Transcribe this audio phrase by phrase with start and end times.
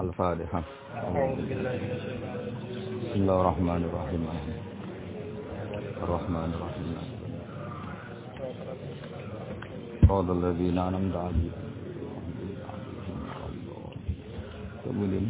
[0.00, 0.60] الفاتحة
[3.02, 4.22] بسم الله الرحمن الرحيم
[6.02, 6.96] الرحمن الرحيم
[10.08, 11.54] صراط الذين أنعمت عليهم
[14.86, 15.26] Kemudian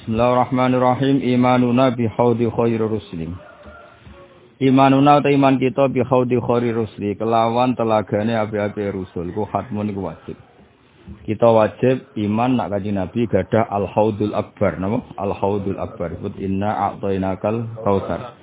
[0.00, 3.28] Bismillahirrahmanirrahim imanuna bi haudi khairi rusli
[4.56, 10.00] Imanuna ta iman kita bi haudi khairi rusli kelawan telagane api-api rusul ku hatmun iku
[10.08, 10.34] wajib
[11.27, 14.79] kita wajib iman nak kaji Nabi gadah al haudul akbar.
[14.79, 15.03] Napa?
[15.19, 16.15] Al haudul akbar.
[16.15, 18.35] Sebut inna a'tainakal kautsar.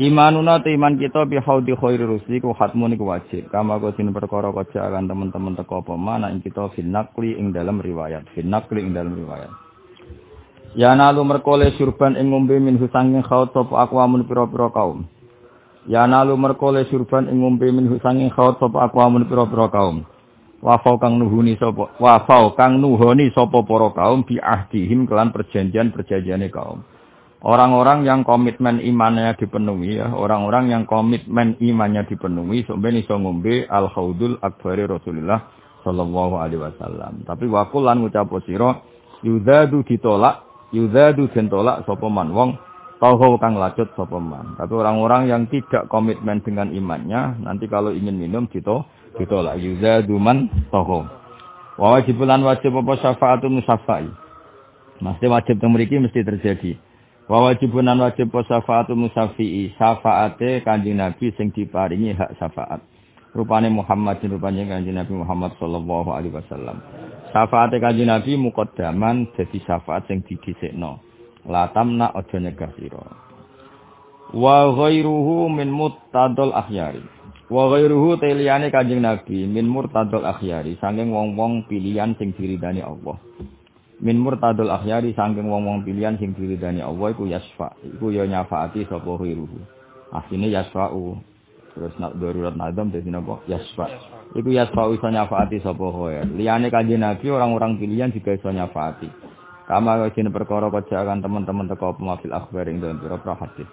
[0.00, 3.52] Imanuna te iman kita bi haudi khairi rusli ku hatmun iku wajib.
[3.52, 7.80] Kama kok sin perkara kaca akan teman-teman teko apa mana ing kita finakli ing dalam
[7.80, 8.24] riwayat.
[8.32, 9.52] Finakli ing dalam riwayat.
[10.76, 15.04] Ya nalu merkole surban ing ngombe min husanging khaut sapa akwamun pira-pira kaum.
[15.84, 20.04] Ya nalu merkole surban ing ngombe min husanging khaut sapa akwamun pira-pira kaum
[20.60, 26.52] wafau kang nuhuni sapa wafau kang nuhoni sapa para kaum bi ahdihim kelan perjanjian perjanjiane
[26.52, 26.84] kaum.
[27.40, 30.12] Orang-orang yang komitmen imannya dipenuhi ya.
[30.12, 35.48] Orang-orang yang komitmen imannya dipenuhi sampai iso ngombe al haudul akbari Rasulullah
[35.80, 37.24] sallallahu alaihi wasallam.
[37.24, 38.84] Tapi wakul lan ngucap sira
[39.24, 42.50] yudadu ditolak yudadu den tolak man wong
[43.00, 44.60] Tauhu kang lacut sapa man.
[44.60, 48.84] Tapi orang-orang yang tidak komitmen dengan imannya, nanti kalau ingin minum gitu
[49.18, 51.06] ditolak yuzadu man tauhu.
[51.80, 54.06] Wa wajibulan wajib apa syafaatun musafai.
[55.00, 56.76] Mesti wajib teng mriki mesti terjadi.
[57.24, 59.72] Wa wajibunan wajib apa syafaatun musafi'i.
[59.80, 62.84] Syafaate Kanjeng Nabi sing diparingi hak syafaat.
[63.32, 66.84] Rupane Muhammad rupane Kanjeng Nabi Muhammad sallallahu alaihi wasallam.
[67.32, 71.10] Syafaate Kanjeng Nabi muqaddaman dadi syafaat sing didhisikno.
[71.48, 73.00] la tamna aja nyegah sira
[74.36, 77.00] wa ghairuhu min muttadul akhyari
[77.50, 83.18] wa ghairuhu teliyane kanjeng nabi min murtadul akhyari saking wong-wong pilihan sing diridani Allah.
[84.00, 89.10] Min murtadul akhyari saking wong-wong pilihan sing diridani Allah iku yasfa iku ya nyafaati sapa
[89.18, 89.58] ghairuhu.
[90.14, 91.18] Asline yasfa'u
[91.74, 93.42] terus nak darurat nadam dadi napa?
[93.50, 93.86] Yasfa
[94.38, 99.10] iku yasfa'u iso nyafaati sapa khair liyane kanjeng nabi orang-orang pilihan juga iso nyafaati.
[99.66, 103.70] Kama kajine perkara kajakan teman-teman teko pemafil akhbar ing dalam pira-pira hadis.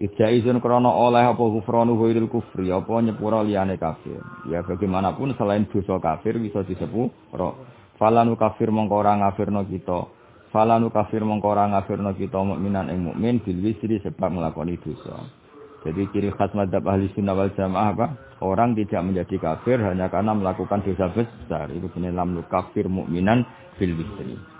[0.00, 4.16] Ija izin krono oleh apa kufranu ghairil kufri apa nyepura liyane kafir.
[4.48, 7.60] Ya bagaimanapun selain dosa kafir bisa disepuro.
[8.00, 10.08] Falanu kafir mongko ora ngafirno kita.
[10.56, 15.20] Falanu kafir mongko ora ngafirno kita mukminan ing mukmin bil wisri sebab nglakoni dosa.
[15.84, 18.06] Jadi ciri khas madhab ahli sunnah wal jamaah apa?
[18.40, 21.68] Orang tidak menjadi kafir hanya karena melakukan dosa besar.
[21.76, 23.44] Itu lam kafir mukminan
[23.76, 24.59] bil wisri.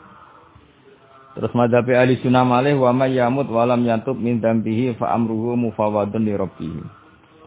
[1.30, 5.54] Terus madhab ahli sunnah malih wa may yamut wa lam yantub min dambihi fa amruhu
[5.54, 6.82] mufawadun li rabbih.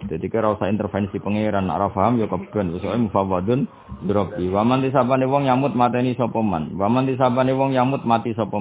[0.04, 3.68] Jadi kira usah intervensi pangeran, ora paham ya keben, wis mufawadun
[4.08, 4.52] li rabbih.
[4.56, 6.76] Wa man disabane wong yamut mateni sapa man.
[6.80, 8.56] Wa man disabane wong yamut mati sapa.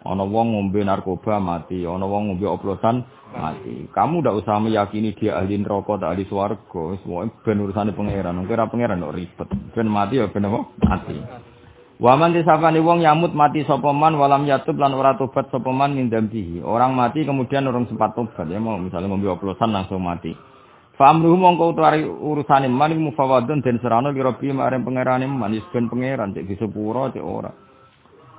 [0.00, 3.04] Ana wong ngombe narkoba mati, ana wong ngombe oplosan
[3.36, 3.84] mati.
[3.92, 7.04] Kamu ndak usah meyakini dia ahli neraka atau ahli swarga, wis
[7.44, 8.40] ben urusane pangeran.
[8.48, 9.48] Kira pangeran kok ribet.
[9.76, 10.60] Ben mati ya ben apa?
[10.80, 11.16] Mati.
[12.00, 16.64] Waman disapani wong yamut mati sopoman walam yatub lan ora tobat sopoman min dambihi.
[16.64, 20.32] Orang mati kemudian orang sempat tobat ya mau misalnya mau oplosan langsung mati.
[20.96, 26.32] Famruhu mongko utari urusane man mufawadun den serano kira piye marang pangerane man ben pangeran
[26.32, 27.52] cek disepuro cek ora.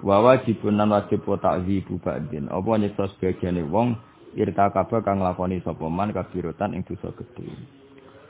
[0.02, 2.50] Wa wajibun wajib takzibu ba'din.
[2.50, 3.94] Apa nyeksa sebagiane wong
[4.34, 7.54] irtakaba kang lakoni sapa man kabirutan ing dosa gedhe.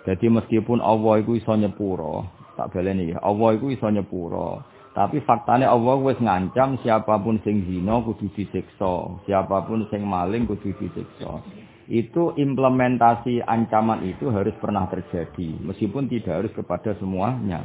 [0.03, 2.27] Jadi meskipun Allah iku iso nyepuro,
[2.59, 3.23] tak baleni ya.
[3.23, 4.80] Allah iku iso nyepuro.
[4.91, 10.43] Tapi faktanya Allah wis ngancam siapa pun sing zina kudu disiksa, siapa pun sing maling
[10.43, 11.39] kudu disiksa.
[11.87, 17.63] Itu implementasi ancaman itu harus pernah terjadi, meskipun tidak harus kepada semuanya.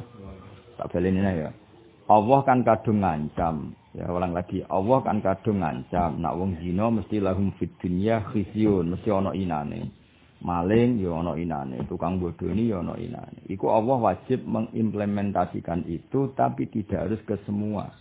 [0.79, 1.51] Tak ini ya.
[2.07, 3.75] Allah kan kadung ngancam.
[3.97, 6.23] Ya ulang lagi, Allah kan kadung ngancam.
[6.23, 9.91] Nak wong zina mesti lahum fid dunya khizyun, mesti ana inane.
[10.45, 13.41] Maling ya ana inane, tukang bodoni ya ana inane.
[13.49, 17.93] Iku Allah wajib mengimplementasikan itu tapi tidak harus ke semua.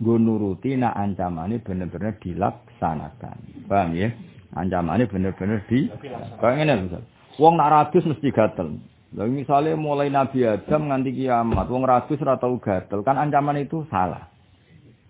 [0.00, 3.68] Nggo nuruti nak ancamane bener-bener dilaksanakan.
[3.68, 4.08] Paham ya?
[4.56, 5.86] Ancamane bener-bener di
[6.40, 7.02] Kayak ngene misal.
[7.36, 8.80] Wong nak ratus mesti gatel.
[9.10, 13.82] Lalu misalnya mulai Nabi Adam nganti kiamat, wong ratus ora tau gatel, kan ancaman itu
[13.90, 14.30] salah.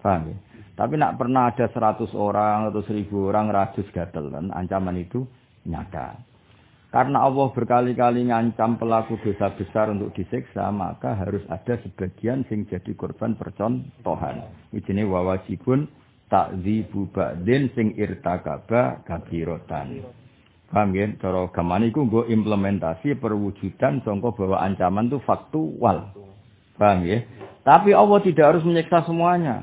[0.00, 0.36] Paham ya?
[0.80, 5.28] Tapi nak pernah ada seratus orang atau seribu orang ratus gatel kan ancaman itu
[5.68, 6.29] nyata.
[6.90, 12.90] Karena Allah berkali-kali ngancam pelaku dosa besar untuk disiksa, maka harus ada sebagian sing jadi
[12.98, 14.42] korban percontohan.
[14.74, 15.86] Ijine wawajibun
[16.26, 20.02] takzibu ba'din sing irtakaba kabirotan.
[20.66, 21.06] Paham ya?
[21.22, 26.10] Cara gamane iku nggo implementasi perwujudan sangka bahwa ancaman itu faktual.
[26.74, 27.22] Paham ya?
[27.62, 29.62] Tapi Allah tidak harus menyiksa semuanya.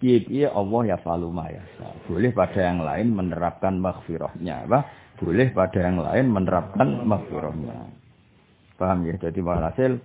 [0.00, 1.60] piye-piye Allah ya faluma ya
[2.08, 4.88] Boleh pada yang lain menerapkan maghfirahnya, apa?
[5.20, 7.92] Boleh pada yang lain menerapkan maghfirahnya.
[8.80, 9.20] Paham ya?
[9.20, 10.00] Jadi walhasil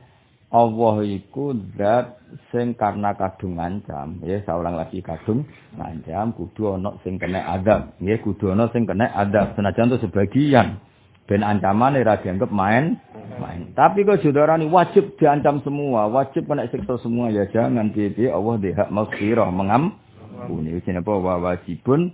[0.55, 2.21] Allah iku zat
[2.53, 5.43] sing karena kadung ngancam, ya seorang lagi kadung
[5.75, 10.79] ngancam kudu ana sing kena adab, ya kudu ana sing kena adab senajan itu sebagian
[11.25, 12.95] ben ancaman ora dianggap main
[13.41, 13.73] main.
[13.73, 18.69] Tapi kok saudarani wajib diancam semua, wajib kena siksa semua ya jangan piye Allah di
[18.71, 20.77] hak maghfirah mengampuni.
[20.77, 22.13] Wis apa wa wajibun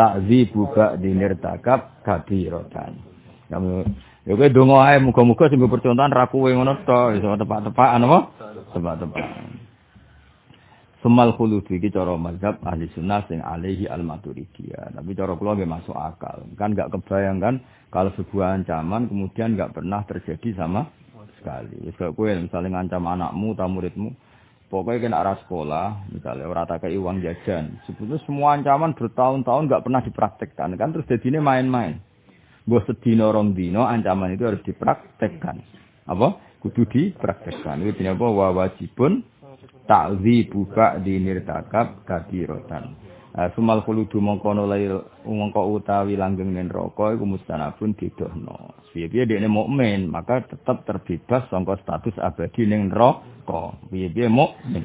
[0.00, 2.96] takzibu ba'di nirtakab kabiratan.
[3.52, 3.84] Kamu
[4.24, 8.18] ya kowe donga ae muga-muga sing percontohan ra kowe ngono to, iso tepak-tepakan apa?
[8.72, 9.68] Tepak-tepakan.
[11.00, 14.96] Semal khulud iki cara mazhab ahli sunnah sing alaihi al maturidiyah.
[14.96, 16.48] Tapi cara kula nggih masuk akal.
[16.56, 17.54] Kan enggak kebayang kan
[17.92, 20.88] kalau sebuah ancaman kemudian enggak pernah terjadi sama
[21.40, 21.76] sekali.
[21.84, 24.12] Wis kowe misalnya ngancam anakmu atau muridmu,
[24.70, 27.82] pokoknya kena arah sekolah, misalnya ora tak uang jajan.
[27.84, 31.98] Sebetulnya semua ancaman bertahun-tahun enggak pernah dipraktekkan kan terus jadinya main-main.
[32.70, 35.58] Mbok sedina rong dino ancaman itu harus dipraktekkan.
[36.06, 36.38] Apa?
[36.62, 37.82] Kudu dipraktekkan.
[37.82, 38.26] Itu apa?
[38.30, 39.26] Wa wajibun
[39.90, 43.09] ta'dzibu ba'di nirtakab kabirotan.
[43.30, 48.74] Uh, sumal khuludu mongko lail mongko utawi langgeng ning neraka iku mustanabun didohno.
[48.90, 53.78] Piye-piye dekne mukmin, maka tetap terbebas sangka status abadi ning neraka.
[53.86, 54.82] Piye-piye mukmin.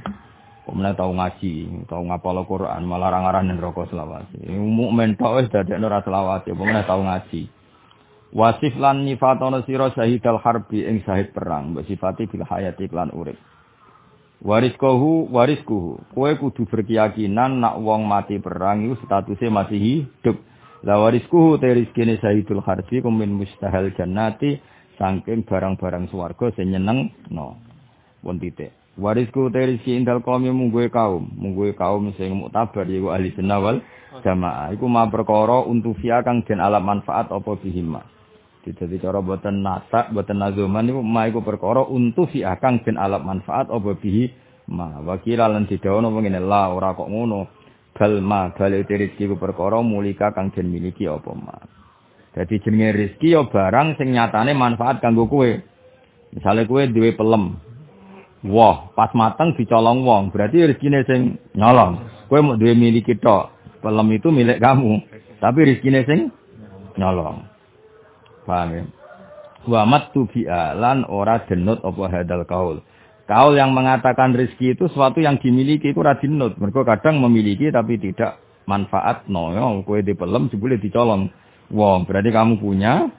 [0.65, 1.53] Kemudian tahu ngaji,
[1.89, 4.38] tahu ngapal Quran, malah rangaran ning neraka selawase.
[4.53, 7.50] Mukmin tok wis dadekno ra selawase, kemudian tahu ngaji.
[8.30, 13.38] Wasif lan nifatono sira syahidal harbi ing syahid perang, mbok sifati bil hayati lan urip.
[14.43, 16.11] Wariskohu wariskuhu.
[16.11, 20.37] Kue kudu berkeyakinan nak wong mati perang itu statusnya masih hidup.
[20.83, 24.59] La wariskuhu te rizkine sahidul harbi kumin mustahil jannati
[24.99, 27.55] sangking barang-barang swarga sing nyeneng no.
[28.19, 28.75] Pun titik.
[28.95, 33.77] Warisku te rizki indal kaum mungguwe kaum, mungguwe kaum sing muktabar yaiku ahli sunnah wal
[34.23, 34.71] jamaah.
[34.71, 38.14] Iku ma perkara untuk kang den alam manfaat apa bihima.
[38.65, 41.45] Jadi cara buatan nata, buatan nazuman itu ma iku
[41.85, 44.25] untuk si akang ben alat manfaat apa bihi
[44.73, 47.45] ma wakila lan didawono ngene la ora kok ngono
[47.94, 51.53] bal ma bal rezeki ku perkara mulika kang den miliki apa ma.
[52.33, 55.50] Jadi jenenge rezeki ya barang sing nyatane manfaat kanggo kowe.
[56.33, 57.61] Misale kowe duwe pelem.
[58.45, 62.01] Wah, pas mateng dicolong wong, berarti rezekine sing nyolong.
[62.27, 63.53] Kowe mau duwe miliki tok.
[63.85, 65.06] Pelem itu milik kamu,
[65.38, 66.33] tapi rezekine sing
[66.97, 67.55] nyolong.
[68.45, 68.83] Paham ya?
[69.65, 70.30] Wa matu
[70.77, 72.77] lan ora denut apa hadal kaul.
[73.25, 76.62] Kaul yang mengatakan rezeki itu sesuatu yang dimiliki itu radinut.
[76.62, 78.38] Mereka kadang memiliki tapi tidak
[78.69, 79.50] manfaat no.
[79.50, 81.33] Ya, kue di pelem boleh dicolong.
[81.74, 83.09] Wong, berarti kamu punya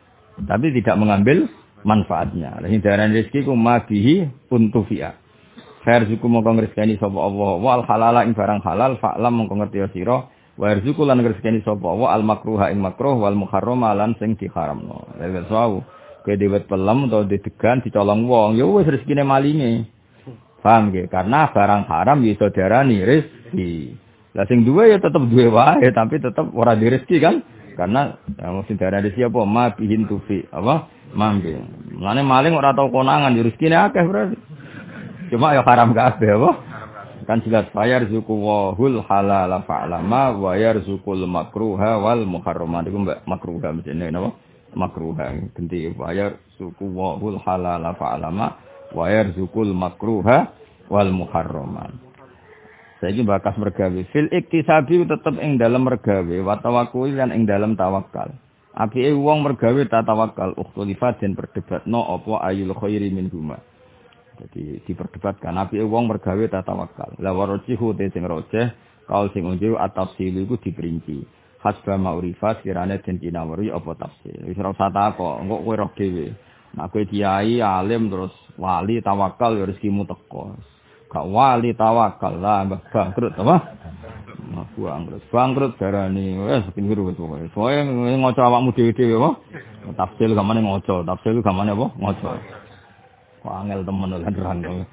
[0.46, 1.50] tapi tidak mengambil
[1.82, 2.62] manfaatnya.
[2.62, 5.18] Lah hindaran rezeki ku mabihi untufi'a.
[5.82, 10.30] Khair suku mongko ngreseni sapa Allah wal halala ing barang halal fa'lam mongko ngerti sira
[10.56, 11.92] wa yarzuqu lan rezekine sapa?
[11.92, 15.16] Wa al makruha ing makruh wal muharrama lan sing diharamno.
[15.20, 15.84] Lha sawu
[16.24, 19.86] kowe dewet pelem utawa didegan dicolong wong ya wis rezekine malinge.
[20.64, 23.94] Paham ge karena barang haram ya iso diarani rezeki.
[24.34, 27.44] Lah sing duwe ya tetep duwe wae tapi tetep ora direzeki kan?
[27.76, 30.90] Karena ya, mesti darah rezeki apa ma bihin tufi apa?
[31.14, 31.54] Mambe
[31.94, 34.36] mane maling ora tau konangan ya rezekine akeh berarti.
[35.30, 36.50] Cuma ya haram kabeh apa
[37.26, 43.74] kan jelas bayar zuku wahul halal fa'lama wa yarzukul makruha wal muharramat itu mbak makruha
[43.74, 44.30] mesti napa
[44.78, 45.34] makruha.
[45.52, 48.46] Ganti bayar suku wahul halal fa'lama
[48.94, 50.54] wa yarzukul makruha
[50.86, 51.98] wal muharramat
[53.02, 54.00] saiki bakas mergawe.
[54.14, 58.32] Fil iktisabi tetep ing dalam mergawe wa tawakkul lan ing dalam tawakal.
[58.76, 60.54] Apike wong mergawe ta tawakal.
[60.54, 63.58] Ukhtulifat den perdebatno apa ayul khairi min huma
[64.36, 67.16] Jadi diperdebatkan nabi wong mergawe tata wakal.
[67.24, 68.68] La warojihu te sing rojeh
[69.08, 71.24] kaul sing unjuk atafsil iku diperinci.
[71.64, 74.38] Hasba ma'rifat kirane den kinawari apa tafsir.
[74.44, 76.26] Wis ora usah takok, engko kowe roh dhewe.
[76.76, 80.54] Nek kowe kiai alim terus wali tawakal ya rezekimu teko.
[81.10, 83.56] Gak wali tawakal lah mbah bangkrut apa?
[84.52, 85.22] Nah, bangkrut.
[85.32, 87.50] Bangkrut darani wis pinggir wis pokoke.
[87.56, 87.82] Soale
[88.20, 89.30] ngoco awakmu dhewe-dhewe apa?
[89.96, 91.86] Tafsir gamane ngoco, tafsir gamane apa?
[91.98, 92.30] Ngoco.
[93.50, 94.86] Angel temen lan rangkul.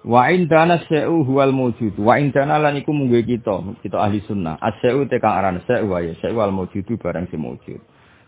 [0.00, 2.00] Wa indana syai'u huwal mawjud.
[2.00, 4.56] Wa indana lan iku munggu kita, kita ahli sunnah.
[4.56, 7.80] Asyai'u te kang aran wa ya syai'u wal mawjudu barang sing mawjud.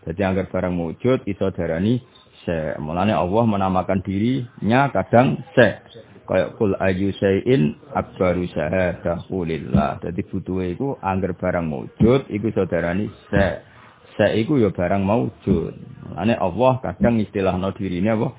[0.05, 1.97] Jadi agar barang mawjud iso darani
[2.45, 2.77] syai'.
[2.77, 5.81] Mulane Allah menamakan dirinya kadang syai'.
[6.29, 9.97] Kayak kul ayu syai'in akbaru syahadah kulillah.
[10.05, 13.65] Jadi butuhe iku anggar barang mawjud iku iso darani syai'.
[14.13, 15.73] Syai' iku ya barang mawjud.
[16.05, 18.29] Mulane Allah kadang istilahno dirine apa?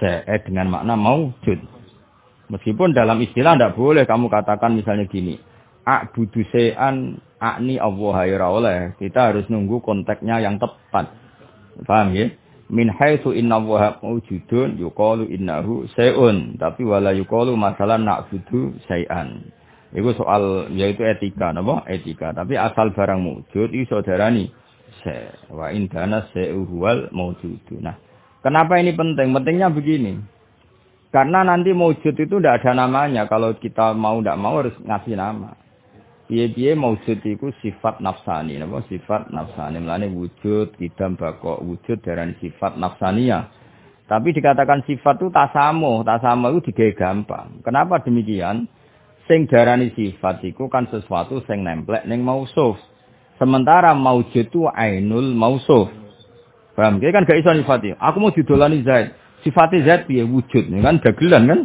[0.00, 1.60] Se'ed dengan makna maujud.
[2.50, 5.40] Meskipun dalam istilah tidak boleh kamu katakan misalnya gini.
[5.84, 8.16] a'budu se'an akni Allah
[8.48, 8.78] oleh.
[8.96, 11.12] Kita harus nunggu konteksnya yang tepat.
[11.84, 12.32] Paham ya?
[12.72, 16.56] Min haitsu inna wa mawjudun yuqalu innahu se'un.
[16.56, 19.44] Tapi wala yuqalu masalah na'budu se'an.
[19.94, 21.86] Itu soal yaitu etika napa?
[21.86, 22.34] Etika.
[22.34, 24.50] Tapi asal barang wujud iso darani
[25.04, 25.30] se.
[25.52, 27.84] Wa indana se'u huwal mawjudun.
[27.84, 27.94] Nah,
[28.44, 29.32] kenapa ini penting?
[29.32, 30.20] Pentingnya begini.
[31.08, 33.24] Karena nanti mewujud itu tidak ada namanya.
[33.30, 35.54] Kalau kita mau tidak mau harus ngasih nama.
[36.24, 39.78] Piye-piye maujud iku sifat nafsani, napa sifat nafsani.
[39.78, 43.52] Mulane wujud, kidam bakok, wujud darani sifat nafsania.
[44.08, 47.60] Tapi dikatakan sifat itu tasamu, tasamu itu digawe gampang.
[47.60, 48.66] Kenapa demikian?
[49.28, 52.76] Sing darani sifat iku kan sesuatu sing nemplek ning mausuf.
[53.36, 55.88] Sementara maujud itu ainul mausuf.
[56.74, 56.98] Paham?
[56.98, 57.94] Dia kan gak iso nyifati.
[57.94, 59.14] Aku mau didolani Zaid.
[59.46, 61.60] Sifatnya Zaid piye wujud, kan dagelan kan?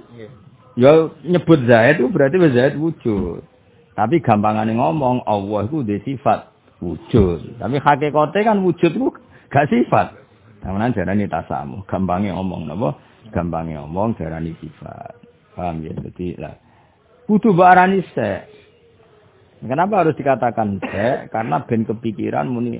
[0.77, 3.41] Ya nyebut Zaid itu berarti Zaid wujud.
[3.97, 7.59] Tapi gampangane ngomong Allah itu di sifat wujud.
[7.59, 9.09] Tapi hakikatnya kan wujud itu
[9.49, 10.15] gak sifat.
[10.63, 11.83] Namanya jarani tasamu.
[11.89, 12.95] Gampangnya ngomong napa?
[13.33, 15.19] Gampangnya ngomong jarani sifat.
[15.57, 15.91] Paham ya?
[15.95, 16.55] Jadi lah.
[17.25, 18.31] Butuh barani se.
[19.59, 21.27] Kenapa harus dikatakan se?
[21.33, 22.79] Karena ben kepikiran muni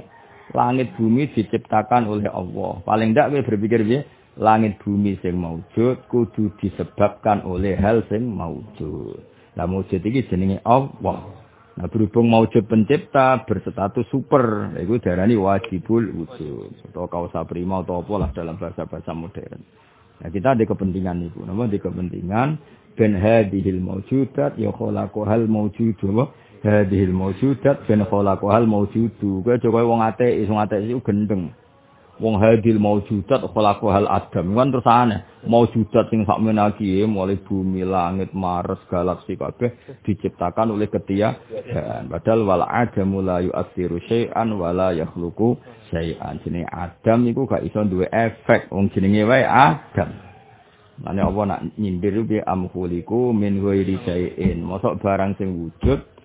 [0.54, 2.82] langit bumi diciptakan oleh Allah.
[2.84, 4.02] Paling tidak gue berpikir ya,
[4.40, 9.20] langit bumi sing maujud kudu disebabkan oleh hal sing maujud.
[9.60, 11.40] Lah maujud iki jenenge Allah.
[11.80, 18.14] Nah berhubung maujud pencipta berstatus super, itu darani wajibul wujud atau kausa prima atau apa
[18.20, 19.64] lah dalam bahasa-bahasa modern.
[20.20, 22.60] Nah kita ada kepentingan itu, nama di kepentingan
[23.00, 26.26] ben hadihil maujudat ya khalaqahal maujudu apa?
[26.60, 29.42] Hadihil maujudat ben khalaqahal maujudu.
[29.46, 31.56] Kowe coba wong ateis, wong ateis iku gendeng.
[32.20, 34.54] wong hadil maujudat khalaqu hal adam.
[34.54, 40.92] Kan terus aneh maujudat sing sak menaki mulai bumi langit mars galaksi kabeh diciptakan oleh
[40.92, 41.40] ketia
[41.72, 45.58] dan padahal wal adamu la yu'athiru syai'an wala yakhluqu
[45.90, 46.44] syai'an.
[46.44, 48.68] Jenenge adam iku gak iso duwe efek.
[48.70, 50.12] Wong jenenge wae adam.
[51.00, 54.60] Mane apa nak nyindir bi amkhuliku min ghairi syai'in.
[54.60, 56.19] Mosok barang sing wujud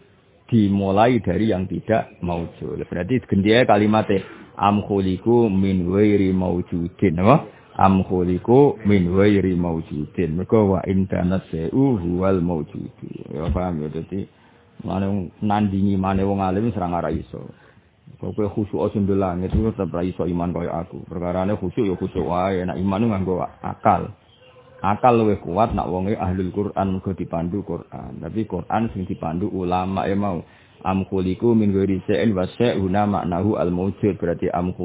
[0.54, 2.78] dimulai dari yang tidak maujud.
[2.86, 4.22] Berarti gendhe kalimatnya
[4.54, 7.18] am khuliku min wairi maujudin.
[7.18, 7.36] Apa?
[7.82, 10.38] Am khuliku min wairi maujudin.
[10.38, 13.90] Mergo wa intana seu huwal maujudu ya paham ya?
[13.90, 14.22] Dadi
[14.86, 17.50] mane nandingi mane wong alim serang ora iso.
[18.22, 21.02] Kowe khusyuk sing langit tetep ra iso iman koyo aku.
[21.10, 24.14] Perkarane khusyuk ya khusyuk wae nek iman nganggo akal
[24.84, 28.20] akal luwih kuat nak wonge ahli Quran mergo dipandu Quran.
[28.20, 30.44] Tapi Quran sing dipandu ulama e mau.
[30.84, 34.76] Am min ghairi sa'in wa sa'una maknahu al mawjud berarti am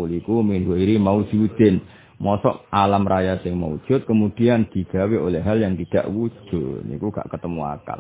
[0.48, 1.84] min ghairi mawjudin.
[2.20, 6.88] Mosok alam raya sing mawjud kemudian digawe oleh hal yang tidak wujud.
[6.88, 8.00] Niku gak ketemu akal.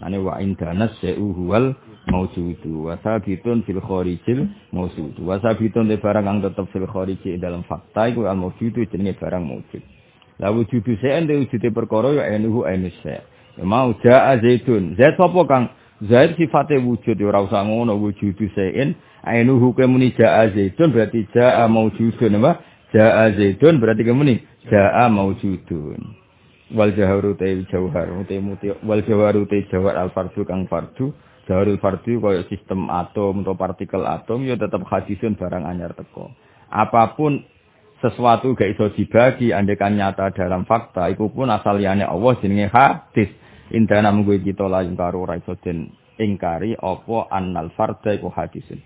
[0.00, 1.76] Nane wa indanas sa'u huwal
[2.08, 2.88] mawjudu.
[2.88, 5.20] Wa sabitun fil kharijil mawjudu.
[5.20, 9.97] Wa sabitun barang kang tetep fil khariji dalam fakta iku al mawjudu jenenge barang mawjud
[10.38, 13.22] la wujudu sa'en de wujude perkara ya enuhu enus sa'
[13.62, 15.66] mau ja'a zaitun zait sapa kang
[15.98, 18.94] Zaid sifatnya wujud, ya ora usah ngono wujudu sein.
[19.26, 22.62] Ainu hukum muni ja'a zaidun berarti ja'a maujudun apa?
[22.94, 24.38] Ja'a zaidun berarti kemuni
[24.70, 25.98] ja'a maujudun.
[26.70, 31.10] Wal jaharu te jauhar, te muti wal jaharu te jawar al fardu kang fardu.
[31.50, 36.30] Jaharul fardu kaya sistem atom atau partikel atom ya tetap hadisun barang anyar teko.
[36.70, 37.42] Apa pun
[37.98, 43.30] sesuatu gak iso dibagi andekan nyata dalam fakta iku pun asaliane Allah jenenge hadis.
[43.68, 48.80] Indana munggu kita la ingkaru raiso den ingkari apa annal farda iku hadisin.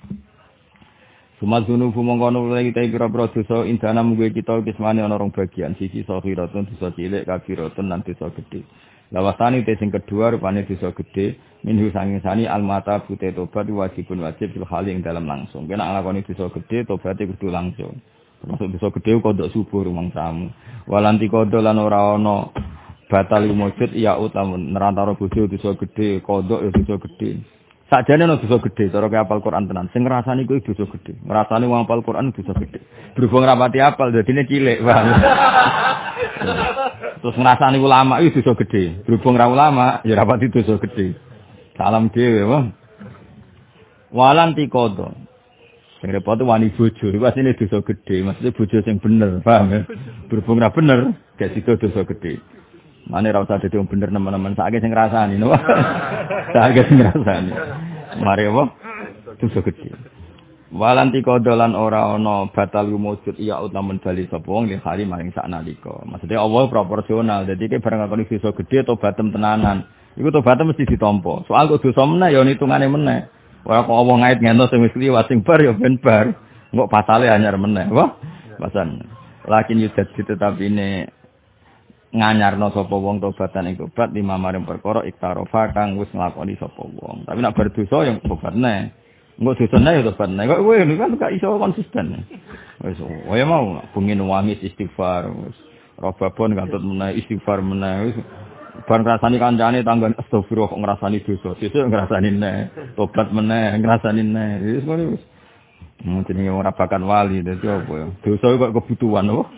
[1.39, 6.67] Sumat zunubu mongkono lagi kita kira-kira dosa indana munggu kita kismane rong bagian sisi sahiratun
[6.75, 8.67] dosa cilik kafiratun lan dosa gedhe.
[9.13, 14.25] Lawasani te sing kedua rupane dosa gedhe minhu sanging sani al mata bute tobat wajibun
[14.25, 15.71] wajib fil yang dalam langsung.
[15.71, 18.03] Kena nglakoni dosa gedhe tobat kudu langsung.
[18.43, 20.51] Termasuk dosa gedhe kodok subuh rumang tamu.
[20.91, 22.51] Walanti kodok lan ora ana
[23.07, 27.39] batal mujud ya utamun nerantara bojo dosa gedhe kodok ya dosa gedhe
[27.87, 29.87] sakjane ana dosa gedhe cara kaya apal Quran tenan.
[29.95, 32.83] Sing ngrasani kuwi dosa gedhe ngrasani wong apal Quran dosa gedhe
[33.15, 35.07] berhubung rapati apal dadine cilik paham
[37.23, 41.15] terus ngrasani ulama itu dosa gedhe berhubung ra ulama ya rapati dosa gedhe
[41.79, 42.75] salam dhewe wong
[44.11, 45.31] walanti kodok
[46.03, 49.81] Sing repot wani bojo, iku asline dosa gedhe, maksudnya bojo sing bener, paham ya?
[50.27, 52.43] Berhubung ra bener, gak sido dosa gedhe.
[53.07, 55.55] Mane ra usah dadi wong bener nemen-nemen sakake sing ngrasani no.
[56.59, 57.55] sakake sing ngrasani.
[58.19, 58.65] Mari apa?
[59.39, 59.95] Dosa gedhe.
[60.75, 65.47] Walanti kodolan ora ana batal wujud iya utamun bali sapa wong li hari maring sak
[65.47, 66.03] nalika.
[66.03, 67.47] Maksudnya Allah proporsional.
[67.47, 69.87] Dadi ki bareng ngakoni dosa gedhe atau batem tenanan.
[70.19, 71.47] Iku tobatnya mesti ditampa.
[71.47, 73.42] Soal kok dosa meneh ya hitungane meneh.
[73.63, 76.35] Ora kok Allah ngait ngentos sing wis liwat sing bar ya ben bar.
[76.75, 77.87] Engko pasale anyar meneh.
[77.95, 78.19] Wah,
[78.59, 79.07] pasan.
[79.47, 81.07] Lakin yudat tetapi ini
[82.13, 87.25] nganyarno sapa wong tobatan ing tobat lima maring perkara iktarofa kang wis nglakoni sapa wong.
[87.25, 88.91] Tapi nek berdosa yang tobat neh.
[89.39, 90.45] Engko dosane ya tobat neh.
[90.45, 92.07] Kok kowe kan gak iso konsisten.
[92.83, 95.57] Wis oh ya mau bengi wangi istighfar wis.
[96.03, 98.17] Robabon kantut meneh istighfar meneh wis.
[98.83, 101.55] Bar ngrasani kancane tanggon astagfirullah kok ngrasani dosa.
[101.59, 102.59] Sesuk ngrasani neh.
[102.99, 104.51] Tobat meneh ngrasani neh.
[104.59, 105.23] Wis ngono wis.
[106.03, 108.07] Hmm, jenenge ora bakan wali dadi apa ya?
[108.27, 109.45] Dosa kok kebutuhan apa?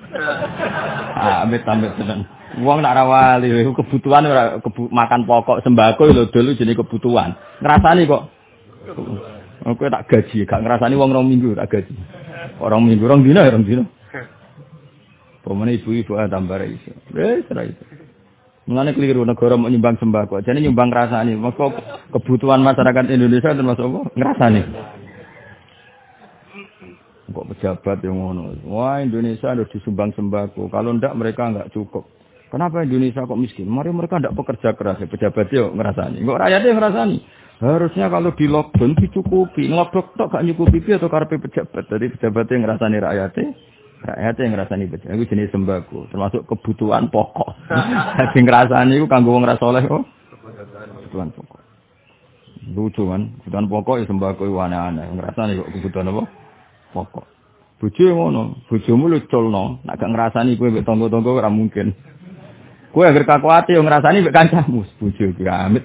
[1.14, 2.26] Ah, amit-amit tenan.
[2.58, 7.32] Wong nak rawali kebutuhan ora kebu makan pokok sembako lho dulu jenenge kebutuhan.
[7.64, 8.22] Ngrasani kok.
[9.64, 11.96] Oke tak gaji, gak ngrasani wong rong minggu tak gaji.
[12.60, 13.88] Orang minggu rong dina rong dina.
[15.46, 16.92] Pemene ibu-ibu tambah iso.
[17.16, 18.03] Wis iso.
[18.64, 20.40] Mulane keliru negara mau nyumbang sembako.
[20.40, 21.36] Jadi nyumbang ngrasani.
[21.36, 21.68] Maka
[22.16, 24.00] kebutuhan masyarakat Indonesia termasuk apa?
[24.16, 24.62] Ngrasani.
[27.28, 28.56] Kok pejabat yang ngono.
[28.64, 30.72] Wah Indonesia harus disumbang sembako.
[30.72, 32.08] Kalau ndak mereka nggak cukup.
[32.48, 33.68] Kenapa Indonesia kok miskin?
[33.68, 34.96] Mari mereka tidak bekerja keras.
[34.96, 36.24] Ya, pejabat yuk ngerasani.
[36.24, 37.16] Kok rakyatnya ngerasani?
[37.60, 39.68] Harusnya kalau di lockdown dicukupi.
[39.68, 41.84] Ngelobok tok gak nyukupi atau karpe pejabat.
[41.84, 43.48] Jadi pejabatnya ngerasani rakyatnya.
[44.04, 45.16] Rakyatnya yang ngerasani pejabat.
[45.16, 46.12] Itu jenis sembako.
[46.12, 47.56] Termasuk kebutuhan pokok.
[48.20, 50.04] Jadi ngerasani itu kanggo wong rasoleh kok.
[51.00, 51.60] Kebutuhan pokok.
[52.76, 53.32] Lucu kan.
[53.40, 55.08] Kebutuhan pokok ya sembako itu aneh-aneh.
[55.08, 56.22] Ngerasani kok kebutuhan apa?
[56.92, 57.26] Pokok.
[57.80, 61.92] Bojo ngono, bojomu lu culno, nek gak ngrasani kowe mek tangga-tangga ora mungkin.
[62.94, 65.84] Kue agar kakuati yang ngerasani mbek kancamu, bojo iki amit.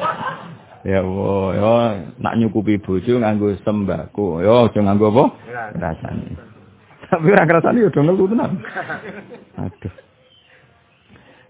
[0.88, 1.72] ya wo, yo
[2.16, 4.40] nak nyukupi bojo nganggo sembako.
[4.40, 5.24] Yo aja nganggo apa?
[5.74, 6.51] Ngrasani.
[7.12, 8.52] Tapi ora ngrasani yo dongel tenan.
[9.68, 9.94] Aduh.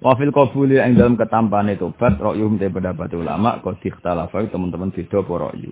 [0.03, 5.33] Wafil kabuli yang dalam ketampane tobat rokyum te pendapat ulama kok dikhtalafa teman-teman beda apa
[5.39, 5.71] rokyu.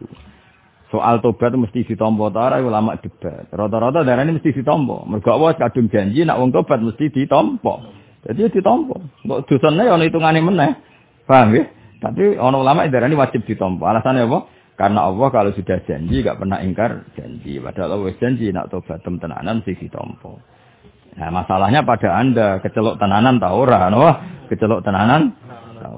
[0.94, 3.50] Soal tobat mesti ditompo ta ora ulama debat.
[3.50, 5.02] Rata-rata darane mesti ditompo.
[5.10, 7.82] Mergo Allah kadung janji nak wong tobat mesti ditompo.
[8.22, 8.94] Jadi ditompo.
[9.26, 10.70] Kok dosane ana hitungane meneh.
[11.26, 11.66] Paham ya?
[11.98, 13.82] Tapi ana ulama ini wajib ditompo.
[13.82, 14.38] Alasannya apa?
[14.80, 17.60] Karena Allah kalau sudah janji gak pernah ingkar janji.
[17.60, 20.40] Padahal Allah janji nak tobat tenanan sih ditompo.
[21.20, 24.08] Nah, masalahnya pada Anda kecelok tenanan ta ora, no?
[24.48, 25.36] Kecelok tenanan
[25.76, 25.92] ta.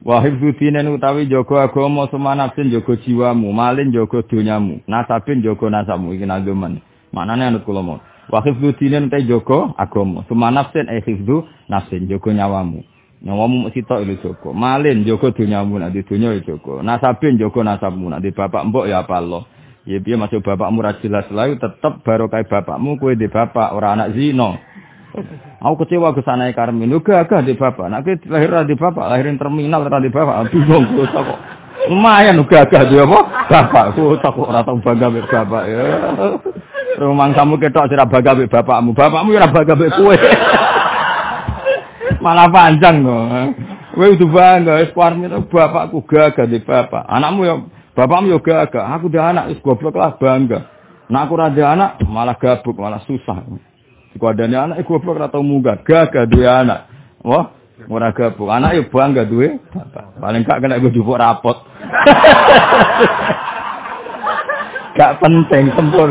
[0.00, 6.24] Wahib dinen utawi jaga agama semanapsin jaga jiwamu, malin jaga donyamu, nasabin jaga nasabmu iki
[6.24, 6.80] nageman.
[7.12, 8.00] Maknane anut kula mau.
[8.32, 10.24] Wa khifdu dinen te jogo agama.
[10.28, 12.80] Suma nafsin e khifdu nafsin jogo nyawamu.
[13.20, 14.56] Nyawamu mesti tok ilu jogo.
[14.56, 16.80] Malin jogo dunyamu nek di dunya ya jogo.
[16.80, 19.44] Nasabin jogo nasabmu nek di bapak mbok ya apa Allah.
[19.84, 24.16] Ya piye masuk bapakmu ra jelas layu tetep barokah bapakmu kowe di bapak ora anak
[24.16, 24.56] zina.
[25.60, 26.88] Aku kecewa ke sana Karmin.
[26.96, 27.90] Uga agak di bapak.
[27.90, 30.54] Nak lahir di bapak, lahirin terminal di bapak.
[30.54, 31.38] Bingung kok.
[31.90, 33.18] Lumayan uga agak di apa?
[33.50, 33.84] Bapak.
[33.98, 35.82] Kok ora tau bangga bapak ya.
[37.00, 38.96] Rumang kamu ketok sira bangga mbek bapakmu.
[38.96, 40.16] Bapakmu ora bangga mbek kowe.
[42.20, 43.16] Malah panjang to.
[43.90, 47.08] Kowe kudu bangga wis parmi bapakku gagah di bapak.
[47.08, 47.54] Anakmu ya
[47.96, 48.84] bapakmu ya gagah.
[48.96, 50.68] Aku dia anak wis goblok lah bangga.
[51.10, 53.42] Nah aku raja anak malah gabuk, malah susah.
[54.14, 56.86] Iku anak iku goblok ora tau munggah, gagah duwe anak.
[57.24, 57.56] Wah,
[57.88, 58.46] ora gabuk.
[58.46, 60.20] Anak ya bangga bapak.
[60.20, 61.56] Paling gak kena gue jupuk rapot.
[65.00, 66.08] gak penting sempur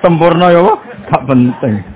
[0.00, 0.64] sempurna ya
[1.12, 1.95] gak penting.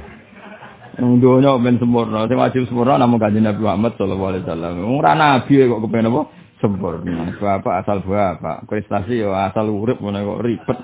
[1.00, 4.72] Donya ben sempurna, sing wajib sempurna namung Kanjeng Nabi Muhammad sallallahu alaihi wasallam.
[5.00, 6.20] Ora nabi kok kepen apa?
[6.60, 7.16] Sempurna.
[7.40, 10.78] Bapak asal bapak, prestasi ya asal urip ngono kok ribet.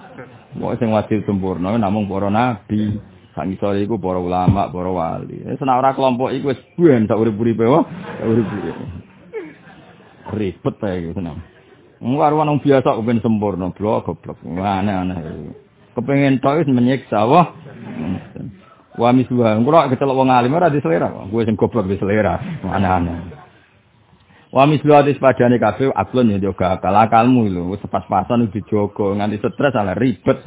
[0.57, 2.96] Kok sing wajib sempurna namung para nabi.
[3.37, 5.44] Sang isore iku para ulama, para wali.
[5.44, 7.85] Nek ora kelompok iku wis ben sak urip-uripe wae,
[8.24, 8.85] urip-uripe.
[10.33, 11.44] Ribet ae iku tenan.
[12.00, 14.40] Ngwarwan wong biasa kepen sempurna, blok goblok.
[14.40, 15.52] Aneh-aneh.
[15.96, 17.57] kepengen tok wis menyiksa wah
[18.97, 21.09] wa miswa kula kecelok wong alim ora di selera.
[21.09, 23.47] Kowe sing goblok selera aneh-aneh.
[24.53, 29.37] Wa miswa dis padane kabeh aklon ya juga akal akalmu lho wis pas-pasan dijogo nganti
[29.43, 30.41] stres ala ribet.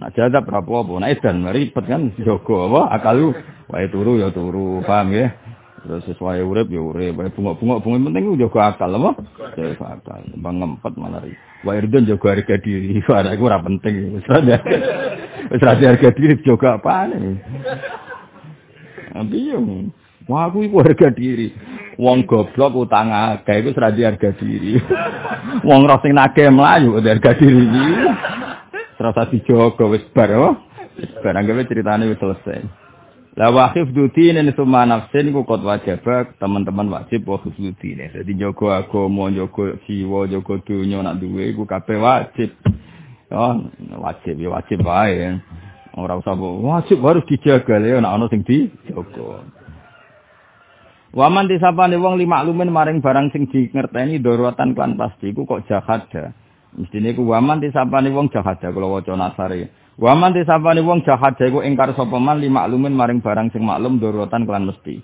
[0.00, 2.72] Nak jadap apa-apa nek edan ribet kan dijogo.
[2.72, 3.36] Apa akal
[3.68, 5.32] wae turu ya turu paham ya
[5.82, 9.18] Terus sesuai urip ya urip, wae bunga-bunga bunga penting juga akal apa?
[9.58, 10.22] Ya akal.
[10.38, 11.34] Bang ngempet malah ri.
[11.66, 13.02] Wae irdon juga harga diri.
[13.10, 14.14] Ora iku ora penting.
[14.14, 17.34] Wis ora harga diri juga apa nih?
[19.10, 19.58] Tapi yo
[20.30, 21.50] Wah aku iku harga diri.
[21.98, 24.78] Wong goblok utang akeh iku ora harga diri.
[25.66, 27.66] Wong roh sing nagih mlayu harga diri.
[28.94, 30.54] Serasa dijogo wis bar oh.
[31.26, 32.81] Barang gawe ceritane wis selesai.
[33.32, 36.04] La wa hifdzuddin summa nafsin ku kot wajib
[36.36, 38.12] teman-teman wajib wa hifdzuddin.
[38.12, 42.52] Dadi jaga agama, jaga jiwa, jaga dunya nak duwe iku kabeh wajib.
[43.32, 43.56] Oh,
[44.04, 45.40] wajib ya wajib wae.
[45.96, 49.48] Ora usah wajib harus dijaga ya nek ana sing dijaga.
[51.12, 55.64] Waman disapane wong lima lumen maring barang sing di ngerteni dorotan klan pasti iku kok
[55.68, 56.32] jahat ya.
[56.76, 59.72] Mestine ku waman disapane wong jahat ya kula waca nasare.
[60.02, 64.42] Waman disapane wong jahat iku ingkar sapa man lima lumen maring barang sing maklum dorotan
[64.42, 64.98] kelan mesti.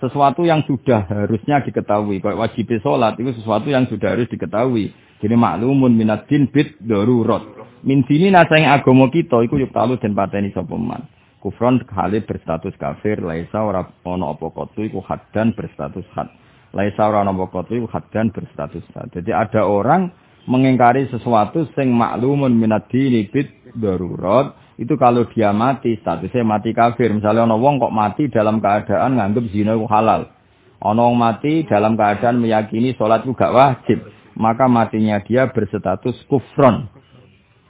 [0.00, 2.24] Sesuatu yang sudah harusnya diketahui.
[2.24, 4.96] Kayak wajib sholat itu sesuatu yang sudah harus diketahui.
[5.20, 7.44] Jadi maklumun minat din bid darurat.
[7.84, 11.04] Min sini nasang agama kita iku yuk talu dan pateni sapa man.
[11.44, 16.32] Kufron kali berstatus kafir, laisa ora ana apa kotu iku haddan berstatus had.
[16.72, 19.12] Laisa ora ana apa kotu iku haddan berstatus had.
[19.12, 20.08] Jadi ada orang
[20.48, 27.12] mengingkari sesuatu sing maklumun minat dini bid darurat itu kalau dia mati statusnya mati kafir.
[27.12, 30.32] Misalnya ono wong kok mati dalam keadaan nganggep zina halal.
[30.80, 33.98] Ono wong mati dalam keadaan meyakini sholat itu gak wajib
[34.38, 36.86] maka matinya dia berstatus kufron.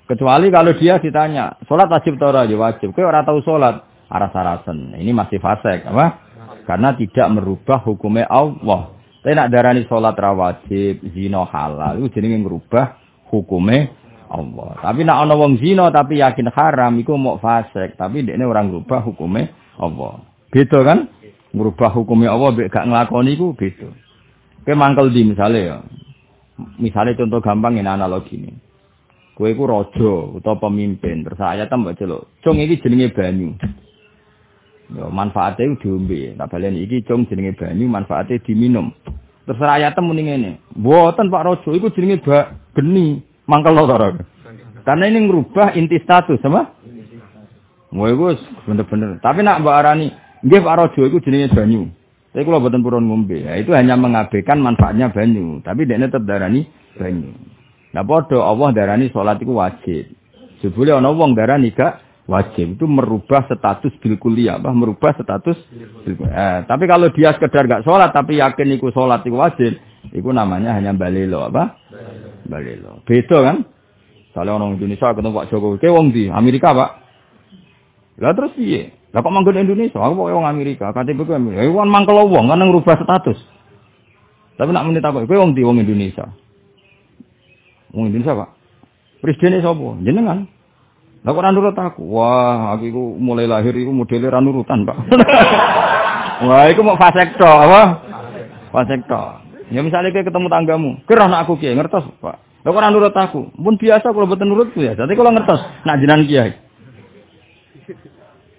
[0.05, 2.93] Kecuali kalau dia ditanya sholat wajib atau ya wajib.
[2.93, 3.89] Kau orang tahu sholat.
[4.09, 6.25] Arah sarasen ini masih fasek apa?
[6.65, 8.98] Karena tidak merubah hukumnya Allah
[9.29, 12.97] tapi nak darani sholat rawajib zina halal itu jadi merubah
[13.29, 13.93] hukumnya
[14.25, 14.81] Allah.
[14.81, 19.05] Tapi nak ana wong zina tapi yakin haram iku mau fasik, tapi dekne orang ngubah
[19.05, 20.25] hukume Allah.
[20.49, 21.13] Beda kan?
[21.53, 23.93] Ngubah hukume Allah mek gak nglakoni iku beda.
[24.65, 25.77] Kowe mangkel di misale ya.
[26.81, 28.49] Misale contoh gampang ini analogi ini.
[29.37, 32.33] Kowe iku raja utawa pemimpin, terus ayat mbok celuk.
[32.41, 33.61] Cung iki jenenge banyu.
[34.89, 36.33] Ya manfaatnya diombe.
[36.39, 38.93] Tak balen iki cung jenenge banyu, manfaatnya diminum.
[39.45, 40.51] Terus ayat muni ngene.
[40.77, 42.25] Mboten Pak Raja, iku jenenge
[42.73, 43.21] geni.
[43.49, 44.21] Mangkel taro.
[44.85, 46.69] Karena ini merubah inti status, sama?
[47.89, 48.37] Mau itu
[48.69, 49.17] bener-bener.
[49.25, 50.13] Tapi nak mbak Arani,
[50.45, 51.89] nggih Pak Rojo itu jenisnya banyu.
[52.29, 55.65] Tapi kalau buatan purun ngombe, ya itu hanya mengabaikan manfaatnya banyu.
[55.65, 56.69] Tapi dia tetap darani
[57.01, 57.33] banyu.
[57.97, 60.05] Nah podo Allah darani sholat itu wajib.
[60.61, 65.57] Sebelum orang wong darani gak wajib itu merubah status bil kuliah, apa merubah status
[66.05, 69.73] eh, tapi kalau dia sekedar gak sholat tapi yakin iku sholat itu wajib,
[70.13, 71.81] itu namanya hanya balilo apa?
[72.45, 73.01] Balilo.
[73.09, 73.57] Beda kan?
[74.37, 76.91] Kalau orang Indonesia ketemu Pak Jokowi, ke wong di Amerika Pak.
[78.21, 78.55] Lah terus?
[79.11, 79.99] Lah kok manggon Indonesia?
[79.99, 81.65] Aku kok wong Amerika, KTP ku Amerika.
[81.65, 83.41] Ya wong mangkel wong kan ngrubah status.
[84.61, 85.25] Tapi nak menit apa?
[85.25, 86.29] Wong di wong Indonesia.
[87.97, 88.51] Wong Indonesia Pak.
[89.25, 89.97] Presiden sapa?
[90.05, 90.58] Jenengan.
[91.29, 92.09] Lah kok nurut aku?
[92.09, 94.97] Wah, aku iku mulai lahir iku modele ra nurutan, Pak.
[96.49, 97.83] Wah, iku mau fasekto apa?
[98.73, 99.45] Fasekto.
[99.69, 102.65] Ya misalnya kayak ketemu tanggamu, kira anak aku kiai ngertos pak.
[102.65, 104.97] Lo kok nurut aku, pun biasa kalau betul nurutku ya.
[104.97, 106.57] Jadi kalau ngertos, nak jinan kiai.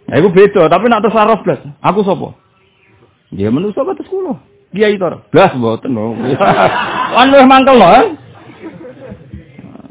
[0.05, 1.59] Ya itu beda, tapi nak terus belas.
[1.81, 2.37] Aku sopo.
[3.33, 4.37] Dia manusia batas kulo.
[4.69, 6.13] Kiai itu belas boten loh.
[7.25, 8.18] Anu mangkel loh.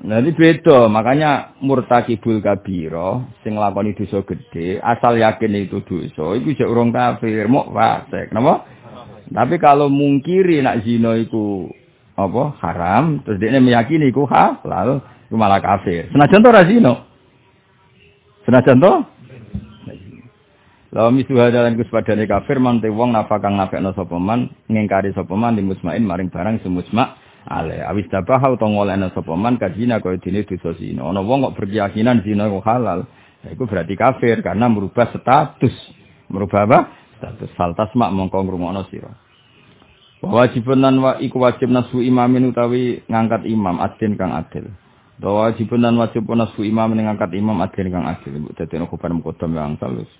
[0.09, 0.17] Eh?
[0.25, 6.65] Jadi beda, makanya murtakibul kabiro, sing lakoni dosa gede, asal yakin itu dosa, itu jek
[6.65, 8.65] urung kafir, mau fasik, napa?
[9.29, 11.69] Tapi kalau mungkiri nak zina iku
[12.17, 16.09] apa haram, terus dia meyakini iku halal, itu malah kafir.
[16.09, 16.95] Senajan to ra zina.
[18.49, 18.93] Senajan to
[20.89, 26.33] Lawa misuha dalan kuspadane kafir mante wong nafakang nafekno sapa man ngingkari sapa man maring
[26.33, 31.09] barang semusma ale awis dabaha utawa ngolehno sapa man kajina kaya dene dosa zina.
[31.09, 33.09] Ana wong kok berkeyakinan zina iku halal,
[33.43, 35.73] ya berarti kafir karena merubah status.
[36.29, 36.79] Merubah apa?
[37.19, 39.11] status faltas mak mongko ngrungokno sira
[40.23, 44.71] wajibun lan wa iku wajib nasu imamin utawi ngangkat imam adin kang adil
[45.19, 49.55] bahwa wajibun lan wajib nasu imam ngangkat imam adin kang adil dadi nek kupan mukodam
[49.55, 50.11] yang salus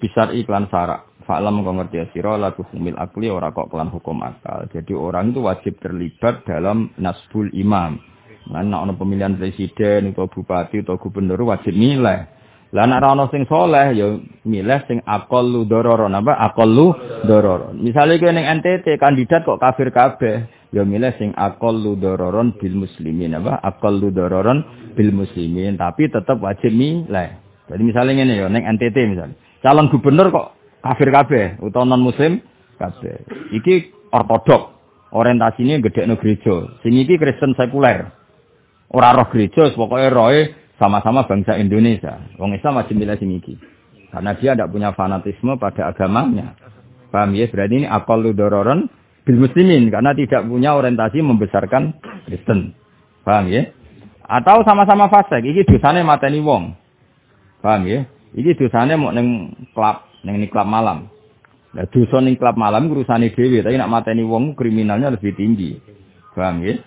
[0.00, 4.64] bisar iklan sarak Fa'lam kau ngerti sira la humil akli ora kok kelan hukum akal.
[4.72, 8.00] Jadi orang itu wajib terlibat dalam nasbul imam.
[8.48, 12.24] Nah, ana pemilihan presiden atau bupati atau gubernur wajib nilai.
[12.72, 14.08] Lah nek ana sing soleh ya
[14.44, 16.96] milih sing aqallu dororon apa aqallu
[17.28, 17.76] dororon.
[17.76, 23.36] Misale kowe ning NTT kandidat kok kafir kabeh, ya milih sing aqallu dororon bil muslimin
[23.36, 27.36] apa aqallu dororon bil muslimin tapi tetap wajib milih.
[27.68, 29.36] Jadi misalnya ngene ya ning NTT misalnya.
[29.64, 30.46] Calon gubernur kok
[30.82, 32.42] kafir kabeh utawa non muslim
[32.78, 33.26] kabeh.
[33.54, 33.74] Iki
[34.14, 34.78] ortodok.
[35.08, 36.68] Orientasinya gede no gereja.
[36.84, 38.12] Sing iki Kristen sekuler.
[38.92, 40.40] Ora roh gereja, pokoknya roe
[40.76, 42.20] sama-sama bangsa Indonesia.
[42.36, 43.56] Wong Islam wajib milih sing iki.
[44.08, 46.56] Karena dia tidak punya fanatisme pada agamanya.
[47.08, 47.48] Paham ya?
[47.48, 48.88] Berarti ini akal dororon
[49.24, 51.92] bil muslimin karena tidak punya orientasi membesarkan
[52.24, 52.72] Kristen.
[53.24, 53.68] Paham ya?
[54.28, 56.72] Atau sama-sama fasik, iki dosane mateni wong.
[57.64, 58.04] Paham ya?
[58.36, 61.10] Iki dosane mau neng klub ning klub malam.
[61.76, 65.76] Lah dosa ning klub malam urusane dhewe, tapi nak mateni wong kriminalnya lebih tinggi.
[66.32, 66.78] Paham ya?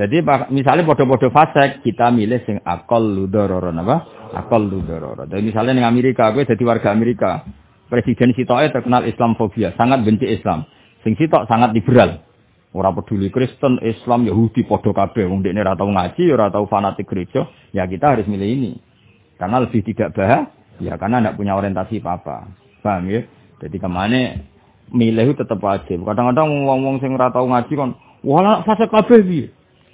[0.00, 3.96] Jadi misalnya podo-podo fasek, kita milih sing akol ludororon apa?
[4.32, 5.28] Akol ludororon.
[5.28, 7.44] Jadi misalnya ning Amerika, gue jadi warga Amerika.
[7.90, 10.64] Presiden Sitoe terkenal Islamfobia, sangat benci Islam.
[11.04, 12.22] Sing Sitok sangat liberal.
[12.70, 15.26] Ora peduli Kristen, Islam, Yahudi, podo kabeh.
[15.26, 17.50] Wong dekne ora tau ngaji, ora fanatik gereja.
[17.74, 18.72] Ya kita harus milih ini.
[19.36, 20.48] Karena lebih tidak bahaya,
[20.80, 22.48] ya karena tidak punya orientasi apa-apa.
[22.80, 23.20] Paham ya?
[23.60, 24.40] Jadi ke mana
[24.90, 26.02] milih itu tetap wajib.
[26.02, 27.72] Kadang-kadang wong-wong sing ora tau ngaji
[28.24, 29.46] wala fase kabeh piye?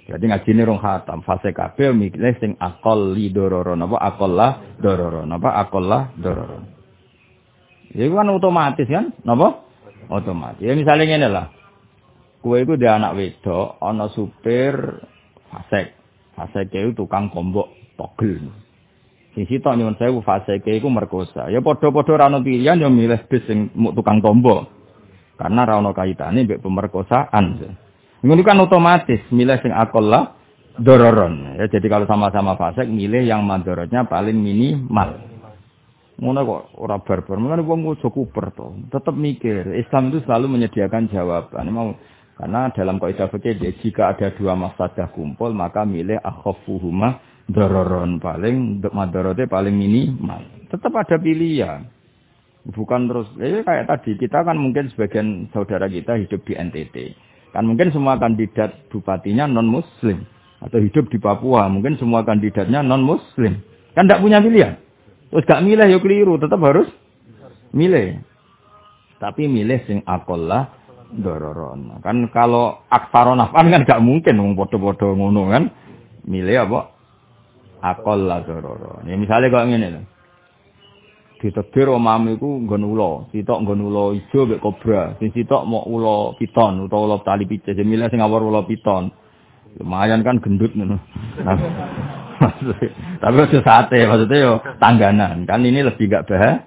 [0.07, 1.19] Jadi ngaji ini rong khatam.
[1.27, 3.83] Fase kabeh milih sing akol li dororon.
[3.83, 5.27] Apa akol lah dororon.
[5.35, 6.63] Apa akol lah dororon.
[7.91, 9.11] Ya kan otomatis kan?
[9.27, 9.67] Napa?
[10.07, 10.63] Otomatis.
[10.63, 11.47] Ya misalnya ini lah.
[12.39, 14.77] Kue itu dia anak wedok, ana supir
[15.51, 15.91] fasek.
[16.37, 18.47] Fasek itu tukang kombok togel.
[19.37, 21.45] Sing sitok nyuwun sewu fasek itu merkosa.
[21.53, 24.65] Ya padha-padha ra ono pilihan ya milih bis sing tukang tombok.
[25.37, 27.61] Karena ra ono kaitane mbek pemerkosaan.
[28.25, 30.33] Ngono kan otomatis milih sing akolah
[30.81, 31.53] dororon.
[31.61, 35.21] Ya jadi kalau sama-sama fasek milih yang mandorotnya paling minimal.
[36.17, 37.37] Ngono kok ora barbar.
[37.37, 38.89] Mulane wong ojo kuper to.
[38.89, 39.69] Tetap mikir.
[39.77, 41.69] Islam itu selalu menyediakan jawaban.
[41.69, 41.93] Mau
[42.41, 49.47] karena dalam kaidah fikih jika ada dua mafsadah kumpul maka milih akhafuhuma dororon paling madorote
[49.47, 50.67] paling minimal.
[50.67, 51.87] Tetap ada pilihan.
[52.67, 56.95] Bukan terus eh kayak tadi kita kan mungkin sebagian saudara kita hidup di NTT.
[57.55, 60.27] Kan mungkin semua kandidat bupatinya non muslim
[60.59, 63.63] atau hidup di Papua mungkin semua kandidatnya non muslim.
[63.95, 64.75] Kan tidak punya pilihan.
[65.27, 66.87] Terus gak milih yuk keliru, tetap harus
[67.75, 68.19] milih.
[69.19, 70.71] Tapi milih sing akolah
[71.11, 71.99] dororon.
[72.03, 75.63] Kan kalau aksaron kan gak mungkin wong podo-podo ngono kan.
[76.27, 76.96] Milih apa?
[77.81, 79.05] Akol lah dororon.
[79.05, 80.01] Ya misalnya kok ngene lho.
[81.37, 87.13] Ditetir omam iku nggon ula, sitok nggon ula ijo kobra, sitok mau ula piton utawa
[87.13, 89.13] ula tali pice, milih sing awor piton.
[89.77, 90.97] Lumayan kan gendut ngono.
[93.21, 95.45] Tapi aja sate, maksudnya yo tangganan.
[95.45, 96.65] Kan ini lebih gak bahaya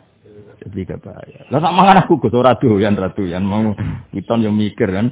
[0.60, 1.40] jadi gak bahaya.
[1.48, 3.72] Lah sama kan aku gus ora doyan ra doyan mau
[4.12, 5.08] piton yang mikir kan.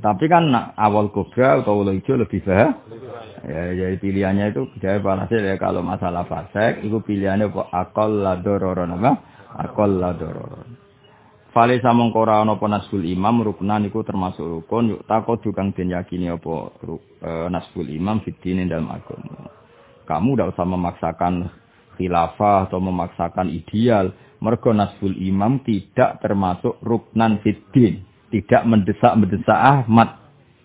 [0.00, 0.48] Tapi kan
[0.80, 2.72] awal kobra atau ulo hijau lebih bahaya.
[3.40, 9.12] Ya, jadi pilihannya itu jadi panasnya ya kalau masalah fasek itu pilihannya akal ladororon apa
[9.60, 10.76] akal ladororon.
[11.50, 15.90] Fale samong kora ana apa nasbul imam ruknan iku termasuk rukun yuk takut tukang den
[15.90, 19.50] yakini apa e, nasbul imam fitine dalam agama.
[20.06, 21.34] Kamu tidak usah memaksakan
[21.98, 24.14] khilafah atau memaksakan ideal.
[24.38, 28.09] Mergo nasbul imam tidak termasuk ruknan fiddin.
[28.30, 30.16] Tidak mendesak-mendesak Ahmad.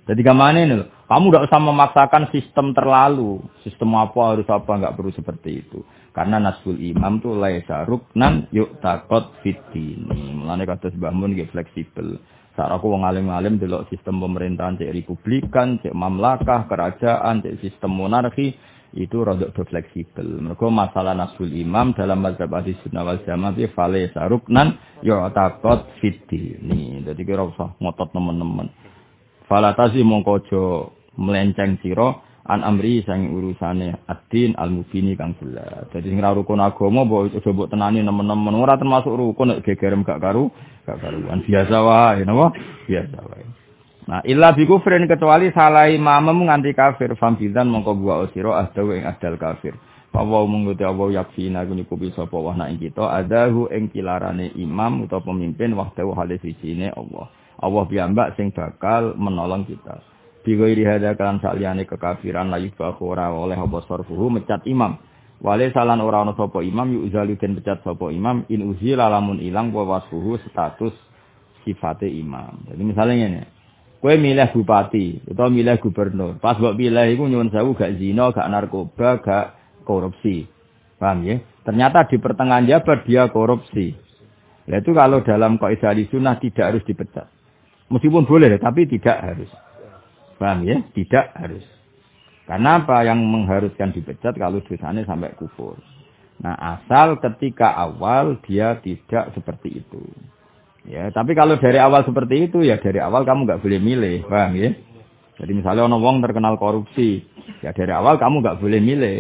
[0.06, 3.42] Jadi ke mana ini Kamu tidak usah memaksakan sistem terlalu.
[3.62, 5.82] Sistem apa harus apa nggak perlu seperti itu.
[6.14, 10.10] Karena nasbul imam tuh laisa ruknan yuk takut fiddin.
[10.10, 12.18] Mulanya kata sebuah mun fleksibel.
[12.56, 18.56] Saat aku wong alim-alim delok sistem pemerintahan cek republikan, cek mamlakah, kerajaan, cek sistem monarki,
[18.96, 20.40] itu rodok do fleksibel.
[20.40, 24.80] Mereka masalah nasul imam dalam mazhab ahli sunnah wal jamaah itu fale saruknan
[25.36, 26.56] takut fiti.
[26.64, 28.72] Nih, jadi kira usah ngotot teman-teman.
[29.52, 30.48] Fala tazi mongko
[31.20, 35.92] melenceng siro an amri sang urusane adin al mubini kang jelas.
[35.92, 40.22] Jadi sing rukun agama mbok aja mbok tenani nemen-nemen ora termasuk rukun nek gegerem gak
[40.22, 40.54] karu,
[40.86, 42.48] gak karuan biasa wae napa?
[42.86, 43.65] Biasa wae.
[44.06, 49.04] Nah, illa bi kufrin kecuali salah imam nganti kafir fambidan mongko buah osiro ahdawu ing
[49.10, 49.74] adal kafir.
[50.14, 55.26] Pawa mengkuti Allah yakfina ku nyukupi sapa wa ing kita adahu ing kilarane imam utawa
[55.26, 57.34] pemimpin wahdahu halis isine Allah.
[57.58, 60.00] Allah piyambak sing bakal menolong kita.
[60.46, 65.02] Bigo iri hada kan saliyane kekafiran layu bahu ora oleh apa sarfuhu mecat imam.
[65.42, 69.42] Wale salan ora ana sapa imam yu uzalu den pecat sapa imam in uzila lamun
[69.42, 70.94] ilang wa wasfuhu status
[71.66, 72.70] sifate imam.
[72.70, 73.55] Jadi misalnya ngene.
[74.06, 76.38] Kue milih bupati atau milih gubernur.
[76.38, 80.46] Pas buat pilih itu nyuwun sewu gak zina, gak narkoba, gak korupsi.
[81.02, 81.42] Paham ya?
[81.66, 83.98] Ternyata di pertengahan jabat dia korupsi.
[84.70, 87.26] Nah, itu kalau dalam kaidah sunnah tidak harus dipecat.
[87.90, 89.50] Meskipun boleh, tapi tidak harus.
[90.38, 90.86] Paham ya?
[90.86, 91.66] Tidak harus.
[92.46, 95.82] Karena apa yang mengharuskan dipecat kalau dosanya sampai kufur.
[96.46, 100.06] Nah, asal ketika awal dia tidak seperti itu.
[100.86, 104.54] Ya, tapi kalau dari awal seperti itu ya dari awal kamu nggak boleh milih, paham
[104.54, 104.70] ya?
[105.42, 107.26] Jadi misalnya ono wong terkenal korupsi,
[107.66, 109.20] ya dari awal kamu nggak boleh milih.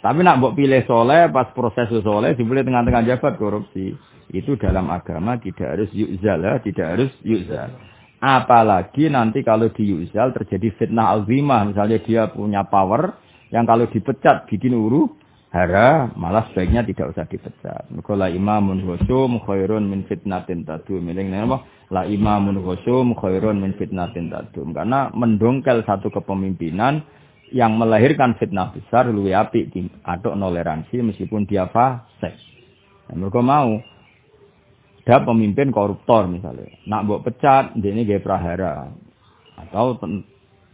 [0.00, 3.96] Tapi nak mbok pilih soleh pas proses soleh boleh tengah-tengah jabat korupsi.
[4.30, 7.68] Itu dalam agama tidak harus yuzal, ya, tidak harus yuzal.
[8.20, 13.16] Apalagi nanti kalau di yuzal terjadi fitnah alzimah, misalnya dia punya power
[13.50, 15.19] yang kalau dipecat bikin uru
[15.50, 17.90] hara malah sebaiknya tidak usah dipecat.
[17.90, 21.02] Mergo la imamun ghusum khairun min fitnatin tadum.
[21.02, 21.66] Miling apa?
[21.90, 24.70] La imamun ghusum khairun min fitnatin tadum.
[24.70, 27.02] Karena mendongkel satu kepemimpinan
[27.50, 29.74] yang melahirkan fitnah besar luwih apik
[30.06, 32.38] atau toleransi meskipun dia fasik.
[33.10, 33.82] Nah, mereka mau
[35.10, 36.70] ada pemimpin koruptor misalnya.
[36.86, 38.94] Nak buat pecat, dia ini gaya prahara
[39.58, 39.98] atau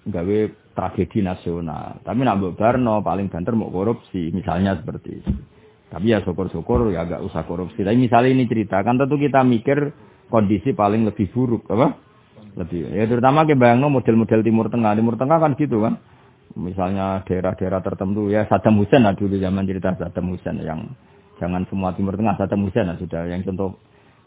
[0.05, 0.39] gawe
[0.77, 2.05] tragedi nasional.
[2.05, 5.33] Tapi nak Barno paling banter mau korupsi, misalnya seperti itu.
[5.89, 7.81] Tapi ya syukur-syukur ya agak usah korupsi.
[7.81, 9.97] Tapi misalnya ini cerita, kan tentu kita mikir
[10.29, 11.97] kondisi paling lebih buruk, apa?
[12.61, 12.93] Lebih.
[12.93, 14.93] Ya terutama ke bayangno model-model Timur Tengah.
[14.93, 15.97] Timur Tengah kan gitu kan.
[16.57, 20.89] Misalnya daerah-daerah tertentu ya Saddam Hussein lah dulu zaman cerita Saddam Hussein yang
[21.37, 23.77] jangan semua Timur Tengah Saddam Hussein lah sudah yang contoh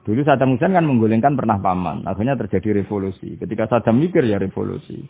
[0.06, 5.02] dulu Saddam Hussein kan menggulingkan pernah paman akhirnya terjadi revolusi ketika Saddam mikir ya revolusi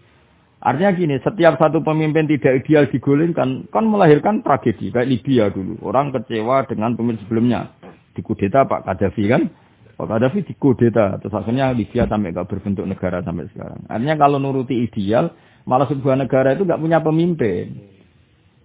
[0.60, 4.92] Artinya gini, setiap satu pemimpin tidak ideal digulingkan, kan melahirkan tragedi.
[4.92, 7.72] Kayak Libya dulu, orang kecewa dengan pemimpin sebelumnya.
[8.12, 9.48] Dikudeta Pak Gaddafi kan,
[9.96, 13.88] Pak Gaddafi dikudeta, terus akhirnya Libya sampai gak berbentuk negara sampai sekarang.
[13.88, 15.32] Artinya kalau nuruti ideal,
[15.64, 17.96] malah sebuah negara itu gak punya pemimpin.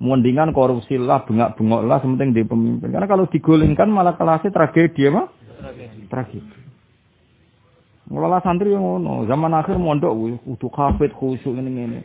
[0.02, 2.90] Mendingan korupsi lah, bengak-bengok lah, sementing di pemimpin.
[2.90, 5.30] Karena kalau digulingkan malah kelasnya tragedi, apa?
[5.62, 6.10] Tragedi.
[6.10, 6.63] tragedi.
[8.04, 10.12] Ngelola santri yang ngono, zaman akhir mondok
[10.44, 12.00] kudu kafet khusyuk ngene ngene.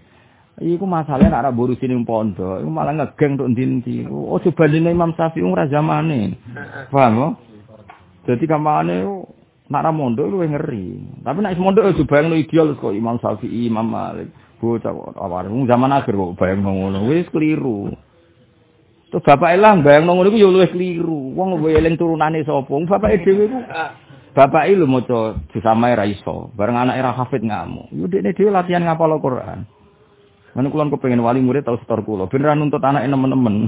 [0.60, 4.04] Iku masalahnya nak buru sini pondok, iku malah ngegeng untuk dinti.
[4.08, 6.40] Oh coba dina Imam Syafi'i ora zamane.
[6.92, 7.34] Paham kok?
[8.32, 8.96] Jadi kamane
[9.68, 11.20] nak ra mondok lu ngeri.
[11.24, 14.32] Tapi nak mondok yo bayang ideal kok Imam Syafi'i, Imam Malik.
[14.60, 17.92] Bocah awar zaman akhir kok bayang ngono wis keliru.
[19.12, 21.36] Terus bapak elang bayang ngono iku yo luwih keliru.
[21.36, 22.68] Wong eling turunane sapa?
[22.68, 23.60] Bapak dhewe iku
[24.40, 27.92] Bapak ilu maca disamai ra iso, bareng anak era hafid ngamuk.
[27.92, 29.68] Yo dekne dhewe latihan ngapal Al-Qur'an.
[30.56, 33.68] Mana kulon kepengin wali murid tau setor kula, beneran nuntut anak nemen-nemen.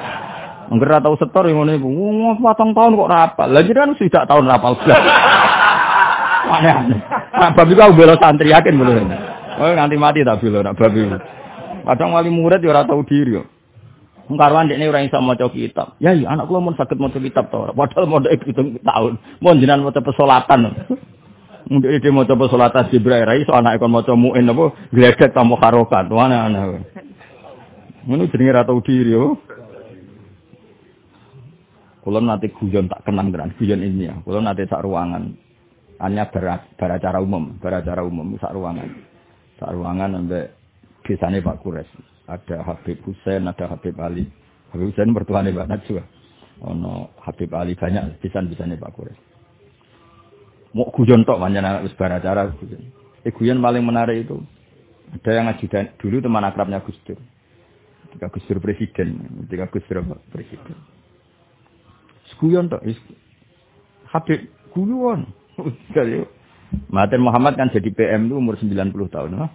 [0.72, 1.88] Enggak tau setor yang ngono iku.
[1.92, 3.48] Wong patang tahun kok rapal.
[3.52, 4.72] Lah kan sudah tahun rapal.
[6.48, 7.00] Aneh-aneh.
[7.42, 9.08] Nah, babi kau bela santri yakin belum?
[9.58, 11.10] Oh nganti mati tak bela nak babi.
[11.84, 13.34] Kadang wali murid ya ora tau diri
[14.28, 14.34] yo.
[14.38, 15.98] Karuan ini orang iso maca kitab.
[15.98, 17.74] Ya iya anak kula mun saged maca kitab to.
[17.74, 19.18] Padahal mau ndek pitung tahun.
[19.42, 20.60] Mun jenengan maca pesolatan.
[21.72, 26.06] Ndek iki maca pesolatan Jibril ra iso anak kon maca muin apa gledek tamu karokat.
[26.10, 26.60] Wana ana.
[28.06, 29.38] Ngono jenenge ra tau diri yo.
[32.02, 34.14] Nanti guyon tak kenang tenan guyon ini ya.
[34.22, 35.34] Kula nanti sak ruangan.
[36.02, 38.90] Hanya beracara umum, beracara umum sak ruangan.
[39.62, 40.50] Sak ruangan ambek
[41.06, 41.86] desane Pak Kures
[42.28, 44.26] ada Habib Husain, ada Habib Ali.
[44.70, 46.02] Habib Husain mertuanya Mbak Najwa.
[46.62, 49.18] Ono Habib Ali banyak pisan-pisannya Pak Kures.
[50.72, 52.82] Mau guyon tok manjan anak wis acara guyon.
[53.22, 54.40] Eh guyon paling menarik itu
[55.12, 55.68] ada yang ngaji
[56.00, 57.20] dulu teman akrabnya Gus Dur.
[58.08, 59.08] Ketika Gus Dur presiden,
[59.44, 60.00] ketika Gus Dur
[60.32, 60.76] presiden.
[62.40, 62.82] Guyon tok
[64.08, 64.40] Habib
[64.74, 65.28] guyon.
[66.88, 68.72] Mahathir Muhammad kan jadi PM itu umur 90
[69.12, 69.30] tahun.
[69.36, 69.50] Huh?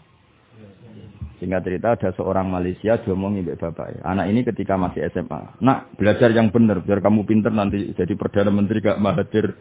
[1.37, 4.01] Singkat cerita ada seorang Malaysia diomongin ibu bapak.
[4.01, 5.61] Anak ini ketika masih SMA.
[5.61, 9.53] Nak belajar yang benar biar kamu pinter nanti jadi perdana menteri gak Mahathir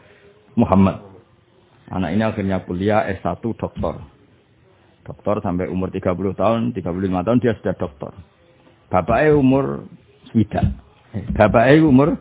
[0.57, 1.05] Muhammad.
[1.93, 4.01] Anak ini akhirnya kuliah S1 doktor.
[5.05, 8.13] Doktor sampai umur 30 tahun, 35 tahun dia sudah doktor.
[8.89, 9.85] Bapaknya umur
[10.33, 10.65] swidak.
[11.13, 12.17] Eh, bapaknya umur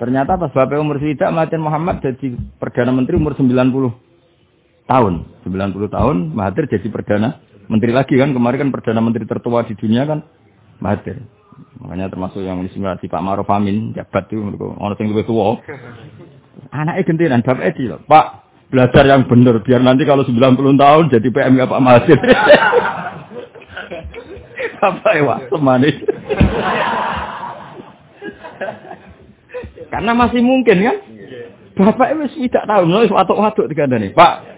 [0.00, 3.92] Ternyata pas bapak umur swidak Mahathir Muhammad jadi perdana menteri umur 90
[4.88, 5.14] tahun.
[5.44, 7.38] 90 tahun Mahathir jadi perdana
[7.70, 10.22] menteri lagi kan kemarin kan perdana menteri tertua di dunia kan
[10.82, 11.22] Mahathir
[11.78, 15.58] makanya termasuk yang disimulasi Pak Maruf Amin jabat itu orang yang lebih tua
[16.72, 18.26] anaknya gentiran bapak Edi loh Pak
[18.72, 22.18] belajar yang benar biar nanti kalau 90 tahun jadi PM ya Pak Mahathir
[24.82, 25.96] Bapak Ewa manis
[29.92, 30.96] karena masih mungkin kan?
[31.72, 34.51] Bapak itu tidak tahu watuk-watuk tiga nih Pak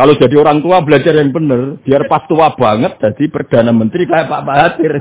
[0.00, 4.32] kalau jadi orang tua belajar yang benar, biar pas tua banget jadi perdana menteri kayak
[4.32, 4.96] Pak Mahathir.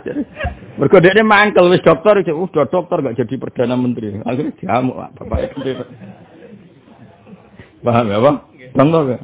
[0.76, 4.20] Mergo dia mangkel wis dokter, udah dokter gak jadi perdana menteri.
[4.20, 5.40] Akhirnya diamuk Pak Bapak.
[7.80, 8.36] Paham ya, Pak?
[8.76, 9.24] Bang gak?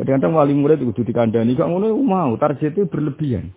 [0.00, 3.52] Kadang-kadang wali murid itu kudu dikandani kok ngono mau target itu berlebihan.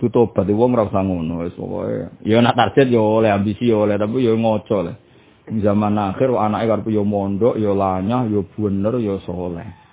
[0.00, 2.24] Itu tobat wong ora usah ngono wis pokoke.
[2.24, 4.96] Ya nak target ya oleh ambisi ya oleh tapi ya ngoco lah.
[5.44, 9.84] Zaman akhir anake karep ya mondok ya lanyah ya bener ya soleh.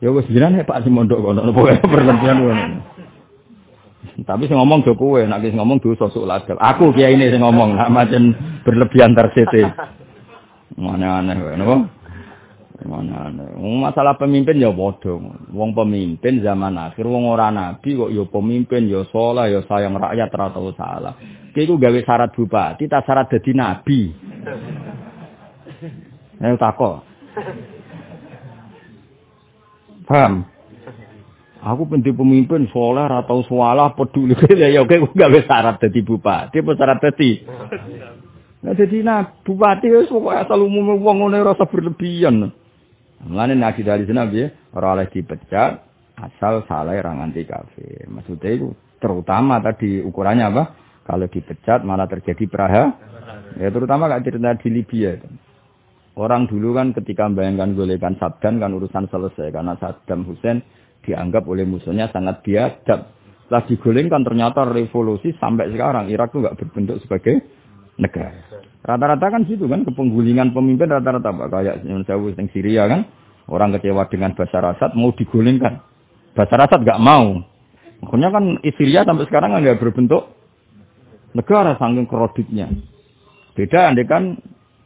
[0.00, 2.64] Ya wis jenengan Pak sing mondok kono pokoke berlebihan ngono.
[4.24, 6.56] Tapi sing ngomong do kowe, nek sing ngomong dosa sok ladel.
[6.56, 8.32] Aku kiai ini sing ngomong, nak macen
[8.64, 9.60] berlebihan tersete.
[10.80, 11.76] Aneh-aneh wae napa?
[12.80, 13.28] Mana
[13.60, 15.20] masalah pemimpin ya bodoh.
[15.52, 20.32] Wong pemimpin zaman akhir wong ora nabi kok ya pemimpin ya saleh ya sayang rakyat
[20.32, 21.12] ora tau salah.
[21.52, 24.00] Ki iku gawe syarat bupati tak syarat dadi nabi.
[26.40, 27.04] Ayo tako.
[30.10, 30.42] Paham?
[31.60, 36.98] Aku penting pemimpin soleh atau suala peduli ya oke gawe syarat dadi bupati apa syarat
[37.04, 37.30] dadi
[38.60, 42.50] Nah jadi nah bupati wis pokoke asal umum wong ngene rasa berlebihan.
[43.24, 44.52] Mulane nabi dari sana piye?
[44.76, 45.80] Ora oleh dipecat
[46.16, 48.04] asal salah ra nganti kafir.
[48.08, 48.68] Maksudnya itu
[49.00, 50.62] terutama tadi ukurannya apa?
[51.08, 52.84] Kalau dipecat malah terjadi peraha.
[53.56, 55.16] Ya terutama gak cerita di Libya.
[56.18, 60.60] Orang dulu kan ketika membayangkan golekan Saddam kan urusan selesai karena Saddam Hussein
[61.06, 63.14] dianggap oleh musuhnya sangat biadab.
[63.46, 67.34] Setelah digolengkan ternyata revolusi sampai sekarang Irak itu nggak berbentuk sebagai
[67.98, 68.34] negara.
[68.80, 73.00] Rata-rata kan situ kan kepenggulingan pemimpin rata-rata apa kayak saya yang Syria kan
[73.50, 75.82] orang kecewa dengan Bashar Assad mau digulingkan.
[76.34, 77.42] Bashar Assad nggak mau.
[78.00, 78.44] Makanya kan
[78.78, 80.32] Syria sampai sekarang nggak berbentuk
[81.36, 82.66] negara saking kreditnya.
[83.54, 84.38] Beda andai kan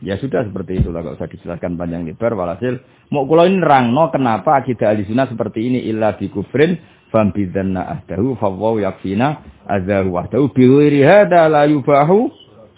[0.05, 2.79] ya sudah seperti itu lah gak usah dijelaskan panjang lebar walhasil
[3.09, 6.77] mau kalau ini no kenapa akidah alisuna seperti ini illa di kufrin
[7.09, 12.29] fam bidzanna ahdahu fawwaw yakfina azahu wahdahu biwiri hada la yubahu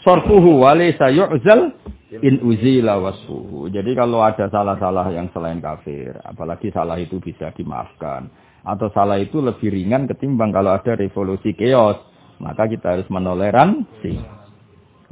[0.06, 1.74] sorfuhu walaysa yu'zal
[2.22, 3.66] in uzila wasfuhu.
[3.72, 8.30] Jadi kalau ada salah-salah yang selain kafir, apalagi salah itu bisa dimaafkan.
[8.66, 11.98] Atau salah itu lebih ringan ketimbang kalau ada revolusi keos.
[12.36, 14.45] Maka kita harus menoleransi.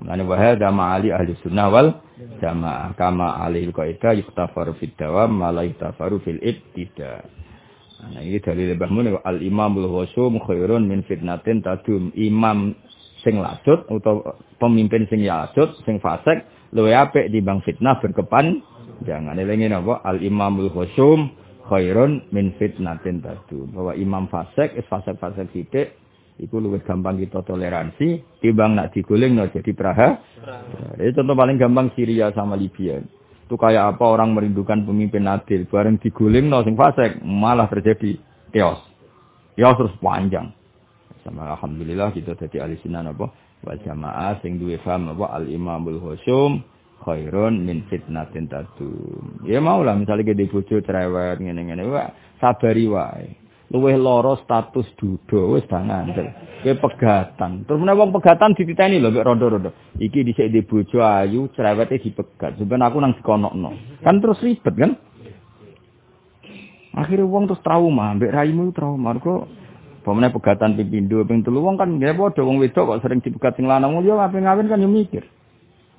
[0.02, 1.94] Mengenai wahada ma'ali ahli sunnah wal
[2.42, 2.94] jamaah.
[2.98, 7.22] Kama alihil qa'idah yuktafaru fid dawam malah yuktafaru fil ibtida.
[8.04, 12.10] Nah ini dalil lebahmu al-imamul khusum khairun min fitnatin tadum.
[12.18, 12.74] Imam
[13.24, 16.44] sing lasut atau pemimpin sing lasut sing fasik
[16.76, 18.60] luwe apik bang fitnah berkepan
[19.02, 21.32] jangan elingi napa al imamul khusum
[21.64, 25.96] khairun min fitnatin tadu bahwa imam fasik is fasik-fasik sithik
[26.40, 30.08] iku luwih gampang kita toleransi timbang nak diguling no jadi praha.
[30.98, 32.98] Ini contoh paling gampang Syria sama Libya.
[33.44, 38.18] Itu kayak apa orang merindukan pemimpin adil bareng diguling no sing fasik malah terjadi
[38.50, 38.82] chaos.
[39.54, 40.50] Chaos terus panjang.
[41.22, 43.30] Sama alhamdulillah kita jadi ahli sinan apa
[43.64, 46.60] wal jamaah sing duwe paham apa al imamul husum
[47.04, 49.44] khairun min fitnatin tadum.
[49.46, 52.10] Ya mau lah misalnya kita bojo cerewet ngene-ngene wae
[52.42, 53.43] sabari wae.
[53.74, 56.30] Luwih loro status dudo wis ngandel.
[56.62, 57.66] Kowe pegatan.
[57.66, 59.74] Terus menawa wong pegatan dititeni lho mek rondo-rondo.
[59.98, 62.54] Iki dhisik di bojo ayu cerewete dipegat.
[62.54, 64.00] Sampeyan aku nang dikonokno.
[64.06, 64.94] Kan terus ribet kan?
[66.94, 69.18] Akhirnya wong terus trauma, mbek raimu trauma.
[69.18, 69.64] Kok
[70.04, 73.64] Pemene pegatan pipindo ping telu wong kan nggih padha wong wedok kok sering dipegat sing
[73.64, 75.24] lanang yo ape ngawin kan yo mikir.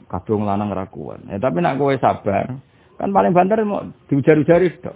[0.06, 1.26] Kadung lanang ra kuat.
[1.34, 2.54] Eh tapi nak kowe sabar,
[3.02, 4.94] kan paling banter mau diujar-ujari tok.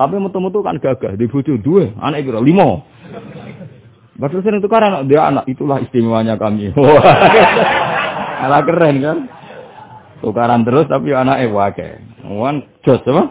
[0.00, 2.40] Tapi metu-metu kan gagah, di bojo duwe, anak piro?
[2.40, 2.88] Limo.
[4.16, 6.72] Baru sering tukar anak dia anak, itulah istimewanya kami.
[8.48, 9.18] Anak keren kan?
[10.24, 12.00] Tukaran terus tapi anak wae.
[12.24, 13.24] Wan jos apa?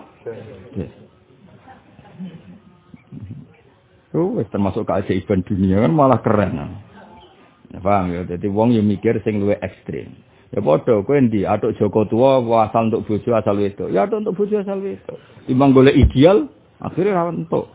[4.13, 6.53] Oh, termasuk keajaiban dunia kan malah keren.
[6.57, 8.21] Nah, paham ya?
[8.25, 10.13] Jadi wong yang mikir sing luwe ekstrim.
[10.49, 13.85] Ya padha kowe endi atuk Joko tua asal untuk bojo asal itu.
[13.93, 15.13] Ya atuk untuk bojo asal itu.
[15.45, 16.49] Timbang golek ideal
[16.79, 17.71] akhirnya ra entuk.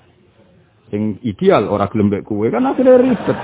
[0.92, 3.38] Sing ideal ora gelem mek kowe kan akhirnya ribet.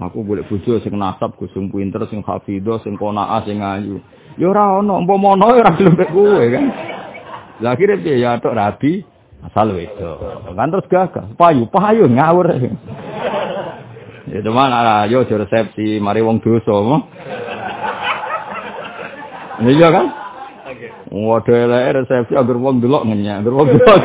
[0.00, 4.00] Aku golek bojo sing nasab, sing pinter, sing hafidho, sing qanaah, sing ayu.
[4.40, 6.64] Ya ora ono, umpama ya ora gelem mek kowe kan.
[7.60, 9.04] Lah akhirnya piye ya atuk rabi
[9.44, 10.16] asal wedo.
[10.56, 12.48] Kan terus gagah, payu, payu ngawur.
[14.30, 14.72] Ya cuman
[15.04, 16.76] ayo aja resepsi mari wong dosa.
[19.60, 20.06] Iya kan?
[21.10, 23.98] Waduh elek resepsi agar wong delok ngenyak, agar wong delok.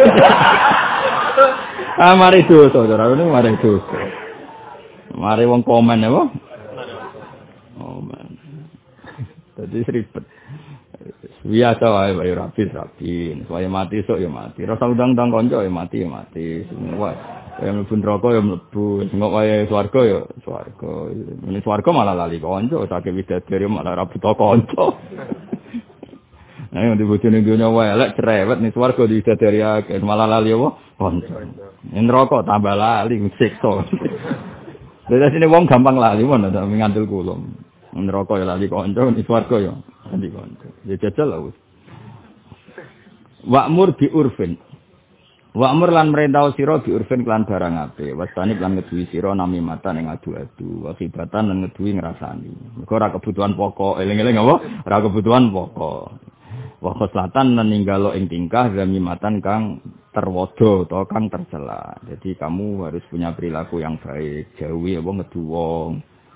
[2.02, 3.98] ah mari dosa, ora ini mari dosa.
[5.14, 6.10] Mari wong komen ya,
[7.76, 8.40] Oh, man.
[9.54, 10.26] Jadi ribet.
[11.46, 13.14] biasa wae wae rapi rapi
[13.46, 17.14] supaya mati sok ya mati rasa undang-undang konco ya mati ya mati semua
[17.62, 21.14] ya mlebu neraka ya mlebu sing wae swarga ya swarga
[21.46, 24.98] ini swarga malah lali konco sakit widadari malah ra buta konco
[26.76, 30.70] nah yang dibujune dunya wae lek cerewet nih swarga widadari akeh malah lali apa
[31.00, 33.72] konco ini neraka tambah lali siksa
[35.06, 37.54] Dari sini wong gampang lali mana tak ngantil kulum.
[37.94, 39.74] Neraka ya lali konco, ini swarga ya
[40.10, 40.68] Nanti konco.
[40.90, 41.58] Ya jajal lah wis.
[43.46, 44.58] Wa'mur bi urfin.
[45.54, 48.18] Wa'mur lan merintah sira bi urfin kelan barang ape.
[48.18, 50.90] Wasani lan ngeduwi sira nami mata ning adu-adu.
[50.90, 52.82] Wakibatan lan ngeduwi ngrasani.
[52.82, 54.02] Mergo ora kebutuhan pokok.
[54.02, 54.56] Eling-eling apa?
[54.90, 56.34] Ora kebutuhan pokok.
[56.86, 59.82] Wa khoslatan ninggalo ing tingkah zamimatan kang
[60.14, 61.98] terwodo atau kang tercela.
[62.06, 65.92] Jadi kamu harus punya perilaku yang baik, jauhi apa ngedu wong,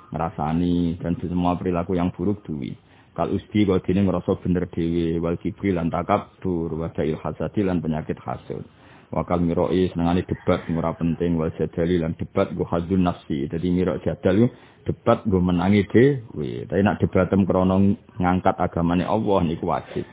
[0.10, 2.74] ngrasani dan semua perilaku yang buruk duwi.
[3.14, 7.78] Kal usdi kok dene ngrasa bener dhewe wal kibri lan takabur wa da'il hasadi lan
[7.78, 8.66] penyakit hasud.
[9.10, 13.45] Wakal miroi senengane debat ora penting wal jadali lan debat go hadun nafsi.
[13.45, 14.50] Jadi mirok jadal
[14.82, 16.66] debat go menangi dhewe.
[16.66, 17.78] Tapi nak debatem krana
[18.18, 20.06] ngangkat agamane Allah niku wajib.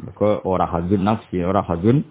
[0.00, 2.02] Mereka ora hadun nafsi, ora hadun.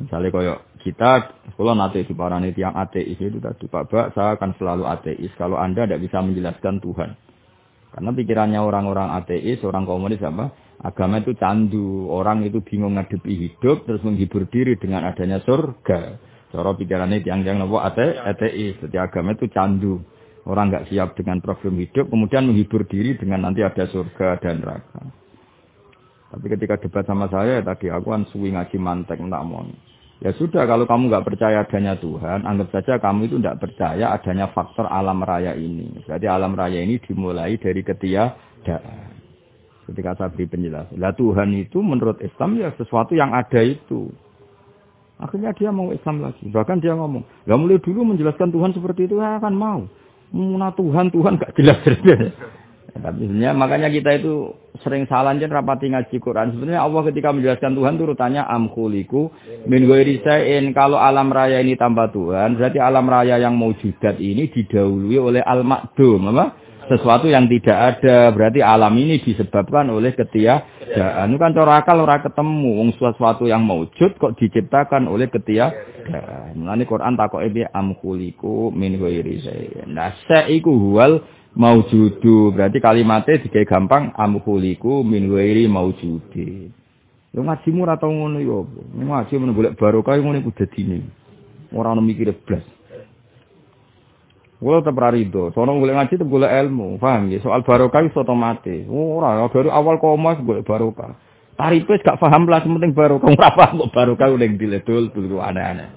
[0.00, 1.10] Misalnya kaya kita,
[1.56, 5.32] kalau nanti di parani tiang ateis itu tadi Pak Bak, saya akan selalu ateis.
[5.36, 7.10] Kalau Anda tidak bisa menjelaskan Tuhan.
[7.90, 10.54] Karena pikirannya orang-orang ateis, orang komunis apa?
[10.80, 12.08] Agama itu candu.
[12.08, 16.00] Orang itu bingung ngadepi hidup, terus menghibur diri dengan adanya surga.
[16.50, 18.80] Cara pikirannya tiang-tiang nopo ate, ateis.
[18.80, 20.00] Jadi agama itu candu.
[20.48, 25.19] Orang nggak siap dengan problem hidup, kemudian menghibur diri dengan nanti ada surga dan neraka.
[26.30, 29.66] Tapi ketika debat sama saya tadi aku kan suwi ngaji mantek mau.
[30.20, 34.52] Ya sudah kalau kamu nggak percaya adanya Tuhan, anggap saja kamu itu tidak percaya adanya
[34.52, 35.96] faktor alam raya ini.
[36.04, 39.16] Berarti alam raya ini dimulai dari ketiadaan.
[39.88, 41.00] Ketika saya beri penjelasan.
[41.00, 44.12] Lah Tuhan itu menurut Islam ya sesuatu yang ada itu.
[45.18, 46.46] Akhirnya dia mau Islam lagi.
[46.46, 49.80] Bahkan dia ngomong, nggak mulai dulu menjelaskan Tuhan seperti itu, ya akan mau.
[50.30, 51.80] Muna Tuhan, Tuhan gak jelas.
[52.94, 56.54] Sebenarnya makanya kita itu sering salah jen rapati ngaji Quran.
[56.54, 59.30] Sebenarnya Allah ketika menjelaskan Tuhan turutannya amkuliku
[59.66, 60.70] min goirisain.
[60.72, 65.42] Kalau alam raya ini tanpa Tuhan, berarti alam raya yang mau judat ini didahului oleh
[65.44, 66.32] al-makdum.
[66.32, 66.46] Apa?
[66.90, 68.34] Sesuatu yang tidak ada.
[68.34, 71.30] Berarti alam ini disebabkan oleh ketiadaan.
[71.30, 72.70] Itu kan cara akal orang ketemu.
[72.82, 76.58] Wong sesuatu yang maujud kok diciptakan oleh ketiadaan.
[76.58, 79.86] Mulane Quran takok ini amkuliku min goirisain.
[79.86, 81.22] Nah, seiku huwal
[81.56, 86.70] maujudu berarti kalimatnya dikai gampang amhuliku min wairi maujudi
[87.30, 88.66] Yo ngajimu ora tau ngono yo.
[88.90, 91.06] Ngaji men golek barokah ngono iku dadine.
[91.70, 92.66] Ora ono mikir blas.
[94.60, 97.40] Kulo tetep ra rido, sono golek ngaji tetep golek ilmu, paham ya?
[97.40, 98.84] Soal barokah wis otomatis.
[98.90, 101.16] Ora, dari awal komas golek barokah.
[101.56, 103.30] Tarife gak paham lah, penting barokah.
[103.30, 105.88] Ora paham kok barokah udah diledul dulu aneh-aneh.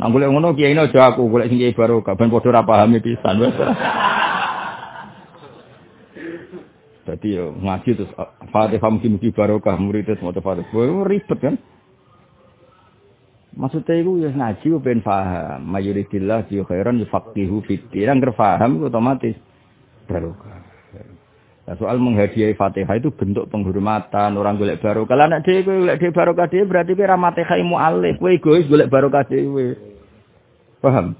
[0.00, 3.36] Nah golek ngono kiai aja aku golek sing kiai barokah ben padha ora paham pisan.
[7.10, 11.02] Jadi yo ngaji terus ah, Fatihah mugi-mugi barokah murid terus maca Fatihah.
[11.02, 11.58] Ribet kan?
[13.50, 15.58] Maksudnya itu ya ngaji ben paham.
[15.66, 18.22] Mayuridillah di khairan yufaqihu fiddin.
[18.22, 19.34] Yang paham otomatis
[20.06, 20.62] barokah.
[21.66, 25.18] Nah, soal menghadiahi Fatihah itu bentuk penghormatan orang golek barokah.
[25.18, 28.22] Lah nek dhewe golek dhewe barokah dhewe berarti kowe ra Fatihah mualif.
[28.22, 29.74] Kowe egois golek barokah dhewe.
[30.78, 31.18] Paham?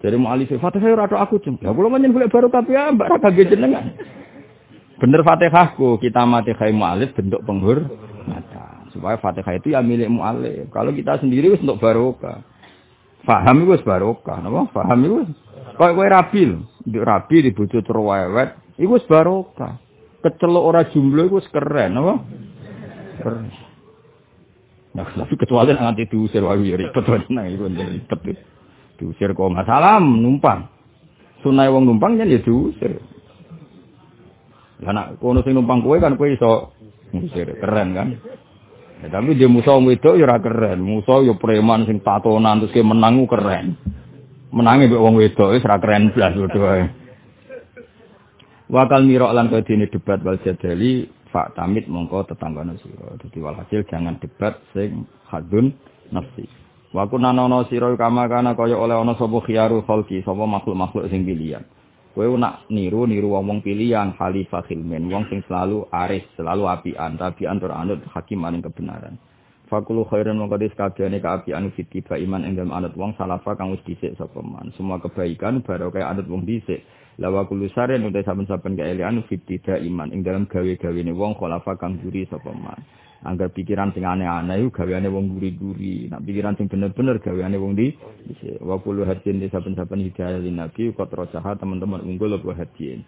[0.00, 1.60] Jadi mualif Fatihah ora aku jem.
[1.60, 4.16] Ya kula menyen golek barokah piye mbak ra jenengan.
[4.98, 7.86] Bener Fatihahku, kita mati kai mu'alif bentuk penghur
[8.26, 8.82] mata.
[8.90, 10.66] Supaya Fatihah itu ya milik mu'alif.
[10.74, 12.42] Kalau kita sendiri untuk barokah.
[13.22, 14.66] Faham itu barokah, napa?
[14.74, 15.18] Faham itu
[15.78, 16.58] kau kowe rabi lho.
[16.88, 19.78] Rabi di bojo cerewet, iku wis barokah.
[20.18, 22.14] Kecelok ora jumlah wis keren, napa?
[23.22, 23.68] Keren.
[24.98, 28.38] Nah, tapi kecuali nanti diusir wae ribet nah iku ribet.
[28.98, 30.66] Diusir kok salam numpang.
[31.46, 32.98] Sunai wong numpang ya diusir.
[34.82, 36.74] Lah nak kono sing numpang kowe kan kowe iso
[37.10, 38.08] ngusir, keren kan.
[38.98, 40.82] Ya, tapi dia musuh wedok ya ora keren.
[40.82, 43.78] Musuh ya preman sing tatonan terus ke menang keren.
[44.50, 46.84] Menangi mbek wong wedok wis ora keren blas wedok ae.
[48.68, 53.16] Wakal mirok lan kaya dene debat wal jadali fak tamit mongko tetanggane sira.
[53.16, 55.72] Dadi walhasil jangan debat sing hadun
[56.12, 56.44] nafsi.
[56.92, 61.64] Wa kunanono sira kama kana kaya oleh ana sapa khiyaru khalqi, sapa makhluk-makhluk sing pilihan.
[62.18, 67.62] Kowe nak niru niru wong pilihan khalifah khilmin, wong sing selalu aris, selalu apian, tabian
[67.62, 69.14] tur anut hakim maring kebenaran.
[69.70, 73.78] Fakulu khairan mongko dis kabehane kaapian fitiba iman ing dalem anut wong salafa kang wis
[73.86, 74.42] dhisik sapa.
[74.74, 76.82] Semua kebaikan barokah anut wong dhisik.
[77.22, 82.26] Lawa kulu saren utai saben-saben keelian fitida iman ing dalam gawe-gawene wong khalafa kang juri
[82.26, 82.50] sapa.
[83.18, 86.06] Angger pikiran sing aneh-aneh iku gaweane wong guri-guri.
[86.06, 87.90] Nak pikiran sing bener-bener gaweane wong di
[88.62, 93.02] wa kullu hadin di saben-saben hidayah lin nabi qad rajaha teman-teman unggul apa hadin.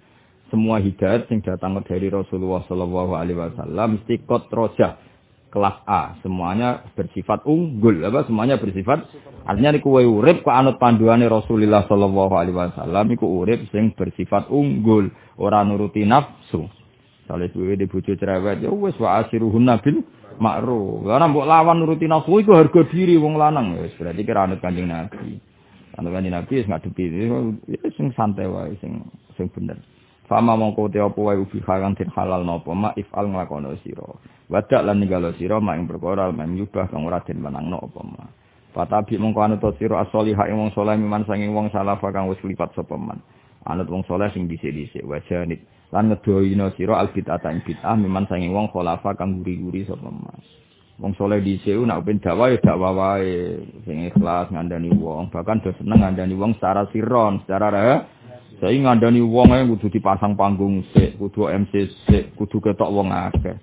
[0.50, 4.18] Semua hidayat sing datang dari Rasulullah sallallahu alaihi wasallam mesti
[5.50, 9.02] kelas A, semuanya bersifat unggul, apa semuanya bersifat
[9.42, 14.46] artinya niku kowe urip kok anut panduane Rasulullah sallallahu alaihi wasallam iku urip sing bersifat
[14.46, 16.70] unggul, ora nuruti nafsu.
[17.30, 20.02] Sale duwe di bojo cerewet ya wis wa asiruhun nabil
[20.42, 21.06] makruh.
[21.06, 24.90] Ora mbok lawan nuruti nafsu iku harga diri wong lanang wis berarti kira anut Kanjeng
[24.90, 25.38] Nabi.
[25.94, 27.06] Anut Kanjeng Nabi wis ngadepi
[27.70, 29.06] ya sing santai wae sing
[29.38, 29.78] sing bener.
[30.26, 34.10] Fama mongko te apa wae ubi kang den halal napa ma ifal nglakono sira.
[34.50, 38.26] Wadak lan ninggalo sira mak ing perkara men nyubah kang ora den menangno apa ma.
[38.74, 42.74] Patabi mongko anut sira as-solihah ing wong saleh miman sanging wong salafa kang wis lipat
[42.74, 43.22] sapa man.
[43.70, 48.54] Anut wong saleh sing dhisik-dhisik wajanit lan ngedoyina sira al bid'ah ing bid'ah miman sanging
[48.54, 50.38] wong khalafa kang guri-guri sapa man.
[51.00, 53.56] Wong saleh dhisik nak ben dakwah ya dakwah wae
[53.88, 58.04] sing ngandani wong bahkan do seneng ngandani wong secara siron, secara
[58.60, 63.56] Saya ngandani wong ae kudu dipasang panggung sik, kudu MC sik, kudu ketok wong akeh.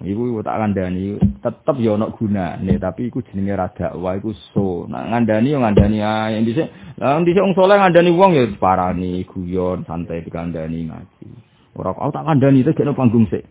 [0.00, 4.88] Iku tak ngandani, tetep ya ana gunane, tapi iku jenenge ra dakwah iku so.
[4.88, 6.40] Nak ngandani yo ngandani ae.
[6.48, 6.64] Dhisik,
[6.96, 11.51] lah dhisik wong saleh ngandani wong ya parani guyon, santai dikandani ngaji.
[11.72, 13.48] Ora aku tak kandani itu kena panggung sik.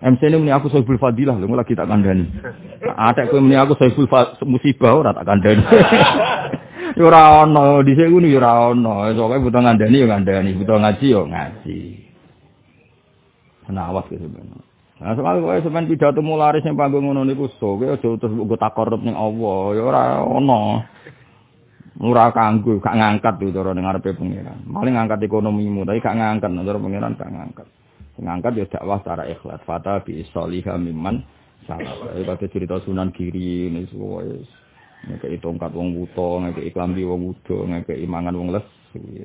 [0.00, 2.24] MC ini muni aku Saiful Fadilah, lho lagi tak kandani.
[2.80, 4.08] Atek kowe muni aku Saiful
[4.48, 5.60] Musibah ora tak kandani.
[6.98, 9.14] Yo ora ana, dhisik ngono yo ora ana.
[9.14, 11.78] Soale butuh ngandani yo ngandani, butuh ngaji yo ngaji.
[13.68, 14.58] Senawas ke sebenarnya.
[15.00, 18.58] Nah, soal kowe sampean pidato mularis sing panggung ngono niku so, kowe aja terus mbok
[18.58, 20.60] takorup ning Allah, ya ora ana.
[21.98, 24.62] Ora kanggo, gak ngangkat to cara ning ngarepe pangeran.
[24.62, 27.66] Paling ngangkat ekonomimu, tapi gak ngangkat cara pangeran gak ngangkat.
[28.14, 31.26] Sing ngangkat ya dakwah secara ikhlas, fata bi sholihah mimman
[31.66, 31.98] salah.
[32.14, 34.22] Kaya cerita Sunan Giri ini semua
[35.10, 38.66] ngekei tongkat wong wuto, ngekei klambi wong wudo, ngekei mangan wong les,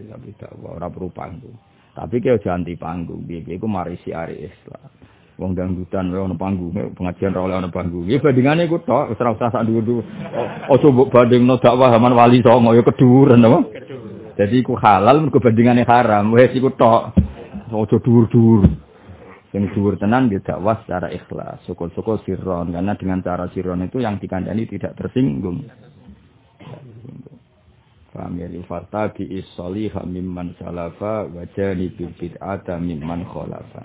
[0.09, 1.55] tapi tidak ora perlu panggung.
[1.95, 4.91] Tapi kaya aja anti panggung, biar iku mari siari Islam.
[5.35, 8.07] Wong dangdutan ora ono panggung, pengajian ora oleh ono panggung.
[8.07, 9.99] Ya bandingane iku tok, wis ora usah sak dhuwur.
[10.71, 13.59] Aja mbok bandingno dakwah wali songo ya keduren apa?
[14.39, 17.11] Jadi iku halal mergo bandingane haram, wis iku tok.
[17.67, 18.85] Aja dhuwur-dhuwur.
[19.55, 24.19] yang dhuwur tenan dia dakwah secara ikhlas syukur-syukur sirron karena dengan cara sirron itu yang
[24.19, 25.63] dikandani tidak tersinggung
[28.15, 33.83] Paham ya fata bi isoliha mimman salafa wa jani bil bid'ata mimman khalafa.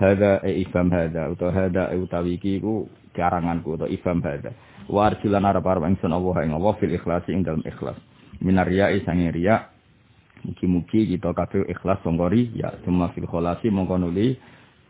[0.00, 4.50] Hada e ifam hada atau hada e utawi iki ku karanganku atau ifam hada.
[4.88, 7.96] Wa arjulan arab arab ingsun Allah Allah fil ikhlasi ing dalam ikhlas.
[8.40, 9.68] Minar riya sange riya.
[10.42, 11.30] Mugi-mugi kita
[11.70, 13.94] ikhlas songkori ya cuma fil kholasi mongko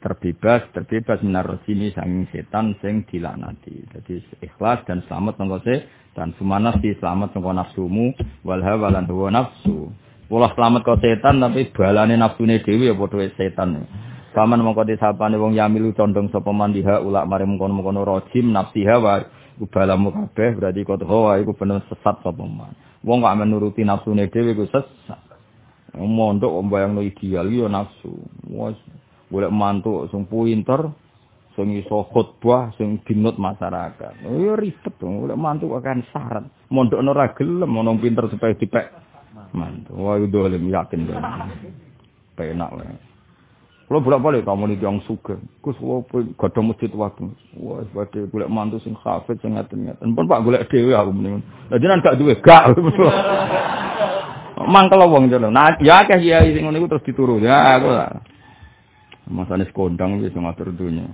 [0.02, 5.60] terbebas terbebas minar sini sanging setan sing dilanati jadi ikhlas dan selamat nongko
[6.16, 8.16] dan sumana si selamat nongko nafsumu.
[8.48, 9.92] Wal hawa lan nafsu.
[10.32, 13.84] Pola selamat kau setan tapi balane nafsune dewi ya padha setan
[14.32, 19.20] Paman mongko disapane wong yamilu condong sapa mandiha ulak mari mengkono-mengkono rojim nafsiha wa
[19.60, 22.72] iku balamu kabeh berarti hawa iku bener sesat sapa man.
[23.04, 25.20] Wong kok menuruti nafsune dhewe iku sesat.
[26.00, 28.08] Mondok mbayangno ideal yo nafsu.
[28.48, 28.80] Wes
[29.28, 30.88] golek mantu sing pinter
[31.52, 34.32] sing iso khotbah sing dinut masyarakat.
[34.32, 36.48] Oh ya ribet dong, golek mantu akan syarat.
[36.72, 38.96] Mondok ora gelem ono pinter supaya dipek
[39.52, 39.92] mantu.
[39.92, 41.04] Wah itu dolim yakin.
[42.32, 43.11] Penak wae.
[43.92, 46.00] Kalau bolak-balik kamu nih yang suka, kus kalau
[46.32, 47.28] gak masjid waktu,
[47.60, 50.16] wah sebagai golek mantu sing hafid sing ngaten-ngaten.
[50.16, 51.44] Pun pak golek dewi aku mendingan.
[51.68, 52.72] Jadi nanti gak duwe gak.
[54.72, 55.52] Mangkel wong jalan.
[55.52, 58.16] Nah ya kayak kiai sing ngono terus diturun ya aku lah.
[59.28, 61.12] Masane sekondang wis ngatur dunya.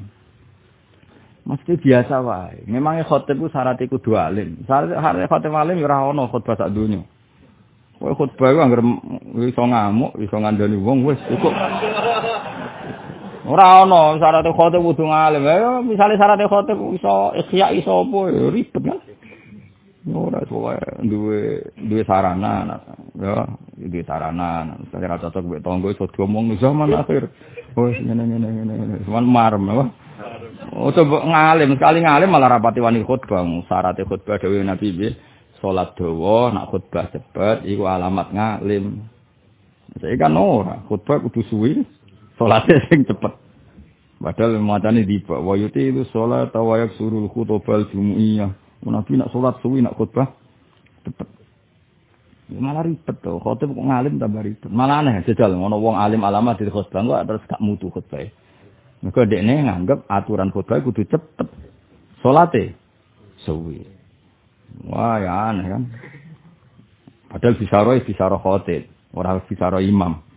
[1.50, 2.62] Mesti biasa wae.
[2.70, 4.54] Memangnya khotbah ku syarat iku dua alim.
[4.70, 7.02] Syarat khotbah alim ora ono khotbah sak dunya.
[7.98, 8.86] Kowe khotbah ku anggere
[9.50, 11.50] iso ngamuk, iso ngandani wong wis cukup.
[13.49, 15.44] Ora ono syarat khotbah kudu ngalim.
[15.49, 18.18] Ya misale syarat khotbah iso ikhya iso apa
[18.53, 19.01] ribet kan.
[20.12, 20.76] Ora suwe
[21.09, 22.76] duwe duwe sarana
[23.16, 23.49] ya
[23.80, 24.76] duwe sarana.
[24.92, 27.32] Saya cocok mbek tonggo iso diomong zaman akhir.
[27.72, 28.74] Oh, ngene ngene ngene.
[29.09, 29.84] Cuman marem apa?
[30.76, 33.40] Oh, coba ngalim, sekali ngalim malah rapati wani khutbah.
[33.64, 35.09] Syarat khutbah dewe Nabi bi
[35.57, 39.09] salat dawa, nak khutbah cepet iku alamat ngalim.
[39.96, 41.80] Saya kan ora, khutbah kudu suwi,
[42.39, 43.34] salate sing cepet.
[44.18, 48.51] Padahal macane wa yuti itu salat tawayak surul khutbal jumu'iyah.
[48.82, 50.34] Nabi nak salat suwi nak khutbah
[51.07, 51.28] cepet.
[52.49, 53.36] Ya malah ribet tuh.
[53.39, 54.70] Khotib kok ngalim tambah ribet.
[54.72, 58.26] Malah aneh jajal ngono wong alim alamat di khotbah kok terus gak mutu khotbah.
[59.05, 61.47] Mergo dekne nganggep aturan khotbah kudu cepet.
[62.18, 62.74] Salate
[63.47, 63.86] suwi.
[64.89, 65.82] Wah ya aneh kan.
[67.28, 70.27] Padahal bisa roh bisa roh khotib, ora bisa roh imam.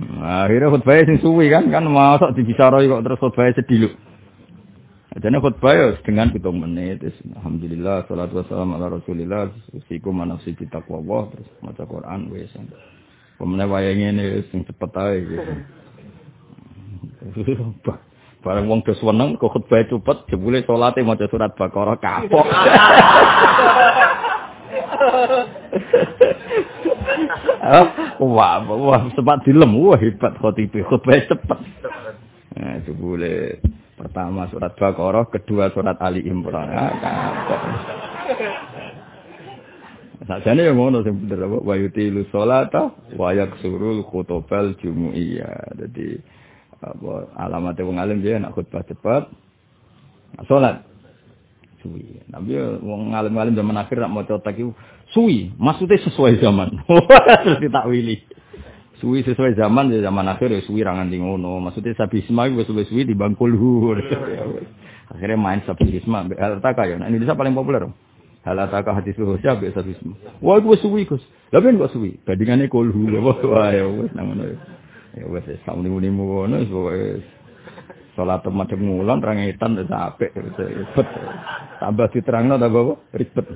[0.00, 3.92] Nah, akhirnya khutbah sing suwi kan kan masuk di bisa roh kok terus khutbah sedih
[5.12, 7.04] Jadi khutbah ya dengan hitung menit.
[7.36, 9.52] Alhamdulillah, salatu wassalam ala rasulillah.
[9.76, 11.22] Usikum manafsi kita Allah.
[11.34, 12.30] Terus maca Quran.
[12.30, 12.54] Wes.
[13.36, 15.52] Pemenang wayang ini sing cepet aja gitu.
[18.40, 22.46] Barang wong dos weneng kok khutbah cepet jebule salate maca surat Baqarah kapok.
[28.20, 31.60] wah, wah, sempat dilem, wah hebat khotib, khutbah cepet.
[32.56, 33.62] Nah, itu boleh.
[34.00, 36.72] Pertama surat Baqarah, kedua surat Ali Imran.
[36.72, 37.60] Ah, kapok.
[40.30, 45.74] Sajane yang ngono sing bener apa wa yutilu sholata wa yaksurul khutbal jumu'iyah.
[45.74, 46.16] Dadi
[46.80, 49.26] apa alamat wong alim dia nak khutbah cepat.
[50.46, 50.86] Salat
[51.82, 52.20] suwi.
[52.30, 52.52] Tapi
[52.84, 54.60] wong alim-alim zaman akhir nak maca tak
[55.12, 56.82] suwi, maksudnya sesuai zaman.
[57.44, 58.16] Terus ditakwili.
[59.00, 61.56] Suwi sesuai zaman ya zaman akhir ya suwi rangan di ngono.
[61.64, 63.56] Maksudnya sabisma itu suwi suwi di bangkul
[65.10, 66.28] Akhirnya main sabisma.
[66.36, 67.00] Hal tak ya.
[67.00, 67.88] Nah, Indonesia paling populer.
[68.44, 70.12] Hal tak hadis Husya be sabisma.
[70.44, 71.24] Wah itu suwi Gus.
[71.48, 72.20] Lah ben kok suwi?
[72.28, 73.08] Bandingannya kulhu.
[73.24, 74.52] Wah ya wis nang ngono.
[75.16, 77.24] Ya wis sauni-unimu ngono wis
[78.20, 81.08] Salat macam ngulon rangitan wis apik ribet.
[81.80, 83.00] Tambah diterangno ta apa?
[83.16, 83.46] Ribet.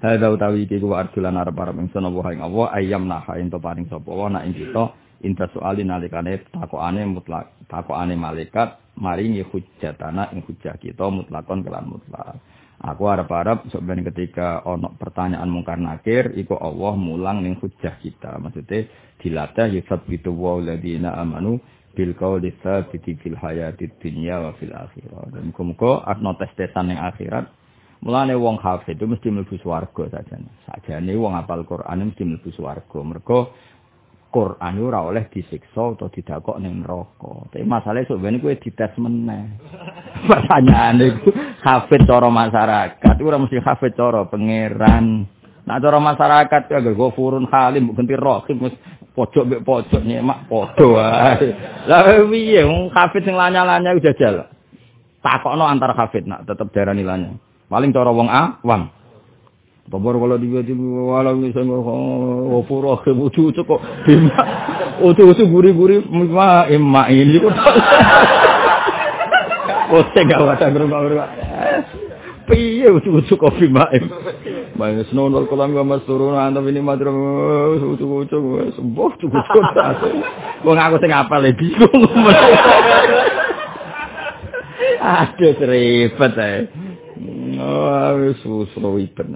[0.00, 3.84] Hadza utawi iki ku arjulan arep arep ingsun apa ing Allah ayam naha ento paring
[3.92, 10.40] sapa wa nak ing kita inta soali nalikane takokane mutlak takokane malaikat maringi hujjatana ing
[10.48, 12.40] hujjah kita mutlakon kelan mutlak.
[12.80, 18.40] Aku harap-harap sebenarnya ketika ono pertanyaan mungkar nakir, iku Allah mulang ning hujjah kita.
[18.40, 18.88] Maksudnya
[19.20, 21.60] dilatih yusab gitu wa ladina amanu
[21.92, 24.72] bil qauli tsabiti fil hayati dunya wa fil.
[25.28, 27.52] Dan muga-muga ana tes-tesan ning akhirat.
[28.00, 30.48] Mulane wong hafid itu mesti mlebu swarga sajane.
[30.64, 32.98] Sajane wong hafal Quran mesti mlebu swarga.
[33.04, 33.52] Mergo
[34.30, 37.50] Quran ora oleh disiksa atau didakok ning neraka.
[37.50, 39.44] Tapi masalahnya sebenarnya kowe dites meneh.
[40.30, 41.28] Pertanyaane iku
[41.60, 45.26] hafid cara masyarakat, ora mesti hafid cara pangeran.
[45.66, 48.70] Nah cara masyarakat ya gofurun halim ganti rohim
[49.12, 51.48] pojok mbek pojok nyemak padha wae.
[51.84, 54.48] Lah piye wong kafir sing lanya-lanya udah jajal.
[55.20, 57.49] Takokno antar kafir nak tetep darani lanya.
[57.70, 58.90] Paling cara wong awam.
[59.90, 64.38] Tobor kalau dia di walau misalnya oh pura ke bucu kok bima
[65.02, 67.54] utu utu guri guri ma emma ini kok.
[69.90, 71.28] Oh saya gak ada gerumah gerumah
[72.46, 73.82] piye utu utu kopi ma
[74.78, 77.10] Bang Snow nol kolam gua mas turun antam ini madro
[77.90, 78.38] ucu ucu
[78.78, 79.60] sembuh ucu ucu
[80.62, 82.06] gua ngaku sing apa le bingung.
[85.02, 86.89] Aduh ribet eh
[87.70, 89.30] oh susro ribet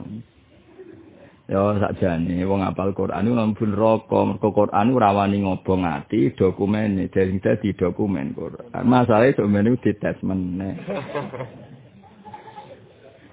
[1.44, 7.04] Ya sakjane wong apal Quran iku mlebu neraka, mergo Quran ora wani ngobong ati dokumen
[7.12, 8.80] dadi dadi dokumen Quran.
[8.88, 10.72] Masalahe dokumen iku dites meneh.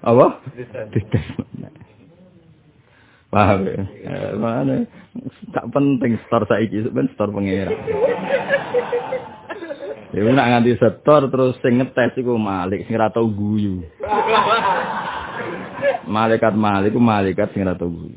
[0.04, 0.44] Apa?
[0.92, 1.72] Dites meneh.
[3.32, 3.80] Paham ya?
[3.80, 4.84] Eh, mana?
[5.56, 7.72] Tak penting store saiki, sebenarnya store pengira.
[10.12, 13.00] Ya nak nganti setor terus sing ngetes iku Malik sing
[13.32, 13.80] guyu.
[16.04, 18.12] Malaikat Malik iku malaikat sing ora guyu.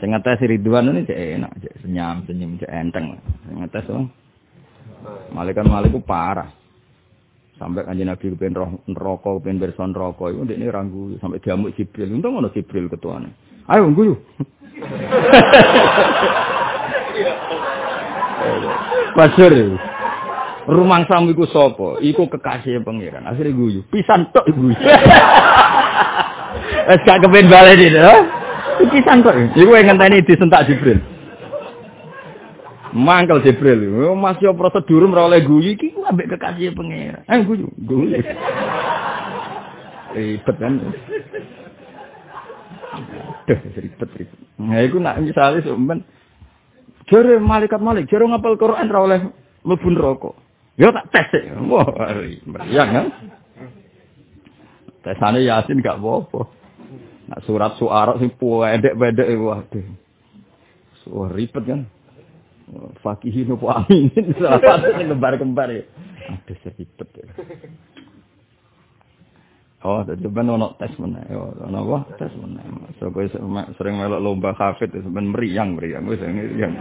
[0.00, 3.20] Sing ngetes Ridwan ini cek enak, cek senyum, senyum, cek enteng.
[3.44, 4.08] Sing ngetes oh.
[5.36, 6.48] Malaikat Malik ku parah.
[7.56, 11.76] Sampai kanjeng Nabi kepen roh neraka, kepen berson neraka iku ndekne ora guyu sampai diamuk
[11.76, 12.16] Jibril.
[12.16, 13.28] Untung ono Jibril ketuane.
[13.68, 14.16] Ayo guyu.
[19.16, 19.52] Pasir.
[20.66, 22.02] Rumang samu iku sapa?
[22.02, 23.22] Iku kekasih pangeran.
[23.22, 23.86] Akhire guyu.
[23.86, 24.74] Pisan tok guyu.
[26.90, 28.14] Wes gak kepen baleni to.
[28.90, 29.34] Pisan tok.
[29.54, 30.98] Iku ngenteni disentak Jibril.
[32.98, 34.10] Mangkel Jibril.
[34.18, 37.22] Mas yo prosedur ora oleh guyu iki ku ambek kekasih pangeran.
[37.30, 37.70] Ayo guyu.
[37.86, 38.18] Guyu.
[40.18, 40.82] Ribet kan.
[43.46, 44.40] Duh, ribet ribet.
[44.58, 46.02] Nah, iku nak misale sampean
[47.06, 49.20] jare malaikat malik, jare ngapal Quran ra oleh
[49.62, 50.45] mlebu neraka.
[50.76, 51.48] Ya tak tes.
[51.68, 51.88] Wah,
[52.44, 53.06] meriang kan.
[55.00, 56.52] Tesane Yasin gak apa-apa.
[57.32, 59.86] Nak surat suara sing pendek-pendek waduh.
[61.16, 61.80] Wah, ribet kan.
[63.00, 65.86] Fakihin apa aminin satu sing kembar-kembar ya.
[66.28, 67.24] Aduh, ribet ya.
[69.86, 71.22] Oh, jadi ben ono tes mana?
[71.30, 72.18] Yo, ono apa?
[72.18, 72.58] Tes mana?
[72.98, 73.22] So kowe
[73.78, 76.74] sering melok lomba hafid ben meriang meriang wis yang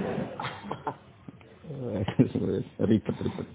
[2.81, 3.47] ribet ribet.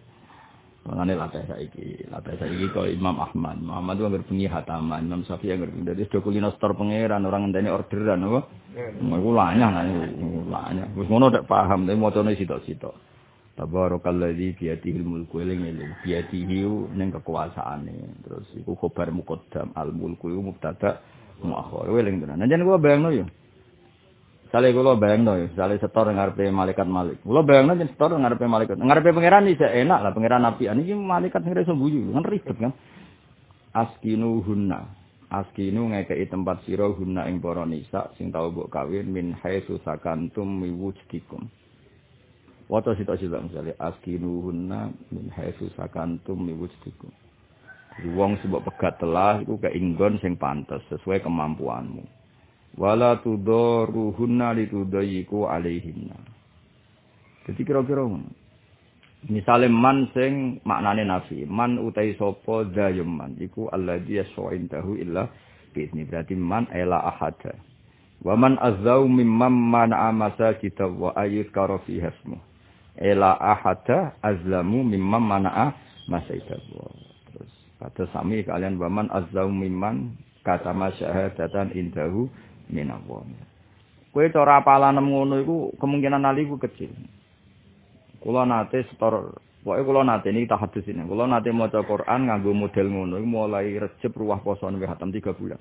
[0.81, 5.53] Mengenai latih saiki, latih saiki kau Imam Ahmad, Muhammad itu nggak punya hataman, Imam Syafi'i
[5.53, 5.93] nggak punya.
[5.93, 8.41] Jadi sudah kulino store pangeran orang ngenteni orderan, apa?
[9.05, 9.69] Mau lanya,
[10.49, 10.89] lanya.
[10.97, 12.97] Terus ngono tak paham, tapi mau coba sitok-sitok.
[13.61, 16.65] Tabarakalladzi biyadihil mulku eling eling biyadihi
[16.97, 18.25] ning kekuasaane.
[18.25, 21.05] Terus iku khabar muqaddam al mulku iku mubtada
[21.45, 21.93] muakhir.
[21.93, 22.41] Eling tenan.
[22.41, 23.29] Nanjen kula bayangno yo.
[24.51, 27.23] Sale kula bayangno yo, sale setor ngarepe malaikat malik.
[27.23, 28.77] Kula bayangno yen setor ngarepe malaikat.
[28.83, 30.67] Ngarepe pangeran iki enak lah pangeran api.
[30.67, 32.75] Iki malaikat iso guyu, kan ribet kan.
[33.71, 35.01] Askinu hunna.
[35.31, 37.39] askinu ngekei tempat sira guna ing
[38.19, 41.47] sing tau mbok kawin min haitsu sakantum miwujdikum
[42.71, 47.15] Waca sita-sita misale askinu hunna min haitsu sakantum miwujdikum
[48.19, 52.03] wong mbok pegat telah iku keinggon sing pantes sesuai kemampuanmu
[52.79, 56.19] wala tudaruhunna litudayiku alaihinna
[57.49, 58.07] jadi kira-kira
[59.29, 62.65] Misale man sing maknane nafi, man utai sapa
[63.05, 65.29] man iku alladzi yas'indahu illa
[65.77, 66.09] biizni.
[66.09, 67.53] Berarti man ela ahada.
[68.25, 72.41] Wa man azzau mimman man'a masajida wa ayyuzkara fi hasmu.
[72.97, 75.77] Ela ahada azlamu mimman man'a
[76.09, 76.57] masajida.
[77.29, 80.17] Terus kata sami kalian wa man azzau mimman
[80.49, 82.33] kata masyahadatan indahu
[82.71, 83.27] minallah.
[84.11, 86.91] Kowe cara apalan ngono iku kemungkinan ali ku kecil.
[88.21, 91.05] Kula nate setor Pokoknya kula nate ini tahadus ini.
[91.05, 95.61] Kula nate maca Quran nganggo model ngono mulai Rejab ruwah poso nang hatam 3 bulan.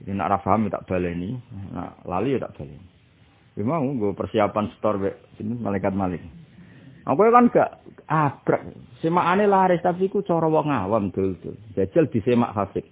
[0.00, 1.36] Jadi nak ra paham tak baleni,
[1.76, 2.88] nak lali ya tak baleni.
[3.52, 4.96] Ya mau nggo persiapan setor
[5.36, 6.24] sini malaikat malik.
[7.04, 8.64] Aku kan gak abrak.
[9.04, 11.56] Semakane laris tapi ku cara wong awam dul-dul.
[11.76, 12.88] Jajal disemak hafid.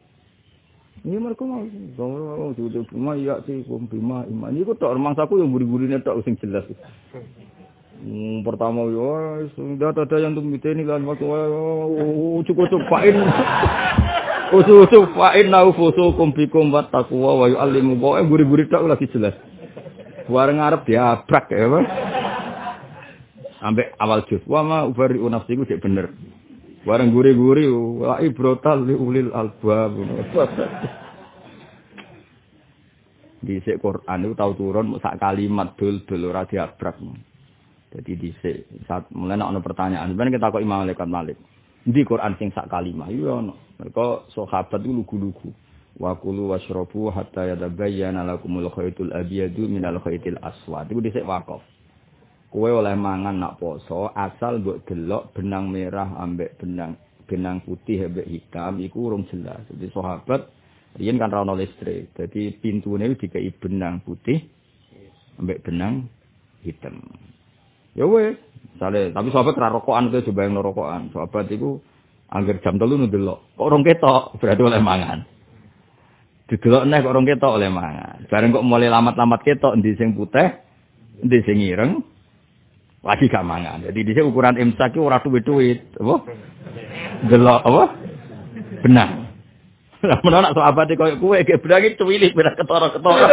[1.07, 1.63] Ini mereka mau,
[1.95, 4.51] kalau sudah bima iya sih, bima iman.
[4.51, 6.67] Ini kok tak rumangsaku yang buri-burinya tak using jelas.
[7.99, 11.03] Hmm, pertama yo sudah ada yang tuh ini kan.
[11.03, 11.27] Waktu
[12.47, 13.15] cukup cukupain
[14.55, 19.35] usul cukupain nau fusu kumpikum wat takwa wa yu'allimu bawa guri-guri tak lagi jelas.
[20.31, 21.87] Bareng ngarep diabrak ya bang
[23.59, 24.47] sampai awal juz.
[24.47, 26.15] Wa ma ubari nafsiku cek bener
[26.89, 29.93] bareng guri-guri wa ibrotal li ulil albab
[33.45, 36.97] di Quran itu tahu turun sak kalimat dul dul ora diabrak
[37.89, 38.31] jadi di
[38.85, 41.39] saat mulai ada pertanyaan, sebenarnya kita kok Imam Malik Malik.
[41.89, 43.57] Di Quran sing sak kalimah, iya ono.
[43.81, 45.49] Mereka sahabat itu lugu-lugu.
[45.97, 50.85] Wa kulu washrabu hatta yatabayyana lakumul khaytul abyadu minal khaytil aswad.
[50.93, 51.65] Iku dhisik wakaf.
[52.49, 56.97] Kowe oleh mangan nak poso asal mbok delok benang merah ambek benang
[57.29, 59.61] benang putih ambek hitam iku urung jelas.
[59.69, 60.49] Jadi sahabat
[60.97, 62.17] riyen kan ra ono listrik.
[62.17, 64.41] Jadi pintune dikai benang putih
[65.37, 66.09] ambek benang
[66.65, 67.05] hitam.
[67.93, 68.41] Ya wes,
[68.81, 71.13] sale, tapi sahabat ra rokokan itu coba yang rokokan.
[71.13, 71.85] Sahabat itu
[72.33, 73.61] angger jam telu ndelok.
[73.61, 75.21] Kok orang ketok berarti oleh mangan.
[76.49, 78.17] Didelok nek kok orang ketok oleh mangan.
[78.33, 80.49] Bareng kok mulai lamat-lamat ketok endi sing putih,
[81.21, 82.01] endi sing ireng,
[83.09, 83.89] lagi gak mangan.
[83.89, 86.17] Jadi di ukuran imsak itu ora duit-duit, apa?
[87.25, 87.85] Delok apa?
[88.85, 89.11] Benang.
[89.99, 93.27] Lah menawa nak sahabat koyo kowe ge benang itu cuwilik berak ketara-ketara.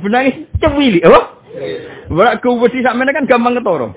[0.00, 0.24] benang
[0.62, 1.20] cewili, apa?
[2.08, 3.88] Berak kuwedi sakmene kan gampang ketara.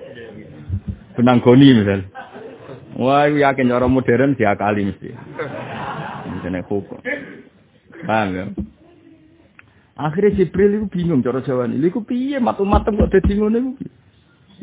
[1.15, 2.01] Benang goni misal.
[2.99, 5.15] Wah, yakin cara modern diakali mesti.
[6.35, 6.99] Misalnya hukum.
[8.03, 8.45] Paham ya?
[9.99, 11.83] Akhirnya Jibril itu bingung cara Jawa ini.
[11.91, 13.71] Iku piye matu-matu kok dadi ngono iku.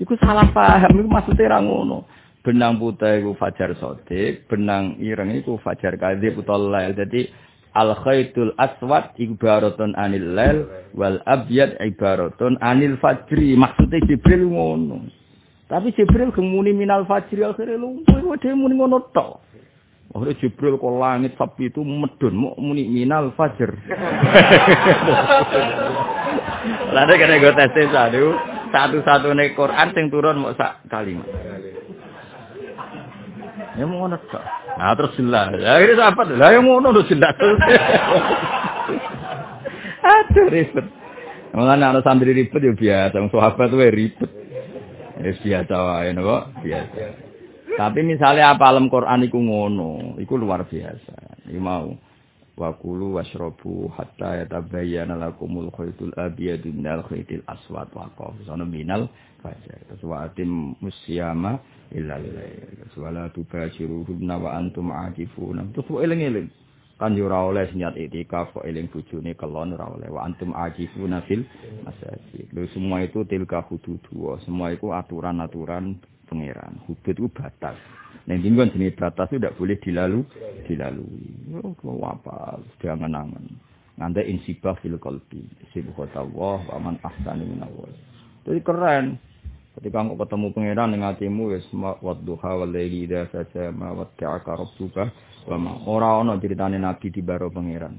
[0.01, 2.09] Iku salah paham, iku maksudnya ra ngono.
[2.41, 6.97] Benang putih iku fajar sodik, benang ireng iku fajar kadhib utawa lail.
[6.97, 7.29] Jadi
[7.77, 10.65] al khaitul aswad ibaratun anil lail
[10.97, 15.05] wal abyad ibaratun anil fajri maksudnya Jibril ngono
[15.69, 19.45] tapi Jibril kemuni minal fajri akhirnya lu kowe dhewe muni ngono tok
[20.15, 23.75] Akhirnya Jibril kok langit sapi itu medun muni minal fajr.
[26.95, 28.23] Lalu kena gue tes satu
[28.71, 31.27] satu-satu nih Quran sing turun mau sak kalimat.
[33.77, 34.45] Ya mau ngono tok.
[34.79, 35.53] Nah terus jelas.
[35.59, 36.23] Ya ini apa?
[36.33, 37.35] Lah yang ngono terus jelas.
[40.07, 40.87] Aduh ribet.
[41.53, 44.31] Mulane ana santri ribet ya biasa, wong sahabat tuh ribet.
[45.21, 46.53] Ya biasa wae napa?
[46.63, 47.26] Biasa.
[47.77, 51.47] Tapi misalnya apa alam Quran iku ngono, iku luar biasa.
[51.47, 51.93] Iki mau
[52.57, 58.33] wa kulu washrabu hatta yatabayyana lakumul khaytul abyadu minal khaytil aswad wa qaf.
[58.49, 59.13] Sono minal
[59.45, 59.85] fajar.
[59.93, 60.03] Terus
[60.81, 61.61] musyama
[61.95, 66.51] illa lillahi wala tubashiruhunna wa antum aakifuna terus eling-eling
[66.97, 71.23] kan yo ora oleh niat itikaf kok eling bojone kelon ora oleh wa antum aakifuna
[71.29, 71.45] fil
[71.85, 77.79] masajid lho semua itu tilka hududullah semua itu aturan-aturan pangeran hudud itu batas
[78.27, 80.21] Neng tinggal sini batas itu tidak boleh dilalu,
[80.67, 81.31] dilalui.
[81.63, 82.59] Oh, apa?
[82.83, 83.47] Jangan angan.
[84.03, 85.47] Nanti insibah fil kolbi.
[85.71, 87.95] Sibukata Allah, wa man ahsani minawal.
[88.43, 89.23] Jadi keren.
[89.79, 95.05] Ketika engkau ketemu pangeran dengan hatimu wis wadduha wal laili idza sajama watta'aka rabbuka
[95.53, 97.93] wa ma ora ana critane nabi di baro pangeran.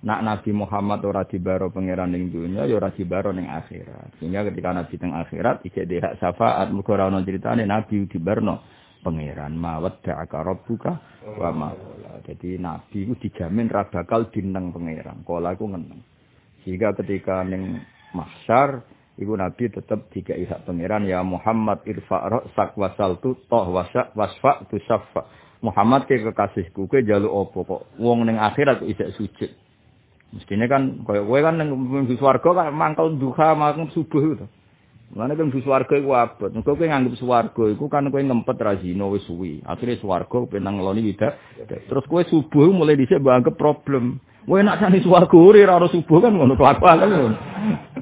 [0.00, 4.16] Nak Nabi Muhammad ora di baro pangeran ning dunya ya ora di baro ning akhirat.
[4.16, 8.64] Sehingga ketika nabi teng akhirat ijek hak syafaat muga ora ana critane nabi di barno
[9.04, 10.92] pangeran mawat da'aka rabbuka
[11.36, 11.68] wa ma
[12.24, 15.20] Jadi nabi itu dijamin ra bakal dineng pangeran.
[15.20, 16.00] Kala iku ngeneng.
[16.64, 17.84] Sehingga ketika ning
[18.16, 18.80] mahsyar
[19.20, 24.80] iku nabi tetep dikai hak pangeran ya Muhammad irfa sak wasaltu toh wasak wasfa tu
[24.80, 25.28] syafa.
[25.60, 29.52] Muhammad ke kekasihku kowe jaluk apa kok wong ning akhirat isek sujud.
[30.30, 34.46] Mestinya kan koyo kowe kan ning swarga kan mangkel duha mangkel subuh itu.
[35.10, 36.54] Mulane kan swarga iku abot.
[36.54, 39.58] Engko kowe nganggep swarga iku kan kowe ngempet ra zina wis suwi.
[39.66, 41.18] Akhire swarga penang ngeloni.
[41.66, 43.18] Terus kowe subuh mulai dhisik
[43.58, 44.22] problem.
[44.46, 47.10] Kowe nak sani swarga ora ora subuh kan ngono kelakuan kan.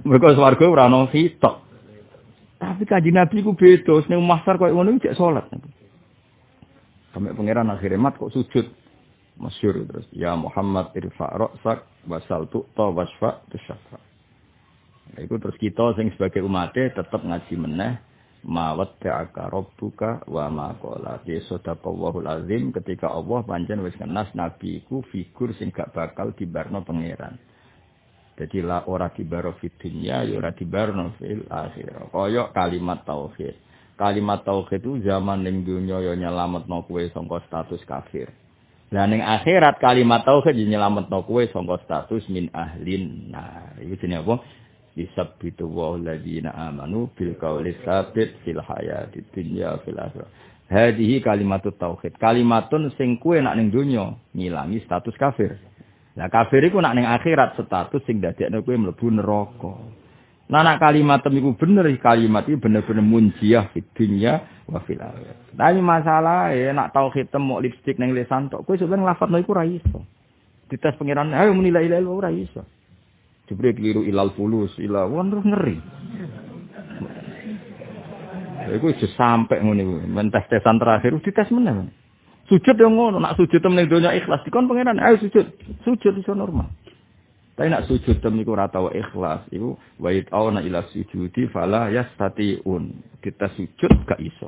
[0.05, 1.65] Mergo swarga ora ono sitok.
[2.59, 5.47] Tapi kanjeng Nabi ku beda, ning mahsar koyo ngono iki salat.
[7.15, 8.67] Sampai pangeran akhirnya mat kok sujud.
[9.39, 10.07] Masyur terus.
[10.11, 14.03] Ya Muhammad irfa' ra'sak wasal tu'ta wasfa' tusyafa'.
[15.15, 17.93] Nah, itu terus kita sing sebagai umatnya tetap ngaji meneh
[18.45, 24.85] mawat ta'aka rabbuka wa ma qala di sadaqallahul azim ketika Allah pancen wis kenas nabi
[24.85, 27.39] iku figur sing gak bakal dibarno pangeran.
[28.39, 32.15] Jadi la ora dibaro fid dunya ya ora dibarno fil akhirah.
[32.15, 33.59] Kaya kalimat tauhid.
[33.99, 38.31] Kalimat tauhid itu zaman ning dunya ya nyelametno kowe sangka status kafir.
[38.89, 43.29] Lah ning akhirat kalimat tauhid nyelametno kowe sangka status min ahlin.
[43.29, 44.37] Nah, itu jenenge apa?
[44.99, 50.27] yusabbitu wa alladziina amanu bil qawli sabit fil hayati dunya fil akhirah.
[50.69, 52.19] Hadihi kalimatut tauhid.
[52.21, 55.57] Kalimatun sing kuwe nak ning donya ngilangi status kafir.
[56.19, 59.73] Lah kafir iku nak ning akhirat status sing dadekno kowe mlebu neraka.
[60.49, 64.81] Nah nak kalimat iku bener kalimat iki bener-bener munjiah di dunya wa.
[64.81, 69.69] Tapi masalah ya nak tauhid temu lipstik ning lisan tok kowe sebenarnya nglafadzno iku ra
[69.69, 70.01] iso.
[70.73, 72.65] Dites pengiran ayo muni la ilaha illallah ora iso.
[73.49, 75.77] Jibril keliru ilal fulus, wan terus ngeri.
[78.69, 79.95] Iku wis sampe ngono iku.
[80.05, 81.89] Men tes-tesan terakhir dites meneh.
[82.49, 85.45] Sujud yang ngono, nak sujud temen donya ikhlas dikon pangeran, ayo sujud.
[85.85, 86.73] Sujud iso normal.
[87.59, 92.95] Tapi nak sujud temen iku ora tau ikhlas, iku wa auna ila sujudi fala yastatiun.
[93.19, 94.47] Kita sujud gak iso.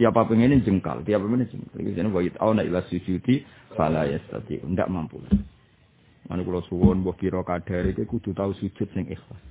[0.00, 1.76] Tiap apa pengen jengkal, tiap apa pengen jengkal.
[1.84, 3.44] Iku jenenge wa auna ila sujudi
[3.76, 4.72] fala yastatiun.
[4.72, 5.20] Ndak mampu.
[6.32, 9.42] Mana kula suwon mbok kira kadare iki kudu tau sujud sing ikhlas.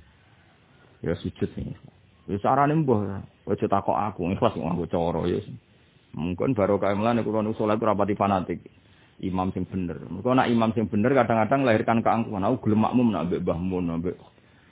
[0.98, 1.94] Ya sujud sing ikhlas.
[2.26, 5.38] Wis arane mbah, aja takok aku ikhlas kok nganggo cara ya.
[6.10, 8.66] Mungkin baru kaya mulane kula nu salat rapati fanatik.
[9.24, 9.96] Imam sing bener.
[10.12, 12.44] Mergo nak imam sing bener kadang-kadang lahirkan keangkuhan.
[12.44, 14.16] Aku gelem makmum nak mbek Mbah Mun, mbek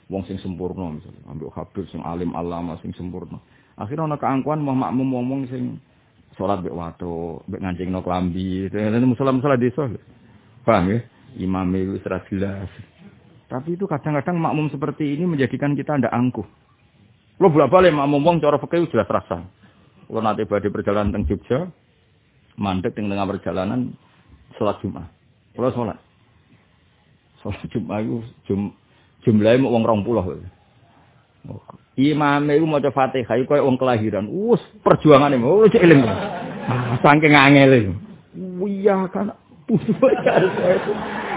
[0.05, 3.41] wong sing sempurna misalnya, ambek habib sing alim alama sing sempurna.
[3.73, 5.81] Akhirnya ana keangkuhan mau makmum ngomong sing
[6.37, 8.69] salat mbek watu, mbek ngancingno klambi.
[8.69, 9.89] Itu musola-musola desa.
[10.61, 10.99] Paham ya?
[11.35, 12.69] imam itu secara jelas.
[13.45, 16.47] Tapi itu kadang-kadang makmum seperti ini menjadikan kita tidak angkuh.
[17.37, 19.43] Lo bolak balik makmum wong cara fikih jelas rasa.
[20.07, 21.67] Lo nanti badai perjalanan teng Jogja,
[22.55, 23.91] mandek teng tengah perjalanan
[24.57, 25.07] sholat Jumat.
[25.55, 25.97] Lo sholat.
[27.43, 28.75] Sholat Jumat itu jum,
[29.23, 30.43] jumlahnya mau wong rong puluh.
[31.95, 34.27] Imam itu mau fatihah, itu kayak wong kelahiran.
[34.27, 36.01] Us perjuangan ini, us eling.
[36.65, 37.93] Ah, saking angel itu.
[38.65, 39.31] Iya kan,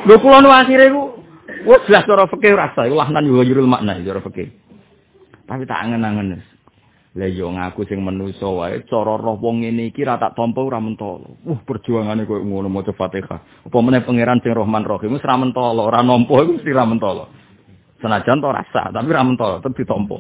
[0.05, 1.03] Lho kula nu akhire iku
[1.65, 4.53] wis jelas cara fikih rasa iku wahnan yo jurul makna cara fikih.
[5.49, 6.45] Tapi tak angen-angen.
[7.19, 10.79] Lah yo ngaku sing manusa wae cara roh wong ngene iki ra tak tampa ora
[10.79, 11.43] mentolo.
[11.43, 13.67] Wah perjuangane koyo ngono maca Fatihah.
[13.67, 17.27] Apa meneh pangeran sing Rahman Rahim wis ra mentolo, ora nampa iku mesti ra mentolo.
[17.99, 20.15] Senajan to rasa, tapi ra mentolo tetep ditampa.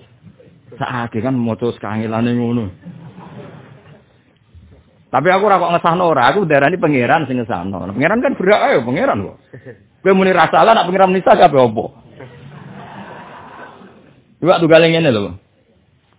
[0.74, 2.64] Saake kan maca sekangilane ngono.
[5.06, 7.94] Tapi aku ora kok ngesahno ora, aku darani pangeran sing ngesahno.
[7.94, 9.38] Pangeran kan berak ayo pangeran kok.
[10.02, 11.94] Kowe muni ra salah nak pangeran nisa kabeh opo?
[14.42, 15.46] Iwak tunggal ngene lho.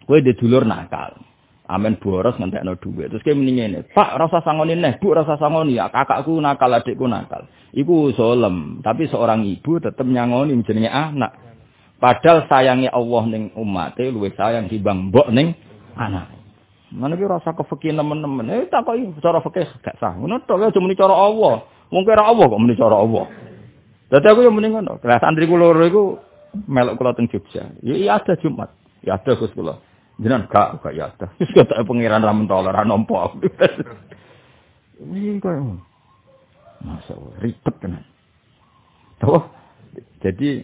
[0.10, 1.22] Kowe di dulur nakal.
[1.70, 3.14] Amen boros ngentekno dhuwit.
[3.14, 7.05] Terus kowe muni ngene, "Pak, rasa sangoni neh, Bu, rasa sangoni ya kakakku nakal, adikku
[7.05, 7.45] nakal."
[7.78, 11.38] Iku solem, tapi seorang ibu tetep nyangoni jenenge anak.
[12.01, 15.53] Padahal sayangnya Allah ning umat luwih sayang dibang mbok ning
[15.93, 16.34] anak.
[16.89, 18.49] Mana ki rasa kefekih teman-teman.
[18.49, 20.18] Eh tak kok cara fikih gak sah.
[20.18, 21.70] Ngono tok ya cuma cara Allah.
[21.93, 23.30] Wong kira Allah kok muni cara Allah.
[24.10, 24.97] Dadi aku yang mending ngono.
[25.05, 26.03] Lah santri kula loro iku
[26.66, 27.70] melok kula teng Jogja.
[27.86, 28.74] Ya iya ada Jumat.
[29.05, 29.53] Ya ada Gus.
[30.20, 31.32] Jenengan gak gak ya ada.
[31.39, 33.32] Wis kok pengiran ra mentol ora nampa.
[34.99, 35.55] Iki kok.
[36.84, 38.03] Masa ribet tenan.
[39.24, 39.47] Tuh.
[40.20, 40.63] Jadi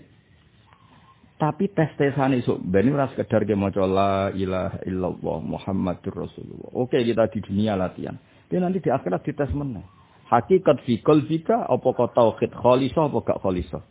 [1.35, 6.71] tapi tes-tesan isu ben ora sekedar ke maca la ilaha illallah Muhammadur Rasulullah.
[6.75, 8.15] Oke, kita di dunia latihan.
[8.47, 9.83] Tapi nanti di akhirat dites meneh.
[10.31, 13.83] Hakikat fi qalbika apa kau tauhid khalisah apa gak khalisah.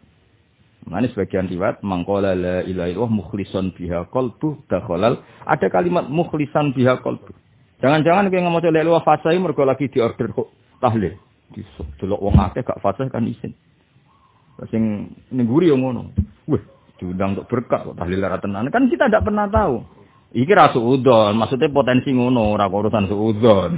[0.85, 5.17] Nah, ini sebagian riwayat mangkola la ilaha illallah mukhlison biha qalbu dakhalal.
[5.49, 7.33] Ada kalimat mukhlisan biha qalbu.
[7.81, 10.53] Jangan-jangan kowe ngomong lek luwih fasih mergo lagi diorder kok
[10.85, 11.17] tahlil.
[12.01, 13.57] Delok wong akeh gak fasih kan isin.
[14.69, 16.13] Sing ning guri yo ngono.
[16.53, 16.61] Wih,
[17.01, 18.69] diundang untuk berkah kok tahlil ra tenan.
[18.69, 19.81] Kan kita tidak pernah tahu.
[20.37, 23.73] Iki ra suudon, maksudnya potensi ngono, ora urusan suudon.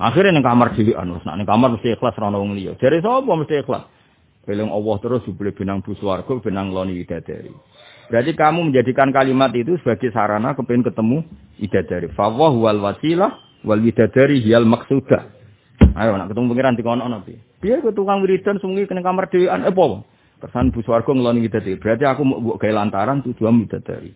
[0.00, 2.72] Akhirnya ning kamar dhewean, wis ning kamar mesti ikhlas ra ono wong liya.
[2.72, 3.99] Mesti ikhlas?
[4.48, 7.52] Beleng Allah terus jubile benang bu swarga, benang loni widadari.
[8.10, 11.22] Berarti kamu menjadikan kalimat itu sebagai sarana kepengen ketemu
[11.62, 12.10] idadari.
[12.10, 15.30] Fawwah wal wasilah wal widadari hiyal maksudah.
[15.94, 17.38] Ayo nak ketemu pengiran di kono nanti.
[17.60, 19.62] Biar ke tukang wiridan semuanya kena kamar dewan.
[19.62, 19.84] Eh apa?
[20.40, 21.78] Kesan bu swarga ngeloni widadari.
[21.78, 24.10] Berarti aku buat gaya lantaran tujuan widadari.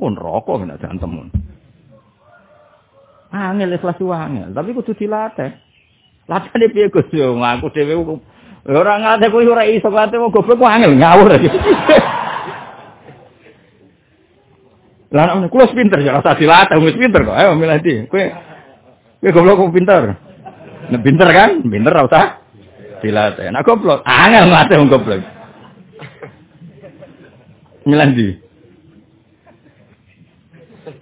[0.00, 1.30] Oh neraka kena temun.
[3.30, 5.52] Angel ikhlas angel, tapi kudu dilatih.
[6.26, 8.18] Latih piye Gus yo ngaku dhewe
[8.66, 11.30] Ora ngate kuwi ora iso kate wong goblok ku angel ngawur.
[15.14, 17.38] Lah nek kulo pinter ya rasa dilatih wis pinter kok.
[17.38, 18.10] Ayo di.
[18.10, 18.24] Kowe
[19.22, 20.02] kowe goblok kok pinter.
[20.90, 21.62] Nek pinter kan?
[21.62, 22.26] Pinter ora usah
[23.06, 23.54] dilatih.
[23.54, 25.22] Nek goblok angel ngate wong goblok.
[27.86, 28.28] Milih di.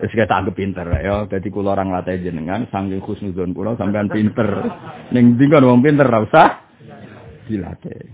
[0.04, 1.24] Wis kita anggap pinter ya.
[1.24, 4.68] Dadi kula orang latih jenengan saking khusnuzon kula sampean pinter.
[5.16, 6.63] Ning ndi wong pinter ora usah
[7.46, 8.10] dilatih.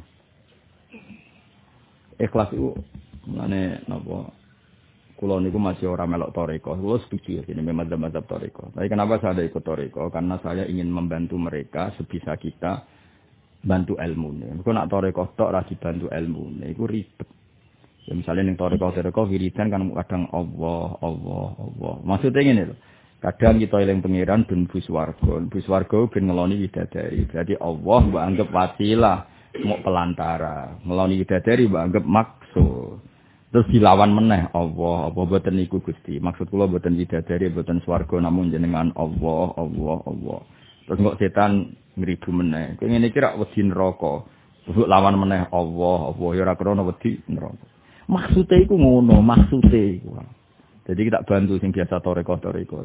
[2.20, 2.76] Ikhlas itu
[3.24, 4.28] mana napa
[5.20, 6.72] kula niku masih orang melok toriko.
[6.76, 8.72] Kula setuju ini memang mazhab toriko.
[8.72, 10.09] Tapi kenapa saya ada ikut toriko?
[10.09, 12.85] Karena saya ingin membantu mereka sebisa kita
[13.61, 14.61] bantu ilmu.
[14.64, 16.64] Kau nak toriko tok lagi bantu ilmu.
[16.64, 17.28] Iku ribet.
[18.09, 21.95] Ya misalnya ning toriko toriko wiridan kan kadang Allah Allah Allah.
[22.05, 22.78] Maksudnya ini loh.
[23.20, 27.28] Kadang kita eling pangeran ben bus warga, bus warga ben ngeloni widadari.
[27.28, 29.18] Berarti Allah mbak anggap wasilah,
[29.60, 30.80] mau pelantara.
[30.88, 32.96] Ngeloni widadari mbak anggap maksud.
[33.52, 36.16] Terus dilawan meneh Allah, apa boten niku Gusti.
[36.16, 40.40] Maksud kula boten widadari, boten swarga namun jenengan Allah, Allah, Allah.
[40.88, 42.80] Terus kok setan ngridu meneh.
[42.80, 44.24] Kowe ngene iki rak wedi neraka.
[44.64, 47.68] Terus lawan meneh Allah, Allah ya ora krana wedi neraka.
[48.08, 50.39] Maksude iku ngono, maksude iku.
[50.91, 52.82] Jadi kita bantu sing biasa toreko toreko.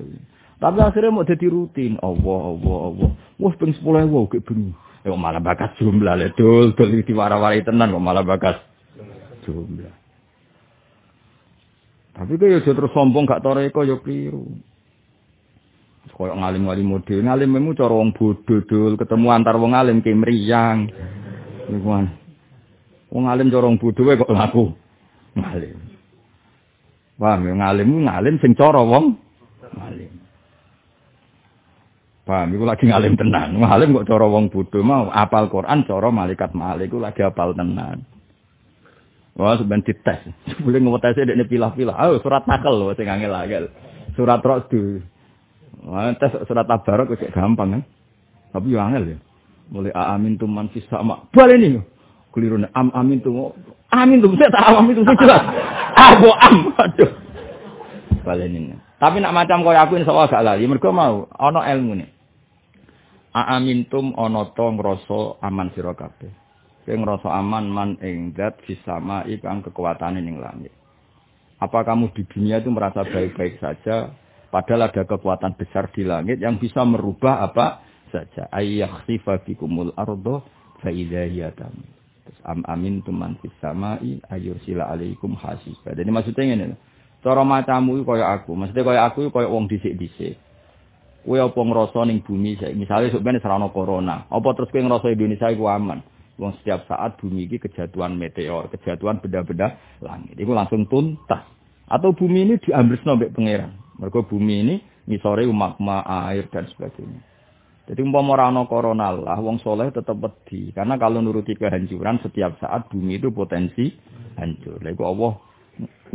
[0.61, 1.97] Tapi akhirnya mau jadi rutin.
[2.05, 3.09] Allah, Allah, Allah.
[3.41, 4.45] Wah, peng sepuluh ewu kayak.
[4.45, 6.29] Eh, kok malah bakas jumlah le.
[6.37, 8.61] Dul, dul di warai tenan kok malah bakas
[9.49, 9.89] jumlah.
[12.13, 14.53] Tapi kaya terus sombong gak toreko yo keliru.
[16.13, 17.25] Kaya ngalim-ngalim model.
[17.25, 18.13] Ngalim memang cara wong
[18.45, 18.93] dul.
[19.01, 20.93] Ketemu antar wong ngalim kayak meriang.
[23.09, 24.77] Wong ngalim cara wong kok laku.
[25.33, 25.94] Ngalim.
[27.15, 29.15] Paham ya ngalim ngalim sing cara wong
[29.71, 30.11] ngalim.
[32.27, 33.55] Paham iku lagi ngalim tenan.
[33.61, 38.03] Ngalim kok cara wong bodho mau apal Quran cara malaikat malik iku lagi apal tenan.
[39.35, 40.19] Wah sebenarnya dites.
[40.63, 41.95] Boleh ngewetese dekne pilah-pilah.
[42.07, 43.71] Oh surat takel lho sing angel-angel.
[44.15, 44.71] Surat Ra'd.
[45.87, 47.81] Wah tes surat Tabarok kok gampang kan.
[48.51, 49.17] Tapi yo angel ya.
[49.71, 51.27] Mulai amin tuman fis sama.
[51.31, 51.79] Balen ini.
[52.35, 53.55] Keliru am amin tuh.
[53.95, 55.43] Amin tuh saya tak amin tuh jelas.
[55.95, 57.11] Abu am, aduh.
[58.27, 58.75] Balenin.
[58.99, 60.67] Tapi nak macam kau aku insya Allah gak lali.
[60.67, 62.09] Mereka mau, ono ilmu nih.
[63.35, 66.31] Aamintum ono to ngrasa aman kabeh.
[66.87, 70.71] Kowe ngrasa aman man ing zat fisama ikang kekuatan ning langit.
[71.59, 74.15] Apa kamu di dunia itu merasa baik-baik saja
[74.53, 78.47] padahal ada kekuatan besar di langit yang bisa merubah apa saja.
[78.55, 80.47] Ayyakhsifa bikumul ardo
[80.79, 81.51] fa idza hiya
[82.25, 84.17] Terus am amin tuman fis samai
[84.65, 85.93] sila alaikum hasiba.
[85.93, 86.73] Jadi maksudnya ini,
[87.21, 90.41] cara macamu kaya aku, maksudnya kaya aku kaya wong dhisik-dhisik.
[91.25, 95.69] Kowe apa ngrasa ning bumi misalnya sebenarnya serana corona, apa terus kowe ngrasa Indonesia iku
[95.69, 96.01] aman?
[96.35, 100.35] Wong setiap saat bumi ini kejatuhan meteor, kejatuhan benda-benda langit.
[100.35, 101.47] Itu langsung tuntas.
[101.87, 103.71] Atau bumi ini diambil mbek pangeran.
[104.01, 104.75] Mergo bumi ini
[105.07, 107.34] misore magma, air dan sebagainya.
[107.85, 110.73] Jadi umpama ora ana corona lah wong soleh tetap wedi.
[110.73, 113.93] Karena kalau nuruti kehancuran setiap saat bumi itu potensi
[114.41, 114.81] hancur.
[114.81, 115.33] Lha Allah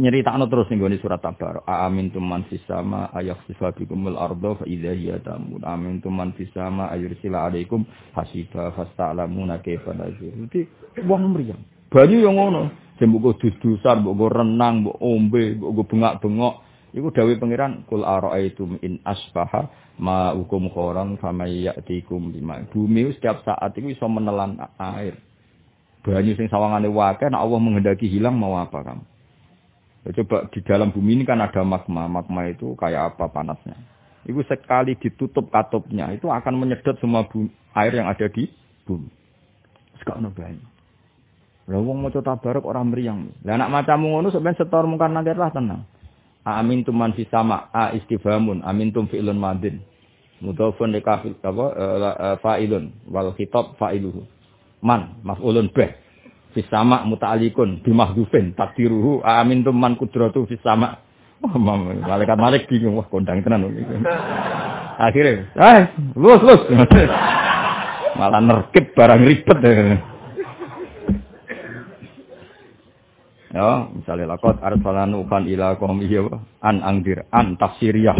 [0.00, 1.62] nyeritakno terus ning surat Tabar.
[1.68, 5.62] Amin tuman sama ayakhsifa bikumul ardo fa idza hiya tamun.
[5.62, 7.84] Amin tuman fis sama ayursila alaikum
[8.16, 10.32] hasiba fasta'lamuna kaifa nazir.
[10.50, 10.66] Jadi
[11.04, 11.62] wong mriyang.
[11.90, 12.62] Banyu yang ngono.
[13.00, 16.69] Jembuk dus-dusan, mbok renang, mbok ombe, mbok bengak-bengok.
[16.90, 19.70] Iku dawuh pangeran kul araaitum in asbaha
[20.02, 22.66] ma hukum khorang sama ya'tikum bima.
[22.66, 25.14] Bumi setiap saat itu bisa menelan air.
[26.02, 29.04] Banyu sing sawangane wae nek Allah menghendaki hilang mau apa kamu?
[30.00, 32.08] Ya, coba di dalam bumi ini kan ada magma.
[32.08, 33.76] Magma itu kayak apa panasnya?
[34.24, 38.48] Itu sekali ditutup katupnya itu akan menyedot semua bumi, air yang ada di
[38.88, 39.12] bumi.
[40.02, 40.64] Sekarang banyu.
[41.70, 43.20] Lah wong maca tabarok orang meriang.
[43.46, 45.86] Lah anak macammu ngono sebenarnya setor mungkar nakir lah tenang.
[46.40, 49.84] Amin tum man fis sama a istifhamun amin tum fi'lun madin.
[50.40, 54.24] Mudhafun li kafil apa uh, fa'ilun wal khitab fa'iluhu.
[54.80, 55.92] Man maf'ulun bih.
[56.56, 60.96] Fis sama muta'alliqun bi mahdhufin takdiruhu amin tum man kudratu fis sama.
[61.40, 63.64] Malaikat Malik bingung wah kondang tenan.
[65.00, 65.80] Akhirnya, eh,
[66.12, 66.62] lus lus.
[68.20, 69.56] Malah nerkip barang ribet.
[73.50, 76.22] Ya, misalnya lakot arsalan ukan ila kaum iya
[76.62, 78.14] an angdir an tafsiriyah.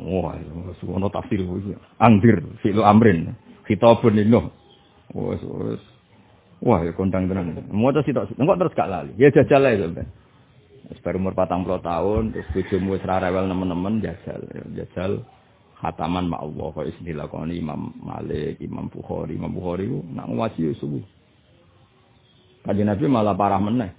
[0.00, 0.40] Wah,
[0.80, 1.76] suwono tafsir iki.
[2.00, 3.36] Angdir fi'lu amrin.
[3.68, 4.48] Khitabun lino.
[5.12, 5.36] Wah.
[6.62, 7.58] Wah, ya kondang tenan.
[7.74, 9.12] Mau terus sitok, engko terus gak lali.
[9.18, 10.08] Ya jajal ae sampean.
[10.88, 14.40] Wis baru umur 40 tahun, terus bojomu ra rewel nemen-nemen jajal.
[14.78, 15.26] Jajal
[15.82, 20.70] khataman ma Allah kok istilah dilakoni Imam Malik, Imam Bukhari, Imam Bukhari ku nak ngaji
[20.78, 21.02] subuh.
[22.62, 23.90] Kanjeng Nabi malah parah meneh.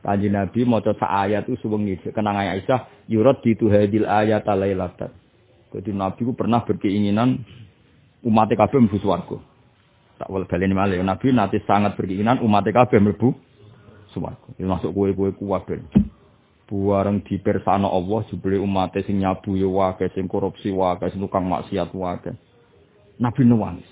[0.00, 5.12] Kanji Nabi maca sak ayat itu suwengi kenang Aisyah yurad di hadil ayat lailatan.
[5.76, 7.44] Jadi Nabi ku pernah berkeinginan
[8.24, 9.36] umat kabeh mlebu swarga.
[10.16, 13.36] Tak wal baleni malih Nabi nanti sangat berkeinginan umat kabeh mlebu
[14.16, 14.48] swarga.
[14.56, 15.84] Itu masuk kue-kue kuwabe.
[16.64, 21.92] Buareng dipersana Allah jebule umat sing nyabu ya wae, sing korupsi wae, sing tukang maksiat
[21.92, 22.32] wae.
[23.20, 23.90] Nabi nuwangis.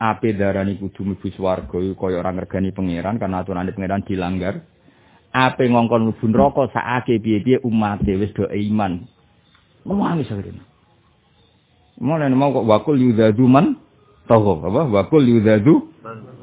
[0.00, 4.64] Ape darani kudu mlebu swarga kaya ora ngergani pangeran karena aturan pangeran dilanggar.
[5.36, 9.04] Ape ngongkon mlebu neraka sakake piye-piye umat wis do iman.
[9.84, 10.64] Nangis akhirnya.
[12.00, 13.76] Mulai mau kok wakul yudadu man
[14.28, 14.88] tahu apa?
[14.88, 15.92] Wakul yudadu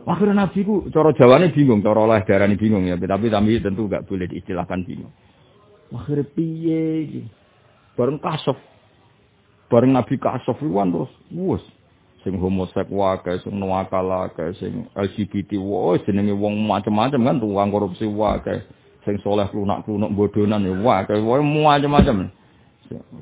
[0.06, 2.98] akhirnya nabi ku cara jawane bingung cara oleh darani bingung ya.
[2.98, 5.14] Tapi tapi tentu gak boleh diistilahkan bingung.
[5.94, 7.26] Akhirnya piye
[7.98, 8.57] bareng kasof
[9.70, 11.65] bareng nabi kasof luan terus wus.
[12.24, 18.07] Sing homoseksual wae sing nuakal wae sing LGBT wae jenenge wong macam-macam kan tukang korupsi
[18.07, 18.64] wae
[19.04, 22.32] sing soleh lunak-lunak bodonan ya wae wae macam-macam.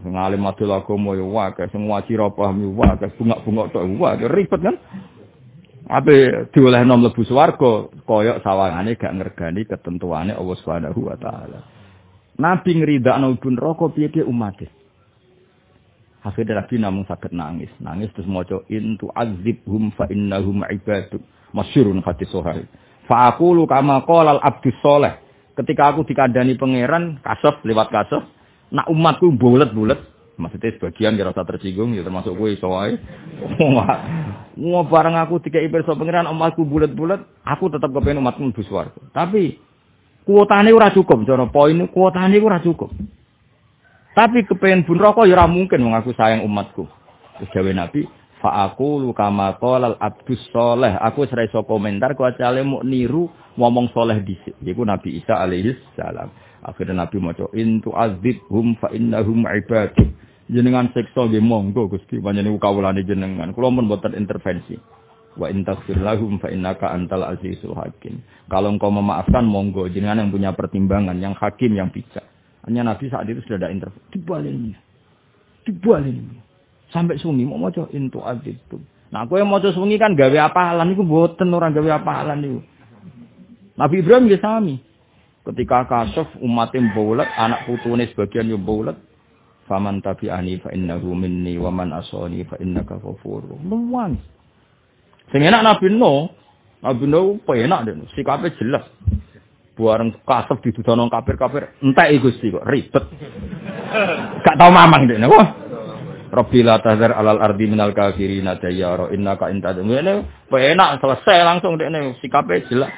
[0.02, 4.62] Sing alim adil agama ya wae sing waji ra paham ya bunga-bunga tok wae ribet
[4.62, 4.78] kan.
[5.92, 11.60] Ape diolehno mlebu swarga kaya sawangane gak ngergani ketentuane Allah Subhanahu wa taala.
[12.40, 14.72] Nabi ngridakno ibu neraka piye-piye umate.
[16.24, 17.74] Akhirnya Nabi namun sakit nangis.
[17.82, 21.20] Nangis terus maca intu azibhum fa innahum ibaduk.
[21.52, 22.64] Masyurun hadis sohari.
[23.10, 25.18] Fa aqulu kama qala al abdus soleh
[25.58, 28.24] ketika aku dikandani pangeran kasef lewat kasef
[28.72, 30.00] nak umatku bulet-bulet.
[30.40, 32.98] Maksudnya sebagian kira rasa tersinggung ya termasuk gue soai
[34.58, 39.62] mau bareng aku tiga so pangeran umatku bulet-bulet aku tetap kepengen umatku suar tapi
[40.26, 42.90] kuotanya ora cukup cara poin kuotanya ora cukup.
[44.12, 46.84] Tapi kepengen pun rokok ya mungkin mengaku sayang umatku.
[47.40, 48.04] Terus nabi
[48.42, 50.98] fa aku lu kama qala abdus soleh.
[51.00, 54.58] Aku serai so komentar ku acale mau niru ngomong soleh dhisik.
[54.60, 56.34] Iku Nabi Isa alaihi salam.
[56.62, 60.06] Akhirnya Nabi maca intu azibhum fa innahum ibadu
[60.52, 63.54] jenengan siksa nggih monggo Gusti panjenengan kawulane jenengan.
[63.56, 64.76] Kula mun boten intervensi.
[65.40, 68.20] Wa in taghfir lahum fa innaka antal azizul hakim.
[68.52, 72.28] Kalau engkau memaafkan monggo jenengan yang punya pertimbangan yang hakim yang bijak.
[72.68, 74.12] Hanya Nabi saat itu sudah ada intervensi.
[74.12, 74.76] Dibalik
[75.66, 76.18] dibalik
[76.92, 78.78] sampai sungi mau maca intu itu.
[79.12, 82.60] Nah, kowe maca sungi kan gawe apalan iku mboten ora gawe apalan niku.
[83.80, 84.76] Nabi Ibrahim ya sami.
[85.42, 88.94] Ketika kasuf umatnya bulat, anak putune sebagian yo bulat.
[89.66, 93.58] Faman tabi'ani fa innahu minni wa man asani fa innaka ghafurur.
[93.66, 94.20] Luwang.
[95.32, 96.30] Sing enak Nabi No,
[96.84, 98.86] Nabi No penak deh, sikapnya jelas.
[99.80, 103.06] Buareng kasuf didudono kafir-kafir, entek Gusti kok ribet.
[104.44, 105.71] Gak tau mamang deh, wah.
[106.32, 109.84] Rabbi la tazar alal ardi minal kafirin dayyara innaka intad.
[109.84, 112.92] Ngene enak selesai langsung dekne sikape jelas.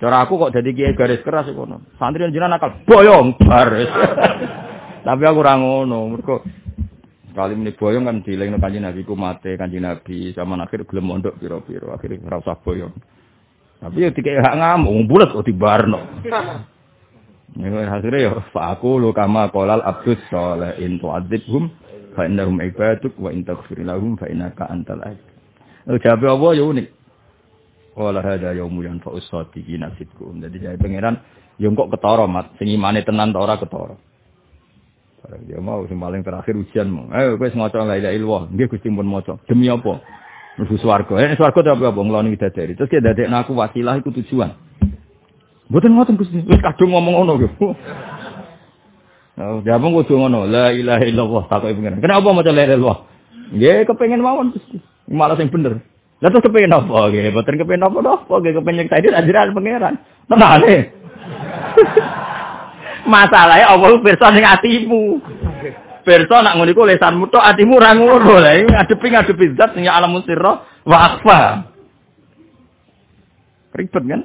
[0.00, 1.84] Cara aku kok jadi kiai garis keras kono.
[2.00, 3.92] Santri jenengan nakal boyong baris.
[5.06, 6.40] Tapi aku ora ngono, mergo
[7.30, 11.38] kali ini boyong kan dilingno kanjeng Nabi ku mate kanjeng Nabi sama akhir gelem mondok
[11.40, 12.94] piro-piro akhirnya ora usah boyong.
[13.80, 16.00] Tapi ya dikek hak ngamuk bulat kok dibarno.
[17.58, 21.66] Ya hasilnya ya aku lu kama qolal abdus soleh in tu'adzibhum
[22.14, 25.26] fa innahum ibaduk wa in taghfir lahum fa innaka antal aziz.
[25.86, 26.88] Jawabe Allah ya unik.
[27.98, 30.38] Qala hada yaumu yanfa'u sadiqina sidqum.
[30.38, 31.18] Jadi saya pangeran
[31.58, 33.98] yo kok ketara mat sing imane tenan ta ora ketara.
[35.46, 37.10] Dia mau sing paling terakhir ujian mau.
[37.10, 38.42] Ayo kowe maca la ilaha illallah.
[38.54, 39.34] Nggih Gusti pun maca.
[39.46, 40.00] Demi apa?
[40.58, 41.14] Mlebu swarga.
[41.22, 42.72] Eh swarga apa apa ngloni dari.
[42.78, 44.69] Terus dia dadekno aku wasilah iku tujuan.
[45.70, 46.42] Mboten ngoten Gusti.
[46.42, 47.48] Wis kadung ngomong ngono lho.
[49.40, 50.44] Oh, jawab kudu ngono.
[50.44, 52.04] La ilaha illallah takoki pengen.
[52.04, 52.98] Kenapa maca la ilaha illallah?
[53.56, 54.76] Nggih kepengin mawon Gusti.
[55.08, 55.80] Malah sing bener.
[56.20, 57.08] Lah terus kepengin apa?
[57.08, 58.14] Nggih, boten kepengin apa to?
[58.36, 59.94] Nggih kepengin tadi ajaran pangeran.
[60.28, 60.76] Tenane.
[63.16, 65.04] Masalahnya Allah pirsa ning atimu.
[66.04, 68.34] Pirsa nak ngono iku lesanmu tok atimu ora ngono.
[68.44, 71.40] Lah ngadepi ngadepi zat sing alamun sirra wa akhfa.
[73.72, 74.20] Ribet kan?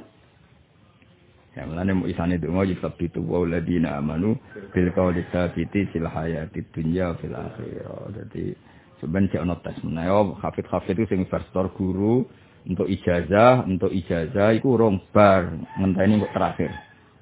[1.56, 4.36] Ya mulane mau isane donga itu wa ladina amanu
[4.76, 8.12] bil qawli tsabiti fil hayati dunya fil akhirah.
[8.12, 8.52] Dadi
[9.00, 12.28] sebenarnya cek ono tes menawa hafid-hafid itu sing verstor guru
[12.68, 15.48] untuk ijazah, untuk ijazah iku rong bar
[15.80, 16.70] ngenteni kok terakhir.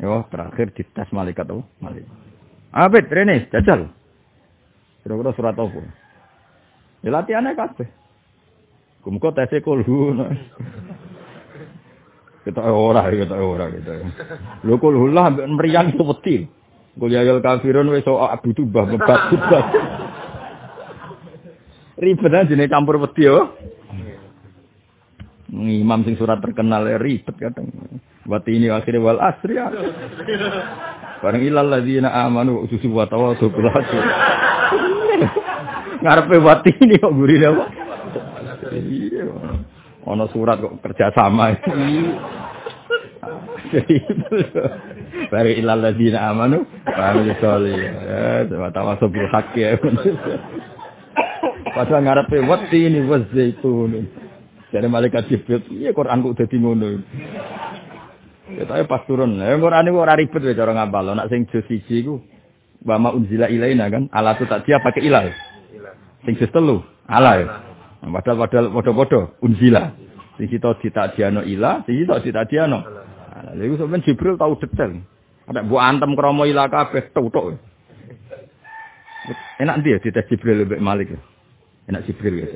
[0.02, 2.10] Yo terakhir dites malaikat tuh, malaikat.
[2.74, 3.86] Abid rene jajal.
[5.06, 5.78] Kira-kira surat apa?
[7.06, 7.86] Ya latihannya kabeh.
[9.06, 10.16] Kumko tesnya kulhu.
[12.44, 13.92] Kita ora, kita ora kita.
[14.68, 16.04] Lho kulhu lah meriang itu.
[16.94, 19.20] Kul ya kafirun wis abu tubah bebat.
[21.98, 23.56] Ribet aja nih campur wedi yo.
[25.54, 27.72] Imam sing surat terkenal ya ribet kadang.
[28.28, 29.72] Buat ini akhirnya wal asri ya.
[31.24, 33.68] Barang ilal ladzina amanu susu wa tawassul bil.
[36.04, 37.64] Ngarepe buat ini kok gurine apa?
[38.74, 39.24] Iya.
[40.04, 41.56] Ono surat kok kerja sama.
[43.72, 43.96] Jadi
[45.30, 48.50] Baru ilal ladzina amanu amilus solihat.
[48.50, 49.60] Ya, wa tawassul bil haqqi.
[49.64, 49.78] Ya.
[51.74, 54.06] Padahal ngarepe wati ini was zaitun.
[54.74, 56.98] Jadi malaikat Jibril, iya Quran kok dadi ngono.
[58.58, 61.14] Ya tapi pas turun, ya Quran itu ora ribet ya cara ngapal.
[61.14, 62.18] Nak sing juz siji iku
[62.84, 65.30] wa ma unzila ilaina kan, ala tu tak dia pakai ilal.
[66.26, 67.46] Sing juz telu, ala ya.
[68.04, 69.96] Padahal padahal padha-padha unzila.
[70.36, 72.78] Sing kita ditakdiano ila, sing kita ditakdiano.
[73.32, 73.50] Ala.
[73.54, 75.00] Lha iku sampean Jibril tahu detail.
[75.48, 77.56] Ada bu antem kromo ila kabeh tok.
[79.62, 81.16] Enak dia dites Jibril lebih Malik.
[81.88, 82.48] Enak Jibril ya.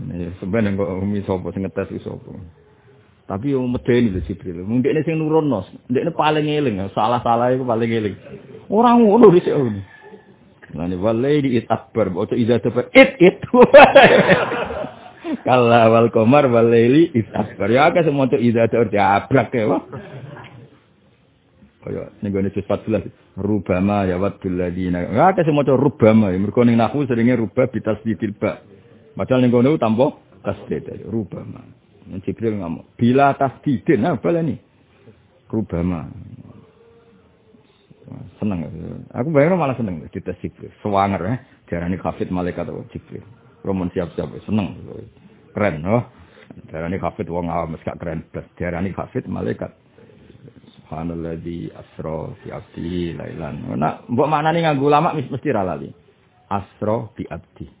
[0.00, 2.38] Ini sebenarnya kok umi sopo sing ngetes sopo.
[3.26, 4.62] Tapi yang medeni lho Jibril.
[4.62, 8.14] Mung dekne sing nurunno, dekne paling eling, salah-salah iku paling eling.
[8.70, 9.98] Ora ngono ngono.
[10.74, 13.38] Lani walai it akbar, ojo iza tepat it it.
[15.46, 17.70] Kala wal komar walaili it akbar.
[17.70, 19.78] Ya akeh semua tuh iza tepat abrak ya.
[21.80, 25.00] Kaya ning gone 14 rubama ya wadul ladina.
[25.00, 28.60] Ya semua tuh rubama, mergo ning nahu seringe rubah bitasdidil ba.
[29.16, 30.12] Padahal ning kono tanpa
[30.44, 31.64] tasdid rubama.
[32.26, 34.58] Jibril ngomong, bila tasdidin apa lah ini?
[35.46, 36.10] Rubama.
[38.38, 38.66] Seneng.
[39.14, 40.72] Aku bayangin malah seneng di tes Jibril.
[40.82, 41.34] Sewanger ya.
[41.70, 43.22] Diarani kafit malaikat atau Jibril.
[43.62, 44.30] Roman siap-siap.
[44.44, 44.78] Seneng.
[45.54, 45.84] Keren.
[45.86, 46.04] Oh.
[46.70, 47.78] Diarani kafit wong awam.
[47.80, 48.26] Gak keren.
[48.58, 49.70] Diarani kafit malaikat.
[50.76, 53.62] Subhanalladzi asro fi abdi lailan.
[53.78, 55.86] Nah, mbok maknane nganggo ulama mesti ra lali.
[56.50, 57.80] Asro bi abdi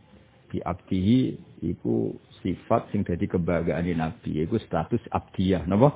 [0.50, 1.18] bi abdihi
[1.62, 2.10] iku
[2.42, 5.94] sifat sing dadi kebanggaan Nabi iku status abdiyah napa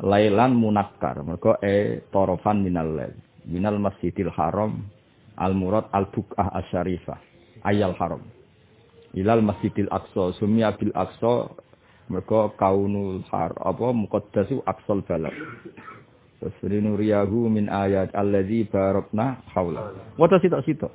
[0.00, 3.14] lailan munakkar mergo e torofan minal lail
[3.44, 4.84] minal masjidil haram
[5.36, 7.18] al murad al bukah asyarifah
[7.64, 8.24] ayal haram
[9.14, 11.52] ilal masjidil aqsa sumya bil aqsa
[12.08, 15.36] mergo kaunul har apa muqaddasu aqsal balad
[16.40, 19.92] Tasrinuriyahu min ayat alladzi barakna haula.
[20.16, 20.88] Wata sitok-sitok.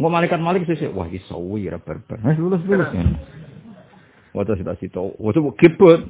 [0.00, 2.16] Mau malaikat malik sih wah iki sawi ra barbar.
[2.24, 2.88] Wis lulus lulus.
[4.32, 5.02] Wata sita sita.
[5.02, 6.08] Wata kibut.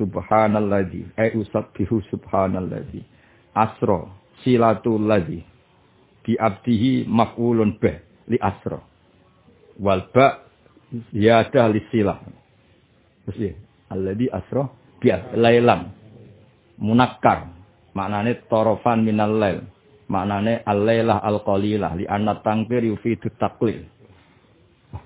[0.00, 1.12] Subhanalladzi.
[1.20, 3.04] Ai usabbihu subhanalladzi.
[3.52, 4.08] Asra
[4.40, 5.44] silatul ladzi.
[6.24, 8.00] Bi abdihi maf'ulun bih
[8.32, 8.80] li asra.
[9.76, 10.40] Wal ba
[11.12, 12.16] ziyadah li silah.
[13.28, 13.52] Terus ya.
[13.92, 14.64] Alladzi asra
[14.96, 15.92] bi lailam.
[16.80, 17.52] Munakkar.
[17.92, 19.60] Maknane torofan minal lail
[20.10, 23.86] maknane al-lailah al-qalilah li anna tangkir yufidu taklil.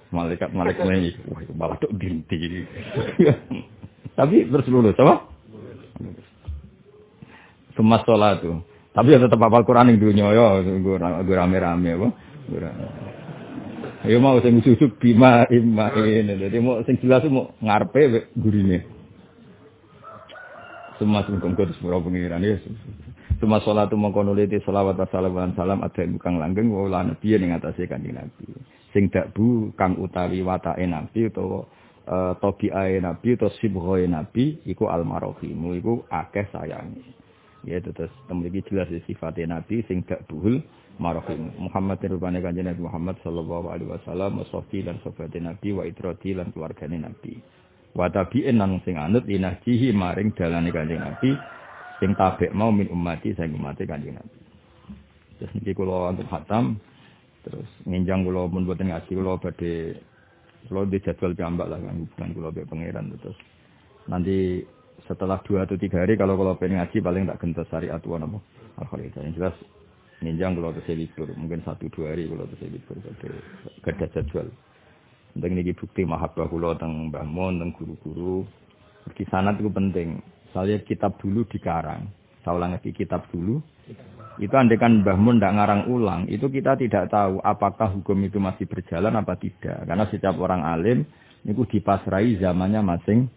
[0.09, 2.39] Malaikat malaikat ini, wah malah tuh binti.
[4.15, 5.27] Tapi terus lulus, apa?
[7.75, 8.63] Semua sholat tuh.
[8.95, 12.09] Tapi ya tetap apa Quran yang dunia ya, gue rame-rame apa?
[14.05, 16.37] Ayo mau sing susuk bima imma ini.
[16.37, 18.85] Jadi mau sing jelas mau ngarepe gurine.
[21.01, 22.61] Semua sing kongkot sepura pengiran ya.
[23.43, 27.51] Cuma sholat itu mengkono liti sholawat wassalamu salam ada kang langgeng wa la nabi ning
[27.57, 28.47] atase kanjeng nabi.
[28.95, 31.67] Sing bu kang utawi watake nabi utawa
[32.09, 37.05] uh, tabiae nabi utawa sibghae nabi iku almarhum iku akeh sayangi.
[37.65, 40.61] Ya terus temriki jelas sifatnya nabi sing buhul
[41.01, 41.49] marhum.
[41.59, 46.53] Muhammad rupane kanjeng Nabi Muhammad sallallahu alaihi wasallam sofi lan sohbate nabi wa itrati lan
[46.53, 47.41] keluargane nabi.
[47.97, 51.33] Wa tabi'in nang sing anut maring dalane kanjeng nabi
[52.05, 54.39] sing tabek mau min ummati saya umati kanjeng Nabi.
[55.39, 56.79] Terus niki kula untuk khatam
[57.45, 59.97] terus nginjang kula pun boten ngaji kula badhe
[60.69, 63.39] kula di jadwal piyambak lah kan hubungan kula mbek pangeran terus
[64.09, 64.65] nanti
[65.05, 68.41] setelah dua atau tiga hari kalau kalau pengen ngaji paling tak gentos syariat tua nopo
[68.81, 69.57] al Yang jelas
[70.25, 72.97] ninjang kalau terus libur mungkin satu dua hari kalau terus libur
[73.85, 74.49] gada jadwal.
[75.35, 78.47] Tentang ini bukti mahabbah kula tentang Mbah Mon, tentang guru-guru.
[79.19, 80.23] Di sana itu penting.
[80.55, 82.07] Saya kitab dulu dikarang.
[82.47, 83.59] Saya ulang lagi kitab dulu.
[84.43, 88.67] Itu andekan Mbah Mun tidak ngarang ulang, itu kita tidak tahu apakah hukum itu masih
[88.67, 89.87] berjalan apa tidak.
[89.87, 91.07] Karena setiap orang alim
[91.47, 93.31] itu dipasrai zamannya masing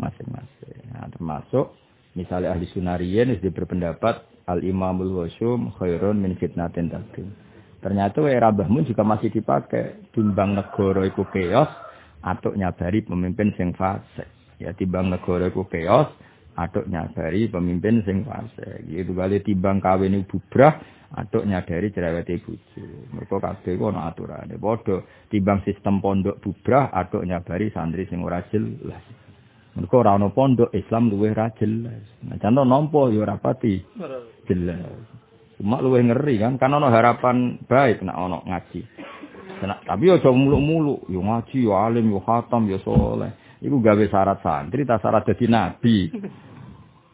[0.00, 0.78] masing-masing.
[0.94, 1.74] Nah, termasuk
[2.16, 7.28] misalnya ahli sunariyin itu berpendapat al imamul wasum khairun min fitnatin tadim.
[7.84, 11.68] Ternyata era Mun juga masih dipakai timbang negara iku keos
[12.24, 14.26] atau nyabari pemimpin sing fasik.
[14.58, 16.08] Ya timbang negara iku keos
[16.58, 18.82] atau nyabari pemimpin sing fasik.
[18.90, 20.82] Gitu kali timbang kawin bubrah
[21.14, 22.84] atau nyadari cerewet bojo.
[23.14, 24.58] Mereka kabeh ku ana aturane.
[24.58, 29.06] Padha timbang sistem pondok bubrah atau nyabari santri sing ora jelas.
[29.78, 32.02] Mereka ora pondok Islam luwih ra jelas.
[32.26, 33.38] Nah, contoh nampa ya ora
[34.50, 34.98] jelas.
[35.58, 38.82] Cuma luwih ngeri kan, kan harapan baik nek ana ngaji.
[39.58, 43.58] Nah, tapi aja muluk-muluk, yo ngaji, yo alim, yo khatam, yo soleh.
[43.58, 46.14] Iku gawe syarat santri, tak syarat dadi nabi.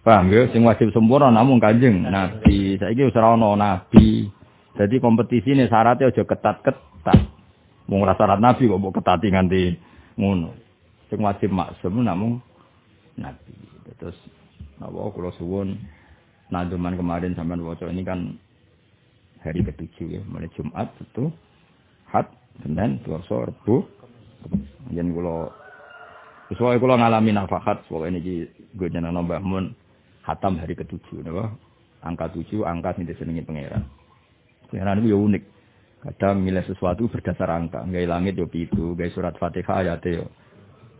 [0.04, 0.44] Paham ya?
[0.52, 2.76] Sing wajib sempurna namun kanjeng Nabi.
[2.76, 4.28] Saiki wis ora ana nabi.
[4.76, 7.18] Jadi kompetisi ini syaratnya aja ketat-ketat.
[7.88, 9.62] Mau ngerasa syarat nabi kok mau ketati nganti
[10.20, 10.52] ngono.
[11.08, 12.36] Sing wajib maksum namun
[13.16, 13.56] nabi.
[13.96, 14.18] Terus
[14.76, 15.72] apa kula suwun
[16.52, 18.36] naduman kemarin sampean waca ini kan
[19.40, 21.32] hari ketujuh ya, mulai Jumat itu
[22.08, 22.28] Had,
[22.60, 23.88] Senin, Selasa, Rabu.
[24.92, 25.48] Yen kula
[26.52, 28.44] Sesuai kula ngalami nafahat, pokoknya ini
[28.76, 29.72] gue jeneng Mbah Mun
[30.24, 31.52] hatam hari ketujuh napa?
[32.04, 33.84] Angka tujuh angka sing disenengi pangeran.
[34.68, 35.42] Pangeran itu ya unik.
[36.04, 37.80] Kadang milih sesuatu berdasar angka.
[37.84, 40.28] Nggak langit yo pitu gaya surat fatihah ayat yo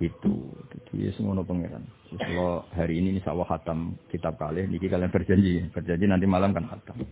[0.01, 1.85] pitu jadi ya semua pangeran.
[2.15, 5.69] Kalau hari ini insya Allah hatam kitab kali niki kalian berjanji.
[5.73, 7.05] Berjanji nanti malam kan hatam.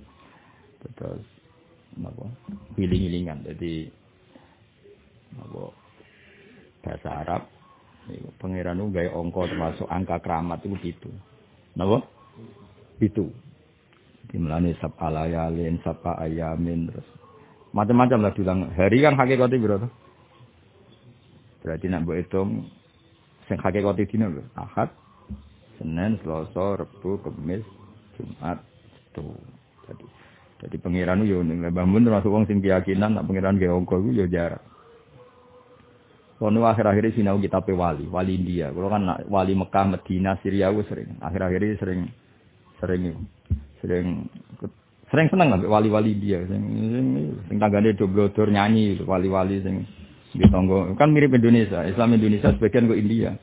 [0.83, 1.25] Terus
[1.93, 2.25] apa
[2.81, 3.93] hiling-hilingan jadi
[5.37, 5.63] apa
[6.81, 7.43] bahasa Arab
[8.41, 11.11] pangeran itu gaya ongko termasuk angka keramat itu gitu
[11.79, 12.05] Napa?
[13.01, 13.33] Itu.
[14.29, 17.09] Dimulane sab alayalin, sapa ayamin terus
[17.73, 18.59] macam-macam lah bilang.
[18.77, 19.89] Hari kan hakikatnya berapa?
[21.65, 22.69] Berarti nak buat hitung
[23.49, 24.45] sing hakikatnya dina lho.
[24.55, 24.93] Ahad,
[25.81, 27.65] Senin, Selasa, Rabu, Kamis,
[28.17, 28.61] Jumat,
[29.13, 29.25] itu.
[29.89, 30.07] Jadi
[30.63, 34.25] jadi pangeran yo ning bangun termasuk wong sing keyakinan nak pangeran ge angka iku yo
[34.31, 34.63] jarak.
[36.43, 38.75] Kono akhir-akhir sinau kitab wali, wali India.
[38.75, 41.15] Kalau kan wali Mekah, Medina, Syria gue sering.
[41.23, 42.11] Akhir-akhir sering
[42.83, 43.15] sering
[43.79, 44.27] sering
[45.07, 46.43] sering seneng lah wali-wali India.
[46.51, 47.07] Sing sing,
[47.47, 49.87] sing tanggane doblotor nyanyi wali-wali sing
[50.35, 50.99] di tonggo.
[50.99, 51.87] Kan mirip Indonesia.
[51.87, 53.39] Islam Indonesia sebagian ke India.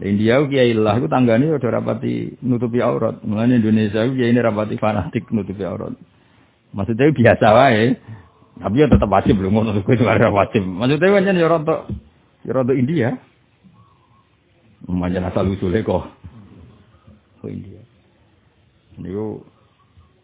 [0.00, 3.20] India kiai lah itu tanggane udah rapati nutupi aurat.
[3.28, 5.92] Mulane Indonesia kiai ini rapati fanatik nutupi aurat.
[6.72, 7.92] Maksudnya biasa wae.
[8.56, 10.64] Tapi ya tetap wajib belum ngono kuwi wajib.
[10.64, 12.07] Maksudnya kan ya rontok
[12.48, 13.12] Ya rada India.
[14.88, 16.08] Manjan asal usule kok.
[17.44, 17.76] Ke India.
[18.96, 19.44] Niku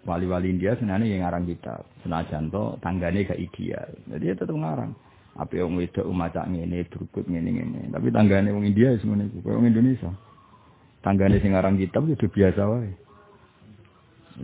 [0.08, 1.84] wali-wali India senane yang ngarang kita.
[2.00, 3.92] Senajan to tanggane gak ideal.
[4.08, 4.96] Jadi ya tetep ngarang.
[5.36, 7.80] Apa yang wedok maca ngene, berikut ngene ngene.
[7.92, 10.08] Tapi tanggane wong India semuanya iku, wong Indonesia.
[11.04, 12.88] Tanggane sing ngarang kitab itu biasa wae.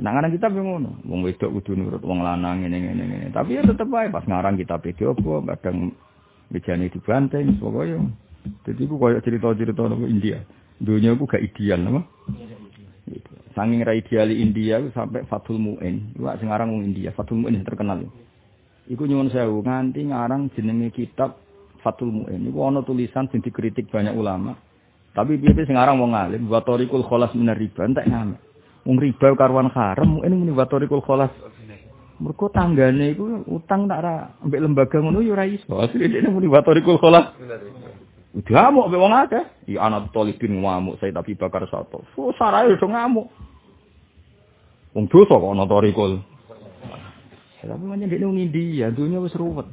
[0.04, 3.26] Nah ngarang kitab yang ngono, wong wedok kudu nurut wong lanang ngene ngene ngene.
[3.32, 5.94] Tapi ya tetep wae pas ngarang kitab iki opo kadang
[6.50, 7.98] Mejane dibanteng, pokoknya.
[8.66, 10.42] Jadi aku kayak cerita-cerita nama India.
[10.80, 12.02] Dunia aku gak ideal, nama.
[13.54, 16.14] Sanging ra ideal India sampai Fatul Mu'in.
[16.14, 18.06] Iku sekarang wong India, Fatul Mu'in terkenal.
[18.90, 21.38] Iku nyuwun sewu nganti ngarang jenenge kitab
[21.82, 22.50] Fatul Mu'in.
[22.50, 24.54] Iku ana tulisan sing dikritik banyak ulama.
[25.10, 28.38] Tapi piye sing aran wong alim, wa tariqul kholas minar riba entek ngame.
[28.86, 31.34] Wong riba karwan haram, ini muni wa tariqul kholas
[32.20, 35.72] Mergo tanggane iku utang tak ra ambek lembaga ngono ya ora iso.
[35.72, 37.00] Asline dene muni watorikul.
[37.00, 37.24] Udah
[38.36, 39.44] ngamuk ambek wong akeh.
[39.72, 42.04] Ya anak tolibin ngamuk saya tapi bakar satu.
[42.12, 43.24] So sarae iso ngamuk.
[44.92, 46.20] Wong dosa kok ana torikul.
[47.60, 49.68] Tapi mana dia wong India, dunia wis ruwet.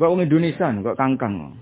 [0.00, 1.60] Kok wong Indonesia kok kangkang.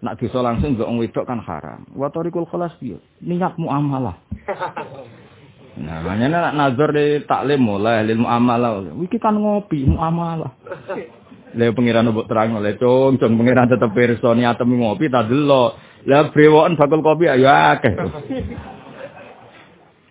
[0.00, 1.84] Nak dosa langsung kok wong wedok kan haram.
[1.92, 2.96] Watorikul kholas piye?
[3.20, 4.16] Niat muamalah.
[5.74, 8.94] Nah, makanya nak nazar di taklim mulai lil muamalah.
[8.94, 10.50] Wiki kan ngopi muamalah.
[11.54, 15.78] Lah pengiran mbok terang oleh cung, cung pengiran tetep pirsa niatem ngopi tak delok.
[16.06, 17.94] Lah brewoken bakul kopi ayo akeh.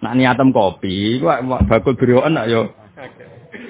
[0.04, 2.62] Nak niatem kopi, kok bakul brewoken nak yo.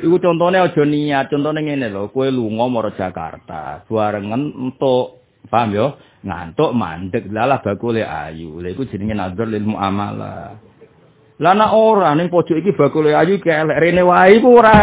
[0.04, 5.88] Iku contohnya aja niat, contohnya ngene lho, kowe lunga maro Jakarta, barengan entuk, paham yo?
[6.24, 10.56] ngantuk mandek lalah bakule ayu lha iku jenenge nazar lil muamalah
[11.42, 14.76] lah nek ora ning pojok iki bakule ayu ki elek rene wae iku ora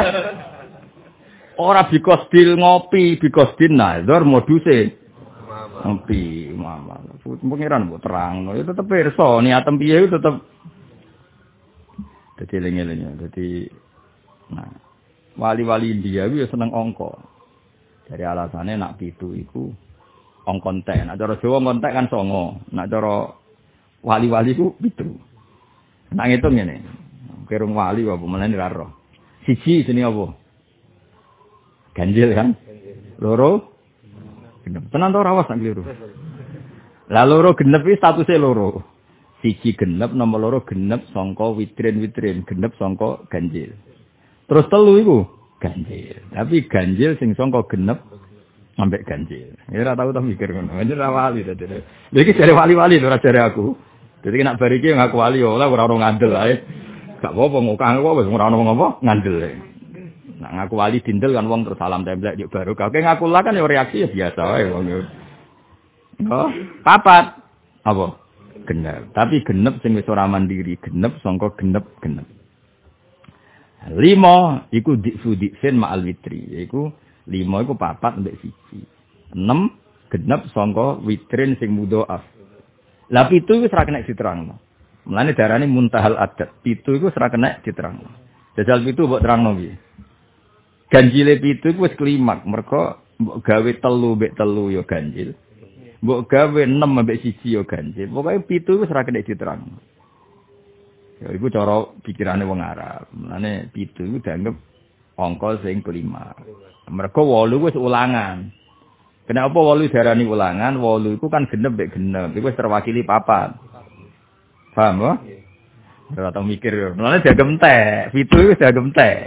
[1.61, 4.99] ora bikos dil ngopi bikos din nazar moduse
[5.87, 10.35] ngopi muamalah pengiran mbok terang ya tetep pirsa niatem piye tetep
[12.41, 13.69] dadi eling-eling dadi
[14.51, 14.91] nah
[15.41, 17.17] wali-wali India itu seneng ongko.
[18.05, 19.73] Dari alasannya nak pitu iku
[20.45, 21.01] ongkon teh.
[21.01, 22.61] Nak cara Jawa kan songo.
[22.77, 23.33] Nak cara
[24.05, 25.17] wali-wali itu pitu.
[26.15, 26.77] Nak ngitung ini.
[27.47, 28.95] Kerung wali apa menani raro.
[29.47, 30.35] Siji sini apa?
[31.95, 32.55] Ganjil kan?
[33.19, 33.75] Loro?
[34.63, 34.87] Genep.
[34.95, 35.83] Tenan tau rawas nak keliru.
[37.11, 38.87] Lah loro genep iki statusnya loro.
[39.43, 43.75] Siji genep nomor loro genep songko witrin-witrin, genep songko ganjil.
[44.47, 45.19] Terus telu iku
[45.59, 46.23] ganjil.
[46.31, 47.99] Tapi ganjil sing sangka genep
[48.79, 49.59] sampai ganjil.
[49.73, 50.79] Ya ora tau tak mikir ngono.
[50.79, 51.67] Ini ora wali dadi.
[52.15, 53.90] Iki jare wali-wali ora jare aku.
[54.21, 56.55] Jadi nek bar iki ngaku wali ora ora ono ngandel ae.
[57.21, 59.37] Gak apa-apa ngokang kok wis ora ono ngopo ngandel.
[60.41, 62.77] Nak ngaku wali dindel kan wong terus salam templek yuk baru.
[62.77, 64.41] Kau ngaku lah kan ya reaksi ya biasa
[64.77, 64.85] wong.
[66.29, 66.49] Oh,
[66.85, 67.41] papat.
[67.81, 68.07] Apa?
[68.69, 69.17] Genep.
[69.17, 72.29] Tapi genep sing wis ora mandiri, genep sangka genep genep.
[73.89, 76.61] Lima iku dikfu dikfin ma'al witri.
[76.69, 76.93] Iku
[77.33, 78.85] lima iku papat mbek siji.
[79.33, 79.73] Enam
[80.13, 82.21] genep sangka witrin sing mudhoaf.
[83.11, 84.55] Lah pitu iku ora kena diterangno.
[85.11, 86.63] Mulane darane muntahal adat.
[86.63, 88.07] Pitu iku ora kena diterangno.
[88.55, 89.75] Jajal pitu mbok terangno piye?
[90.91, 95.35] Ganjile pitu iku wis klimak, mergo mbok gawe telu mbek telu ya ganjil.
[96.01, 98.07] Mbok gawe 6 mbek siji ya ganjil.
[98.15, 99.79] Pokoke pitu iku ora kena diterangno.
[101.19, 103.11] Ya iku cara pikirane wong Arab.
[103.11, 104.55] Mulane pitu iku dianggap
[105.19, 106.31] angka sing kelima.
[106.87, 108.55] Mereka wolu wis ulangan.
[109.31, 110.75] Kenapa wolu diarani ulangan?
[110.83, 112.35] Wolu iku kan genep mek genep.
[112.35, 113.55] Iku terwakili papat.
[114.75, 115.13] Paham ya?
[116.19, 116.99] Ora tau mikir.
[116.99, 118.11] Mulane dianggap entek.
[118.11, 119.19] Pitu iku dianggap entek.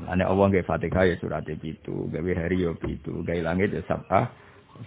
[0.00, 4.32] Mulane Allah nggih Fatihah ya surat pitu, gawe hari ya pitu, langit ya sabah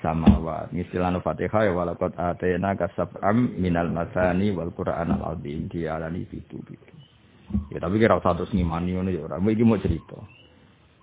[0.02, 0.74] samawat.
[0.74, 6.94] Misalnya Fatihah ya walakot atena kasab'am minal masani wal Qur'an al azim dialani pitu pitu.
[7.70, 9.38] Ya tapi kira usah terus ngimani ngono ya ora.
[9.38, 10.18] Iki mau cerita.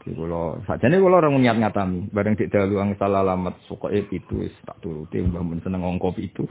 [0.00, 4.54] Iki kula sajane kula ora niat ngatami, bareng dik dalu salah alamat sukoe pitu wis
[4.64, 6.48] tak turuti mbah mun seneng angka pitu.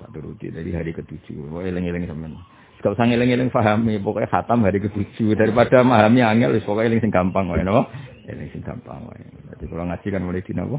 [0.00, 1.52] Tak turuti dari hari ketujuh.
[1.52, 2.40] Kok eling-eling sampean.
[2.80, 7.48] Gak usah ngeling-eling pahami, pokoknya khatam hari ketujuh daripada memahami angel, pokoknya eling sing gampang
[7.48, 7.88] wae, napa?
[8.28, 9.24] Eling sing gampang wae.
[9.52, 10.78] Dadi kula ngaji kan mulai dina apa?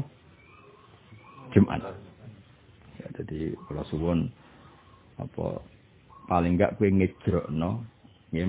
[1.54, 1.80] Jumat.
[2.98, 4.18] Ya, jadi kalau suwon
[5.18, 5.62] apa
[6.30, 7.82] paling enggak kue ngejrokno
[8.30, 8.46] ya,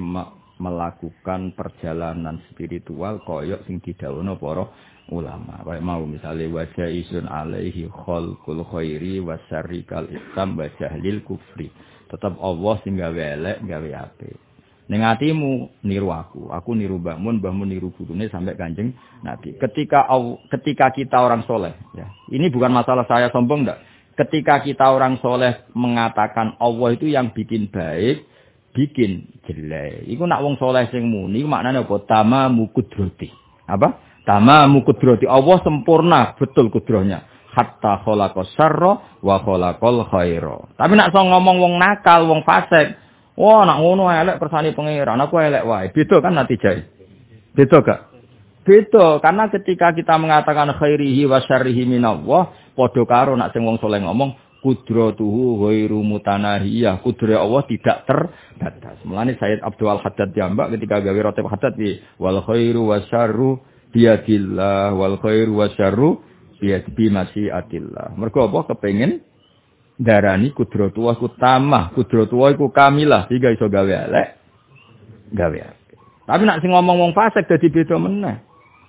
[0.60, 4.68] melakukan perjalanan spiritual koyok sing didhawuhna para
[5.10, 5.64] ulama.
[5.65, 11.72] Kayak mau misalnya wajah isun alaihi khalqul khairi wa syarrikal islam wa jahlil kufri.
[12.11, 14.38] Tetap Allah sing gawe elek, gawe apik.
[14.90, 18.90] Ning atimu niru aku, aku niru bangun, bangun niru gurune sampai kanjeng
[19.22, 19.53] Nabi.
[19.61, 20.10] Ketika
[20.49, 23.86] ketika kita orang soleh, ya, ini bukan masalah saya sombong enggak.
[24.18, 28.26] Ketika kita orang soleh mengatakan Allah itu yang bikin baik,
[28.73, 30.05] bikin jelek.
[30.07, 31.95] Iku nak wong soleh sing muni, maknanya apa?
[32.05, 33.29] Tama mukudroti.
[33.65, 34.21] Apa?
[34.25, 35.25] Tama mukudroti.
[35.25, 37.25] Allah sempurna, betul kudrohnya.
[37.49, 40.69] Hatta kholakos sarro wa kholakol khairo.
[40.77, 43.09] Tapi nak so ngomong wong nakal, wong fasik,
[43.39, 45.87] Wah, nak ngono elek persani pangeran, aku elek wae.
[45.95, 46.75] Beda kan natijah.
[47.55, 47.99] Beda gak?
[48.67, 53.07] Beda, karena ketika kita mengatakan khairihi wa syarrihi minallah, padha
[53.39, 56.99] nak sing wong saleh ngomong kudratuhu ghairu mutanahiyah.
[57.03, 58.98] Kudrat Allah tidak terbatas.
[59.07, 63.60] Mulane Sayyid Abdul Haddad Jambak ketika gawe rotib haddad di wal khairu wa syarru
[63.91, 66.19] biadillah wal khairu wa syarru
[66.60, 68.19] biadi masyiatillah.
[68.19, 69.23] Mergo apa kepengin
[69.95, 74.27] darani kudrotu ku tamah, kudrotu iku kamilah sehingga iso gawe elek.
[75.36, 75.57] Gawe
[76.30, 78.38] Tapi nak sing ngomong wong fasik dadi beda meneh.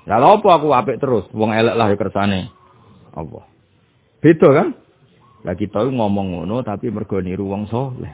[0.09, 2.51] Lah apa aku apik terus, wong elek lah kersane.
[3.15, 3.45] Allah.
[4.21, 4.69] Beda kan?
[5.45, 8.13] Lah kita ngomong ngono tapi mergo niru wong saleh.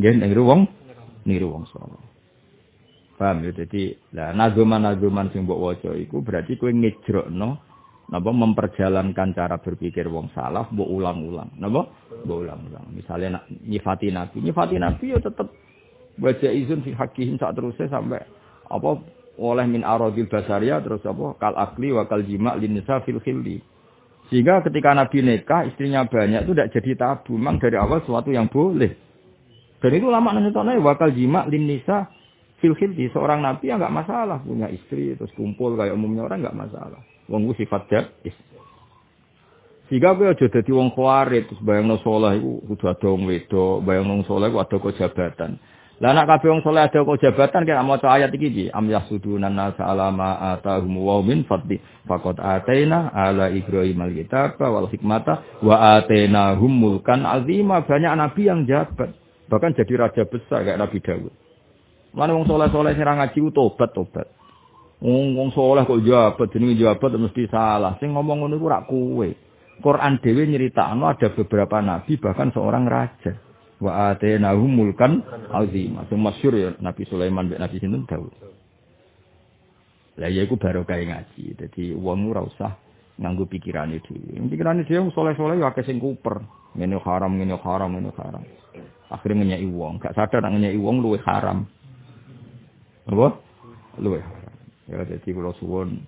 [0.00, 0.60] Nggih niru wong
[1.28, 2.02] niru wong saleh.
[3.18, 3.50] Paham ya?
[3.50, 7.68] Jadi, lah nazuman-nazuman sing mbok waca iku berarti kowe ngejrokno
[8.08, 11.92] napa memperjalankan cara berpikir wong salah mbok ulang-ulang napa
[12.24, 15.52] mbok ulang-ulang misalnya nak nyifati nabi nyifati nabi ya tetep
[16.16, 18.24] baca izin fi hakihim sak terusnya sampai
[18.72, 18.90] apa
[19.36, 23.60] oleh min aradil basaria terus apa kal akli wa kal jima lin nisa fil khilli
[24.28, 28.48] sehingga ketika nabi nikah istrinya banyak itu tidak jadi tabu memang dari awal sesuatu yang
[28.48, 28.92] boleh
[29.78, 32.12] dan itu lama nentoknya wakal jima lin nisa
[32.60, 32.74] fil
[33.12, 37.52] seorang nabi ya nggak masalah punya istri terus kumpul kayak umumnya orang nggak masalah Wong
[37.54, 38.36] sifat jais.
[39.88, 44.20] Sehingga kowe aja dadi wong khawarit terus bayangno saleh iku kudu ada wong wedok, bayangno
[44.20, 45.50] wong saleh ada jabatan.
[45.98, 49.50] Lah nek kabeh wong saleh ada kok jabatan kaya maca ayat iki iki am yasudunan
[49.50, 55.98] nas ala ma atahum wa min fadli faqad ataina ala ibrahim alkitab wal hikmata wa
[55.98, 59.10] atainahum mulkan azima banyak nabi yang jabat
[59.48, 61.32] bahkan jadi raja besar kayak Nabi Dawud.
[62.12, 64.28] Mana wong soleh-soleh sing ngaji tobat tobat.
[65.00, 67.96] Wong wong soleh kok jabat jenenge jabat mesti salah.
[67.98, 69.28] Sing ngomong ngono iku rak kowe.
[69.78, 73.47] Quran Dewi nyeritakno ada beberapa nabi bahkan seorang raja.
[73.78, 75.22] Wa atainahum mulkan
[75.54, 75.94] azim.
[76.10, 78.34] Sing masyhur ya Nabi Sulaiman mbek Nabi sinten Daud.
[80.18, 81.54] Lah ya iku barokah ngaji.
[81.54, 82.74] Dadi wong ora usah
[83.22, 84.34] nganggo pikirane dhewe.
[84.50, 86.42] Pikirane dhewe wong saleh-saleh ya akeh sing kuper.
[86.74, 88.42] Ngene haram, ngene haram, ngene haram.
[89.08, 91.64] Akhirnya ngenyai wong, gak sadar nak ngenyai wong luwih haram.
[93.08, 93.40] Apa?
[93.96, 94.54] Luwih haram.
[94.84, 96.04] Ya dadi kula suwun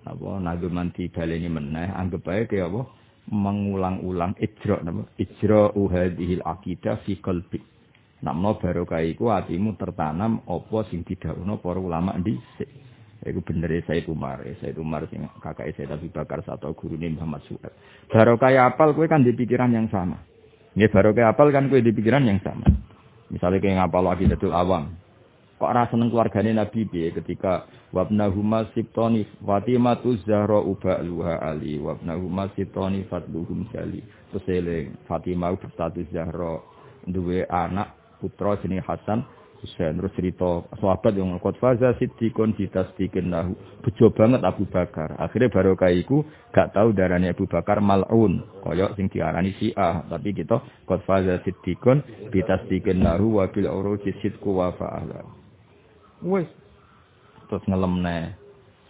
[0.00, 2.88] apa naduman dibaleni meneh anggap bae kaya apa
[3.28, 5.04] mengulang-ulang ijra napa?
[5.20, 7.60] Ijra uhadihil aqidah fi qalbi.
[8.20, 12.68] Namno barokah iku atimu tertanam apa sing didhawuhna para ulama dhisik.
[13.20, 14.44] Iku bener e Said Umar.
[14.48, 17.72] E Said Umar sing kakake Said Abu Bakar satu gurune Muhammad Suhaib
[18.08, 20.18] barokah apal kowe kan di pikiran yang sama.
[20.74, 22.66] Nggih barokah apal kan kowe di pikiran yang sama.
[23.30, 24.90] Misalnya kayak ngapal datul awam
[25.60, 31.76] kok ora seneng keluargane Nabi piye ketika wabna huma sibtoni Fatimah tu Zahra ubaluha Ali
[31.76, 34.00] wabna huma sibtoni fatluhum jali.
[34.32, 36.64] Terus eling Fatimah berstatus Zahra
[37.04, 37.92] duwe anak
[38.24, 39.20] putra jenenge Hasan.
[39.60, 43.52] Husain terus cerita sahabat yang ngkot faza siddiqon ditasdiqin lahu.
[43.84, 45.12] Bejo banget Abu Bakar.
[45.20, 50.08] Akhirnya baru iku gak tahu darahnya Abu Bakar mal'un kaya sing diarani Syiah.
[50.08, 52.00] Tapi kita qad faza siddiqon
[52.32, 54.72] ditasdiqin lahu wa bil uruji sidqu wa
[56.24, 56.48] Wes.
[57.48, 58.40] Terus ngelemne.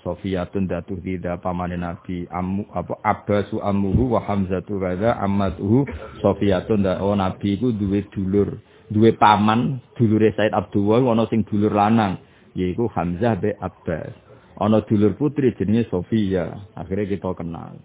[0.00, 5.84] Sofiyatun datuh tidak pamane Nabi amu apa Abbasu amuhu wa Hamzatu radza ammatuhu
[6.24, 8.56] Sofiyatun da oh Nabi iku duwe dulur,
[8.88, 12.16] duwe paman, dulure Said Abdullah ana sing dulur lanang
[12.56, 14.16] yaiku Hamzah be Abbas.
[14.56, 16.48] Ana dulur putri jenenge Sofia.
[16.72, 17.76] Akhirnya kita kenal.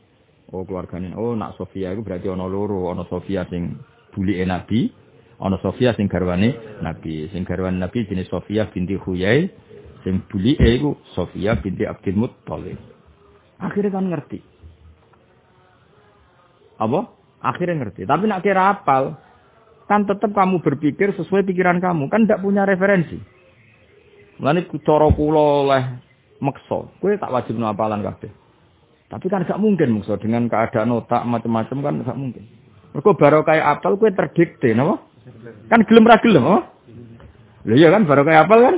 [0.55, 3.75] Oh keluargane oh nak Sofia iku berarti ana loro, ana Sofia sing
[4.15, 4.87] bulike Nabi,
[5.39, 7.27] ana Sofia sing garwane Nabi.
[7.31, 9.47] Sing garwane Nabi jenis Sofia binti Huyai.
[10.05, 12.77] Sing bulike iku Sofia binti Abdul Muttalib.
[13.59, 14.39] Akhirnya kan ngerti.
[16.79, 16.99] Apa?
[17.41, 18.03] Akhirnya ngerti.
[18.03, 19.15] Tapi nak kira apal
[19.85, 22.11] kan tetap kamu berpikir sesuai pikiran kamu.
[22.11, 23.17] Kan tidak punya referensi.
[24.35, 25.83] Mulane cara kula oleh
[26.43, 28.27] meksa, kowe tak wajib apalan kabeh.
[29.07, 30.19] Tapi kan gak mungkin meksa.
[30.19, 32.43] Dengan keadaan otak macam-macam kan gak mungkin.
[32.91, 35.14] Mergo baru kayak apal kowe terdikte napa?
[35.69, 36.61] Kan gelem ra gelem, oh?
[37.65, 38.75] Lho iya kan baru kayak apal kan?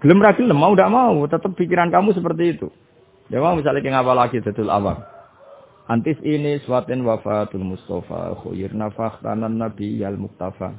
[0.00, 2.68] Gelem ra gelem mau ndak mau, tetap pikiran kamu seperti itu.
[3.28, 5.04] Ya mau misalnya kayak ngapal lagi tetul awam.
[5.92, 10.72] Antis ini suatin wafatul Mustafa khuyirna fakhtanan Nabi yal Muktafa.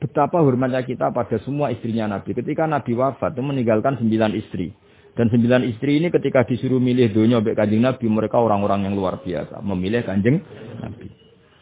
[0.00, 2.32] Betapa hormatnya kita pada semua istrinya Nabi.
[2.32, 4.72] Ketika Nabi wafat itu meninggalkan sembilan istri.
[5.12, 9.20] Dan sembilan istri ini ketika disuruh milih dunia oleh kanjeng Nabi, mereka orang-orang yang luar
[9.20, 9.60] biasa.
[9.60, 10.40] Memilih kanjeng
[10.80, 11.19] Nabi.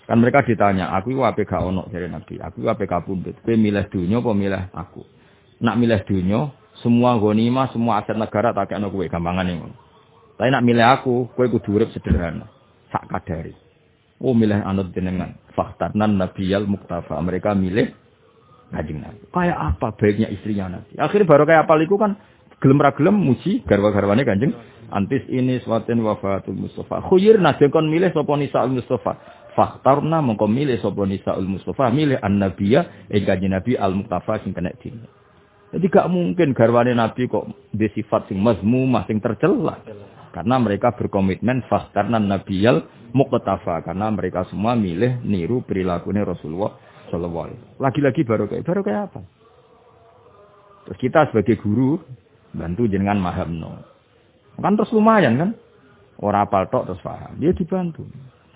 [0.08, 3.36] Kan mereka ditanya, aku itu apa gak ono dari Nabi, aku apa gak pundut.
[3.44, 5.04] Kowe milih dunia apa milih aku?
[5.60, 6.48] Nak milih dunia,
[6.80, 9.76] semua ghanimah, semua aset negara tak kena kowe gampangan ngono.
[10.40, 12.48] Tapi nak milih aku, kowe kudu urip sederhana,
[12.88, 13.52] sak kadari.
[14.16, 17.20] Oh milih anut jenengan, faktarnan nabiyal muktafa.
[17.20, 17.92] Mereka milih
[18.72, 19.22] Kanjeng Nabi.
[19.28, 20.92] Kayak apa baiknya istrinya Nabi.
[20.96, 22.16] Akhirnya baru kayak apa itu kan
[22.60, 24.52] gelem ra gelem muji garwa-garwane Kanjeng
[24.92, 27.04] antis ini swatin wafatul Mustafa.
[27.04, 29.16] Khuyir nabi kon milih sapa nisa Mustafa.
[29.58, 35.02] Faktarna mongko milih sapa nisaul Mustafa milih an-nabiyya ing kanjeng Nabi al-Mustafa sing kena din.
[35.74, 39.82] Jadi gak mungkin garwane Nabi kok di sifat sing mazmumah sing tercela.
[40.30, 46.78] Karena mereka berkomitmen faktarna nabiyal muqtafa karena mereka semua milih niru perilakunya Rasulullah
[47.10, 49.20] sallallahu alaihi Lagi-lagi baru kayak baru kayak apa?
[50.86, 51.98] Terus kita sebagai guru
[52.54, 53.82] bantu jenengan mahamno.
[54.54, 55.50] Kan terus lumayan kan?
[56.22, 57.34] Orang apal tok terus paham.
[57.42, 58.06] Dia dibantu.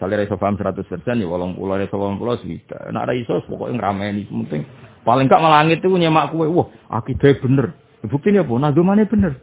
[0.02, 2.90] Misalnya iso paham 100% ya wolong pulau iso wolong pulau swida.
[2.90, 4.66] Nak ra iso pokoknya ngrameni penting
[5.06, 6.50] paling gak malangit itu nyemak kue.
[6.50, 7.70] Wah, akidah bener.
[8.10, 8.50] Bukti ini apa?
[8.50, 9.38] Nadomane bener.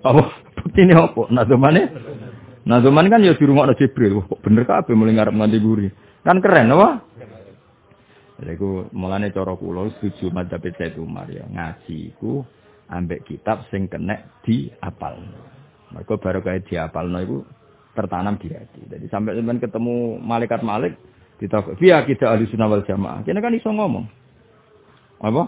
[0.00, 0.24] Apa?
[0.80, 1.28] Ini apa?
[1.28, 1.82] Nadomane?
[2.64, 4.24] Nadomane kan ya di rumah ada Jibril.
[4.24, 5.88] Wah, bener kabeh mulai ngarep nganti guri.
[6.24, 7.04] Kan keren apa?
[8.40, 11.44] Jadi aku mulane cara kula setuju madzhab Said Umar ya.
[11.44, 12.16] Ngaji
[12.88, 14.16] ambek kitab sing kena
[14.48, 15.20] di apal.
[15.92, 17.44] Mereka baru kayak di apal iku
[17.96, 18.84] tertanam di hati.
[18.84, 21.00] Jadi sampai teman ketemu malaikat malik,
[21.40, 23.24] kita via kita ahli sunnah wal jamaah.
[23.24, 24.04] Kita kan iso ngomong.
[25.24, 25.42] Apa?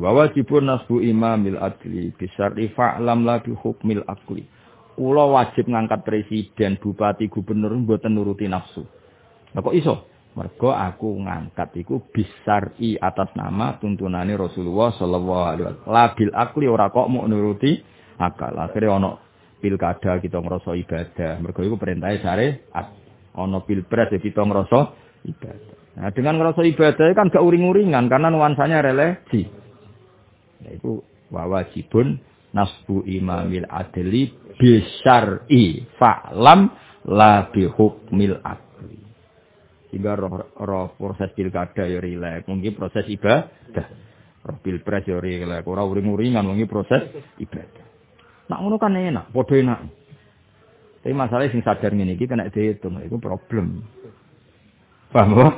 [0.00, 4.48] Bahwa wajibun nasbu imamil adli bisyari fa'lam la hukmil akli.
[4.94, 8.86] kula wajib ngangkat presiden, bupati, gubernur mboten nuruti nafsu.
[9.50, 10.06] Lah kok iso?
[10.34, 15.94] Mergo aku ngangkat iku bisari atas nama tuntunane Rasulullah sallallahu alaihi wasallam.
[15.94, 17.78] Labil akli ora kok mau nuruti
[18.18, 18.58] akal.
[18.58, 19.10] Akhirnya ono
[19.64, 21.40] pilkada kita ngerasa ibadah.
[21.40, 22.68] Mergo iku perintahe sare
[23.40, 24.78] ono pilpres ya kita ngerasa
[25.24, 25.76] ibadah.
[25.94, 29.48] Nah, dengan ngerasa ibadah kan gak uring-uringan karena nuansanya religi.
[30.68, 31.00] Yaitu
[31.32, 32.20] wajibun
[32.52, 34.28] nasbu imamil adli
[34.60, 36.68] bisar'i fa'lam
[37.08, 39.00] la bihukmil akli.
[39.88, 43.86] Sehingga roh, roh proses pilkada ya rilek, mungkin proses ibadah.
[44.44, 47.08] Roh pilpres ya rilek, ora uring-uringan mungkin proses
[47.38, 47.83] ibadah.
[48.44, 49.80] Nak ngono kan enak, padha enak.
[51.00, 53.84] Tapi masalahnya sing sadar ngene iki kena dihitung, itu problem.
[55.12, 55.52] Paham kok?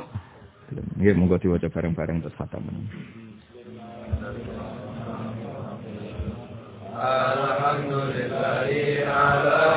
[0.99, 2.67] Nggih monggo diwaca bareng-bareng terus khatam.
[6.97, 9.67] Alhamdulillahi ala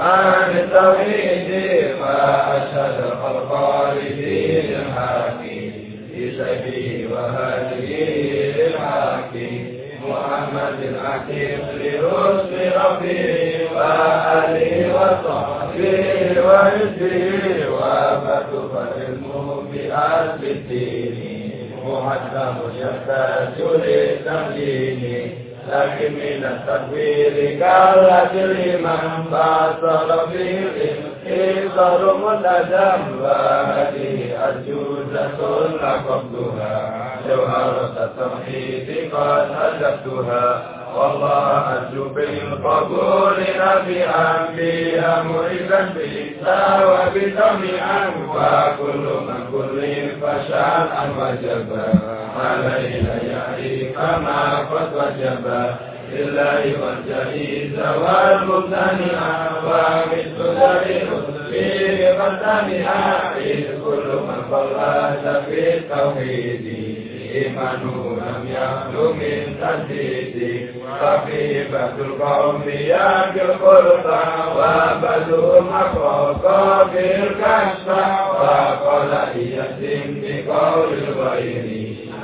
[0.00, 1.48] عن التوحيد
[2.00, 5.70] فأشهد خلق والدين الحاكم.
[6.10, 7.94] بسبي وهدي
[8.66, 9.52] الحاكم
[10.08, 13.24] محمد الحكيم لرسل ربي
[13.76, 15.98] وآله وصحبه
[16.46, 21.30] وحزبه وفتف علمهم بأهل الدين.
[21.86, 30.68] محكم يحتاج للتمليك لكن من التكبير قالت لمن فاصل في
[31.26, 35.38] إذا رمل جنباتي أجوزة
[35.82, 40.62] لقبتها جوهرة التوحيد قد أجبتها.
[40.96, 48.10] والله أرجو بالقبول نبي أنبياء مريدا بالإسلام وبجميعا.
[48.34, 49.80] وكل من كل
[50.20, 50.88] فشان
[51.18, 51.70] وجب
[52.40, 53.56] علينا يا
[53.99, 55.75] كما قد وجبا
[56.11, 61.07] لله والجهيز والمبتنئا ومثل ذلك
[61.49, 63.33] فيه قد سمع
[63.85, 66.95] كل من صلى في التوحيد
[67.35, 70.69] إيمانه لم يخلو من تجديد
[71.01, 74.21] خفيفة القوم يأكل الخلطة
[74.57, 77.87] وبدو محقوق بالكشف
[78.39, 81.78] وقال يتم بقول الغير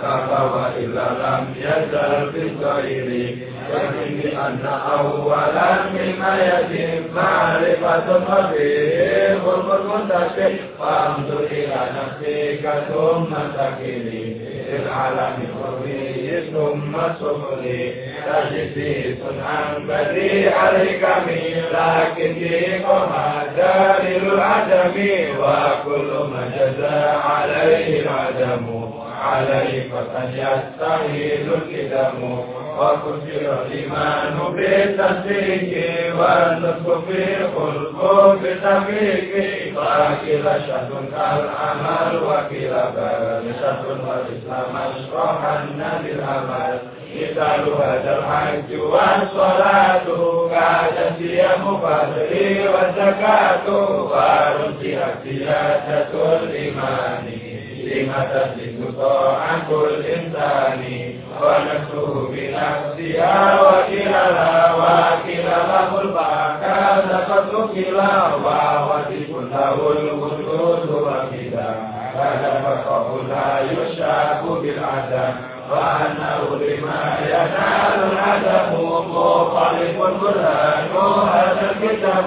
[0.06, 3.38] كفى إلا لم يزل في الغير
[3.74, 4.66] يكفي بأن
[4.99, 14.36] أولا مما يتم معرفة خبير خلق المنتشر فانظر إلى نفسك ثم تكلي
[14.80, 17.94] العالم الخفي ثم سفلي
[18.26, 21.30] تجدي صنعا بديع الحكم
[21.74, 23.12] لكن فيكم
[23.58, 24.95] دليل العدم
[25.40, 28.85] وكل ما جزى عليه العدم
[29.26, 32.40] عليه فقد يستحيل الكدم
[32.80, 45.84] وكفر الإيمان بالتصديق والنطق في الخلق بتحقيق وكلا شهد كالعمل وكلا بل شهد والإسلام أشرحن
[46.03, 46.80] بالعمل
[47.16, 50.06] مثال هذا الحج والصلاة
[50.52, 53.68] كانت صيام فضل والزكاة
[54.03, 57.45] ورجعت سياسة الإيمان
[57.86, 60.84] لما تسلك طاعة الإنسان
[61.41, 71.76] ونفسه بنفسها وكلها وكلها الباكا لقد كلا ووصف له الوجود وكذا
[72.16, 75.34] هذا فقه لا يشاك بالعدم
[75.72, 80.88] وأنه لما ينال العدم مخالف القرآن
[81.28, 82.26] هذا الكتاب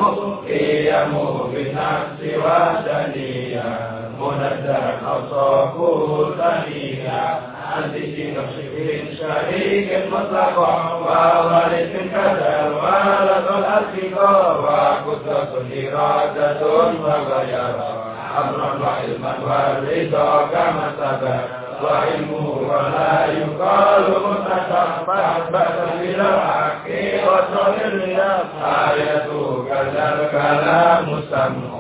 [0.48, 3.88] قيمه بالنفس والدنيا
[4.19, 7.39] منزه خلصه ثانيا
[7.71, 14.21] عن ذكر نفسه شريك مطلقا وغالب من كدر ولد الأسفق
[14.59, 18.03] وقدرة إرادة وغيرة
[18.37, 21.59] أمرا وعلما والرضا كما سبق.
[21.83, 25.05] وعلمه ولا يقال متشبه
[25.51, 26.87] بأسا إلى الحق
[27.27, 31.78] وصل الرضا آيته كذا لا مسمى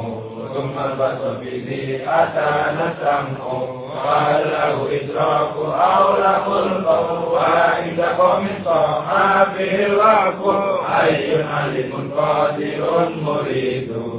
[0.53, 5.53] ثم البسط به أتى نسمه قال له إدراك
[5.97, 10.41] أوله القول وعند الطعام صاحبه الرعب
[10.89, 14.18] حي عليم قادر مريد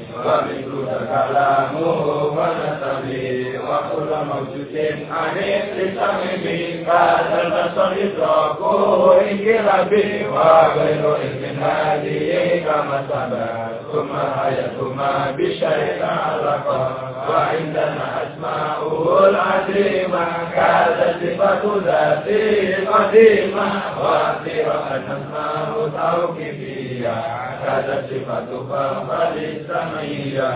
[0.25, 2.05] ومثل كلامه
[2.37, 3.15] ونسبه
[3.67, 4.75] وكل موجود
[5.11, 16.81] عن القسم قال البشر ادراكه انقلبي وغير علم هذه كما سبق ثم حياتهما بشيء عرفا
[17.29, 20.25] وعندنا اسماؤه العظيمه
[20.55, 23.69] كانت صفه ذاتي قديمه
[24.03, 27.15] واثرا ان اسماء توكيديه
[27.65, 30.51] كانت صفه فقد السمي نتيجة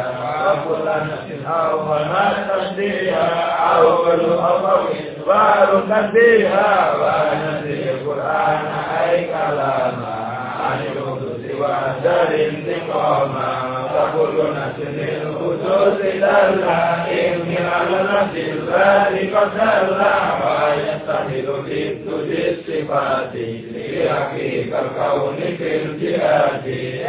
[0.45, 4.95] فكل نفس أو ما تشتيها أول أطوي
[5.27, 8.65] بارك فيها ونسي القرآن
[9.01, 10.15] أي كلاما
[10.65, 18.35] عن الحدوث وأدر انتقاما فكل نفس للحدوث دلا إن على نفس
[18.71, 20.15] ذلك سلا
[20.45, 23.33] ويستحيل في الصفات.
[23.95, 26.63] لحقيقة الكون في الجهات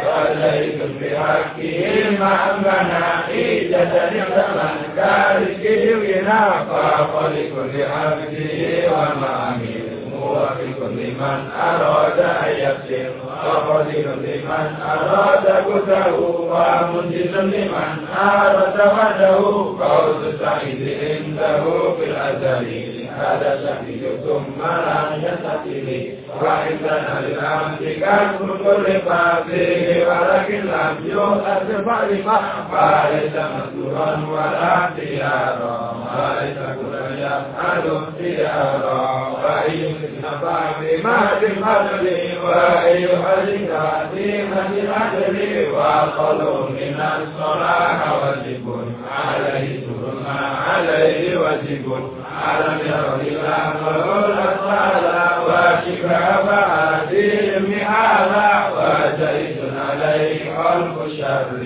[0.07, 6.65] وليس بحقه معنى في جسد زمن كارثه ونا
[7.13, 13.11] فلكل عبده ومعامله موافق لمن أراد أن يسير
[13.45, 19.37] وفضل لمن أراد كتاه ومنجز لمن أراد وحده
[19.79, 26.11] فوز سعيد عنده في الأزل هذا شهيد ثم لا يستطيع
[26.42, 32.40] وعندنا للعبد كسر كل فاضل ولكن لم يؤثر فلما
[32.72, 42.08] فليس مسرورا ولا اختيارا وليس كل يفعل اختيارا فأي نفع بما في الفضل
[42.44, 48.84] وأي حديث عظيمة الأجر وقل من الصلاح واجب
[49.24, 52.10] عليه سر ما عليه واجب
[52.51, 55.03] ألم ير إلهه الأطفال
[55.47, 59.57] وشفاء فهذه مئالا وجيش
[59.89, 61.61] عليه خلق الشر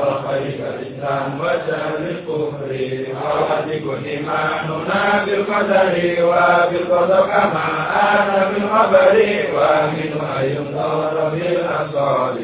[0.00, 2.70] وخير الإسلام وشر الكفر
[3.12, 5.94] ووجب إيماننا بالقدر
[6.24, 7.66] وبالقدر كما
[8.02, 9.14] أنا بالخبر
[9.54, 12.34] ومنه أن ينظر بالأبصار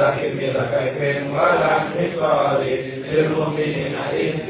[0.00, 0.64] لكن بلا
[0.98, 2.58] كيف ولا انتصار
[3.12, 4.49] للمؤمنين ابتداء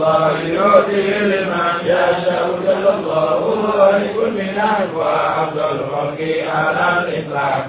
[0.00, 3.36] الله يؤتيه لمن يشاء جل الله
[3.78, 4.58] ولكل من
[4.96, 6.20] وأفضل الخلق
[6.56, 7.66] على الإطلاق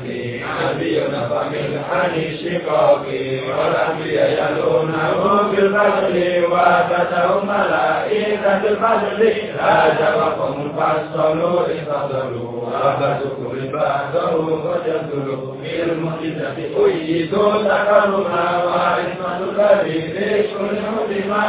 [0.64, 3.06] نبينا فمن عن الشقاق
[3.48, 9.20] والأنبياء يلونه بالفضل وفتهم ملائكة الفضل
[9.58, 20.12] لا جوابهم فصلوا انفضلوا وفتوا بعده وجدلوا بالمعجزة أيدوا تكرما وعصمة الكريم
[20.58, 21.44] كل مسلما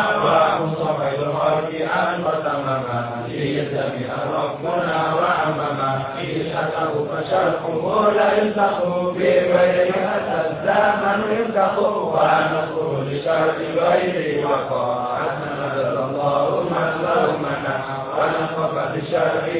[0.72, 8.84] ومصطفى الخلق أن وتمما ليجتمع ربنا وعمما إشهده فشرحه لا يلتق
[9.16, 15.18] بغير هذا الزمن يلتق ونصر لشرع غير وقع
[15.62, 17.80] نزل الله من لومنا
[18.18, 19.52] ونصب بشرعه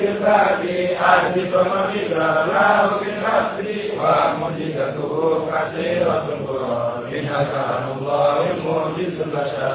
[0.00, 0.64] بالبعد
[1.02, 3.66] أهدف مغفرة بالحسب
[3.98, 9.74] ومعجزته كثيرة القرآن منها كلام الله معجز البشر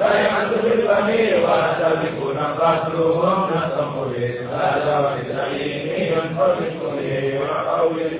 [0.00, 7.40] طيحة بالفمير وأسابقنا قتلهم نصم به هذا وإسرائيل ينفرد به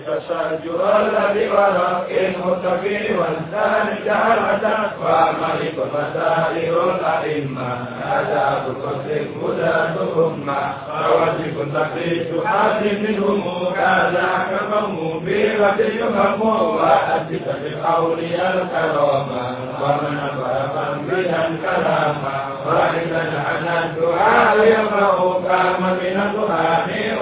[0.07, 7.69] فساجها الذي وراء المتقي والثاني جهلة وملك مسائر الأئمة
[8.13, 19.57] أداة قصر هداة الأمة فوجه تقريب حاد منهم كذاك فهم بغد يهم وأدت بالأولياء الكرامة
[19.83, 26.33] ومن أبرق بها الكرامة واحدا عن الدعاء يقرأ كالمدينة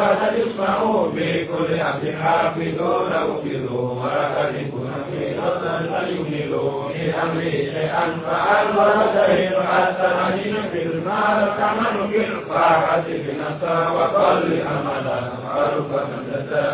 [0.00, 0.76] وستسمع
[1.14, 2.80] في كل عبد حافظ
[3.12, 5.38] لو كذوا ولكن كنا في
[5.76, 15.20] فلتحملوا من أمري شيئا فأنا شيء أستعجل في المال كمن في الطاعة بنسى وصل أملا
[15.44, 16.06] معروفا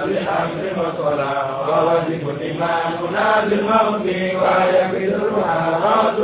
[0.07, 6.19] لأمر وصلاة ووجب إيماننا بالموت ويكفي الروح الموت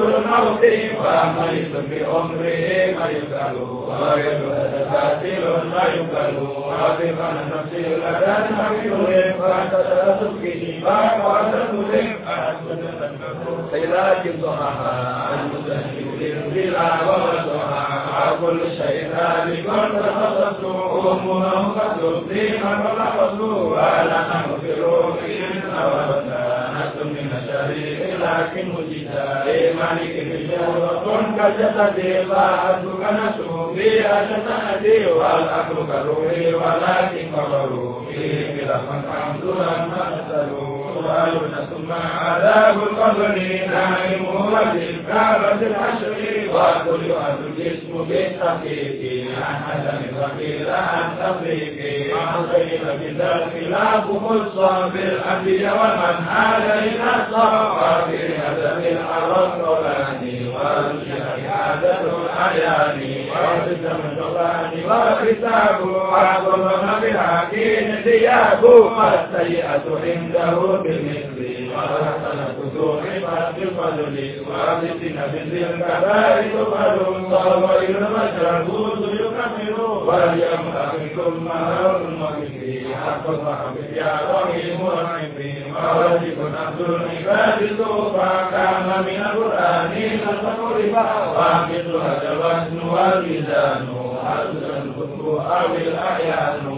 [0.99, 4.39] ومريض بأمره مريض وغير
[4.93, 5.45] قاتل
[5.75, 6.09] مريض
[6.69, 12.13] رافقا نفسي لدى المريض فتتلقي ما وتسلم
[13.73, 23.40] خلاك ضحاها عن مسهل الظلال وضحاها كل شيء ذلك قد خصصت أمنا قد تبديها فلحظت
[23.40, 35.07] ولا نغفر إنا وبنات من شريك لكن وجدها لملك بشهوة كجسد طاعت كنسوا في شتأتي
[35.07, 40.68] والأكل كروحي ولكن قدروا فيه بلا من حمد لم نسألوا
[41.09, 43.28] سؤالنا ثم عذاب القبر
[43.70, 46.14] نائم وبالكعبة العشر
[46.55, 51.78] وكل أهل الجسم بالتحقيق عن حسن الفقير عن تفريق
[52.16, 61.51] عن خير بذا الخلاف خصا بالأنبياء ومن حال إلى الصفا في هدف العرب قولاني وارجع
[61.52, 63.01] عادة الأعيان
[64.86, 66.69] وحسابه عظم
[67.01, 71.48] بالعكين ثيابه والسيئة عنده بمثله
[73.59, 84.19] بالفضل وأمسكنا بذي الكبائر تقبل وخير المشهود يكفر وليم أخذكم مهر المكفي حق صاحبك يا
[84.35, 91.07] رحيم رحيم مالك عبد العباد سوفا كان من القرآن تقربا
[91.37, 92.33] وأمس هذا
[95.89, 96.69] الأعيان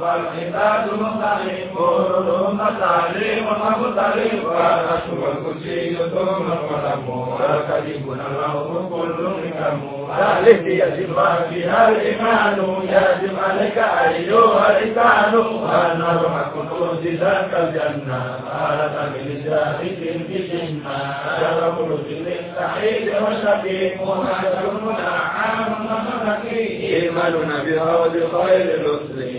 [0.00, 9.80] والعباد مختلف كلهم تعليم ومختلف والأشهر والكرسي ثم القلم والكذب الروح كل حكم
[10.20, 11.14] ذلك يجب
[11.50, 18.38] فيها الإيمان يجب عليك أيها الإنسان وأن روح القدوس ذاك الجنة
[18.70, 19.98] آلة بلسانك
[20.28, 22.26] في جنة شرف رسل
[22.56, 29.38] سعيد وشقي محمد منعم ومسكي إيماننا بهود خير الرسل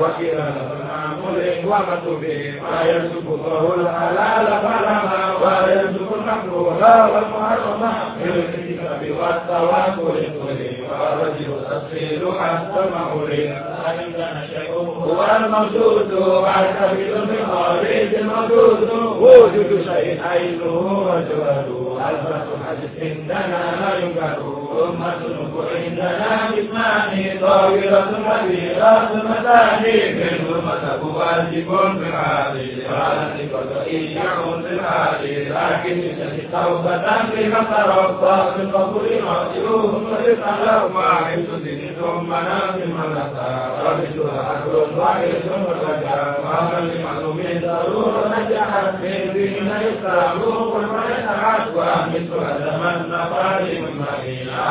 [0.00, 0.52] تقيم وكلا
[0.88, 2.24] معمول ومتوب
[2.62, 2.82] ما
[3.74, 6.74] الحلال فلما ويرزق المكروه
[7.12, 7.92] والمحرم
[8.24, 10.26] بالكتاب والتواكل
[10.90, 13.30] والرجل تسهيل حتى المعول
[13.84, 18.90] فإن شيء هو الموجود والكبير بخارج الموجود
[19.20, 20.74] وجود شيء عينه
[21.06, 25.20] وجوده ألفة حدث عندنا لا ينكر أمة
[25.56, 28.06] وإننا بإثمان طاولة
[28.40, 31.68] كبيرة متاهيم الأمة واجب
[31.98, 34.22] في العالي إرادتك وتأيع
[34.62, 36.96] في العالي لكن بشد توبة
[37.34, 41.50] لمن تربى في القبول مرجوهم وإذا لو ما عشت
[42.00, 43.50] ثم نام المنسى
[43.86, 51.76] ربشها أكل وعيش والرجاء قال لمن من ضرورة نجحت في دين الإسلام قل من أعد
[51.76, 54.69] وأمس أدم النقال من مدينة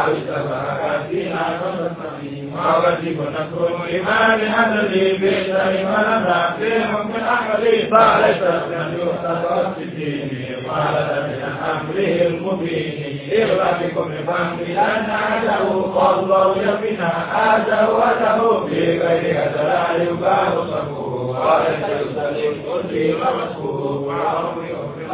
[7.96, 17.12] فعلت لم يحتفظ بديني وعلت من امره المبين اغرى بكم الفهم لأن عاده فالله يقنا
[17.34, 24.89] عاده وله في غير هذا لا يبالغ صفوه وليس يسلم قلبي ومسكوه وعمري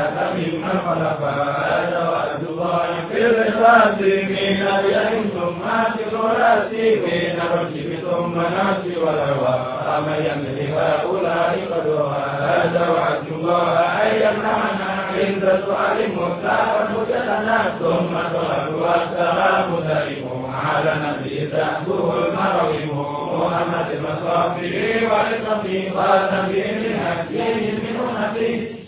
[0.00, 0.80] مات ممن
[1.70, 2.82] هذا وعبد الله
[3.12, 5.62] في الإخلاص من اليمين ثم
[5.96, 9.54] في الراسي من الرجب ثم ناسي والهوى
[9.98, 18.68] أما يملي هؤلاء قدرها هذا وعد الله أن يمنعنا عند سؤال مختار مجلنا ثم صلاة
[18.76, 22.84] والسلام دائم على نبي تأبوه المروي
[23.32, 25.30] محمد المصافي قال
[25.96, 28.79] والنبي من أكيد من أمتي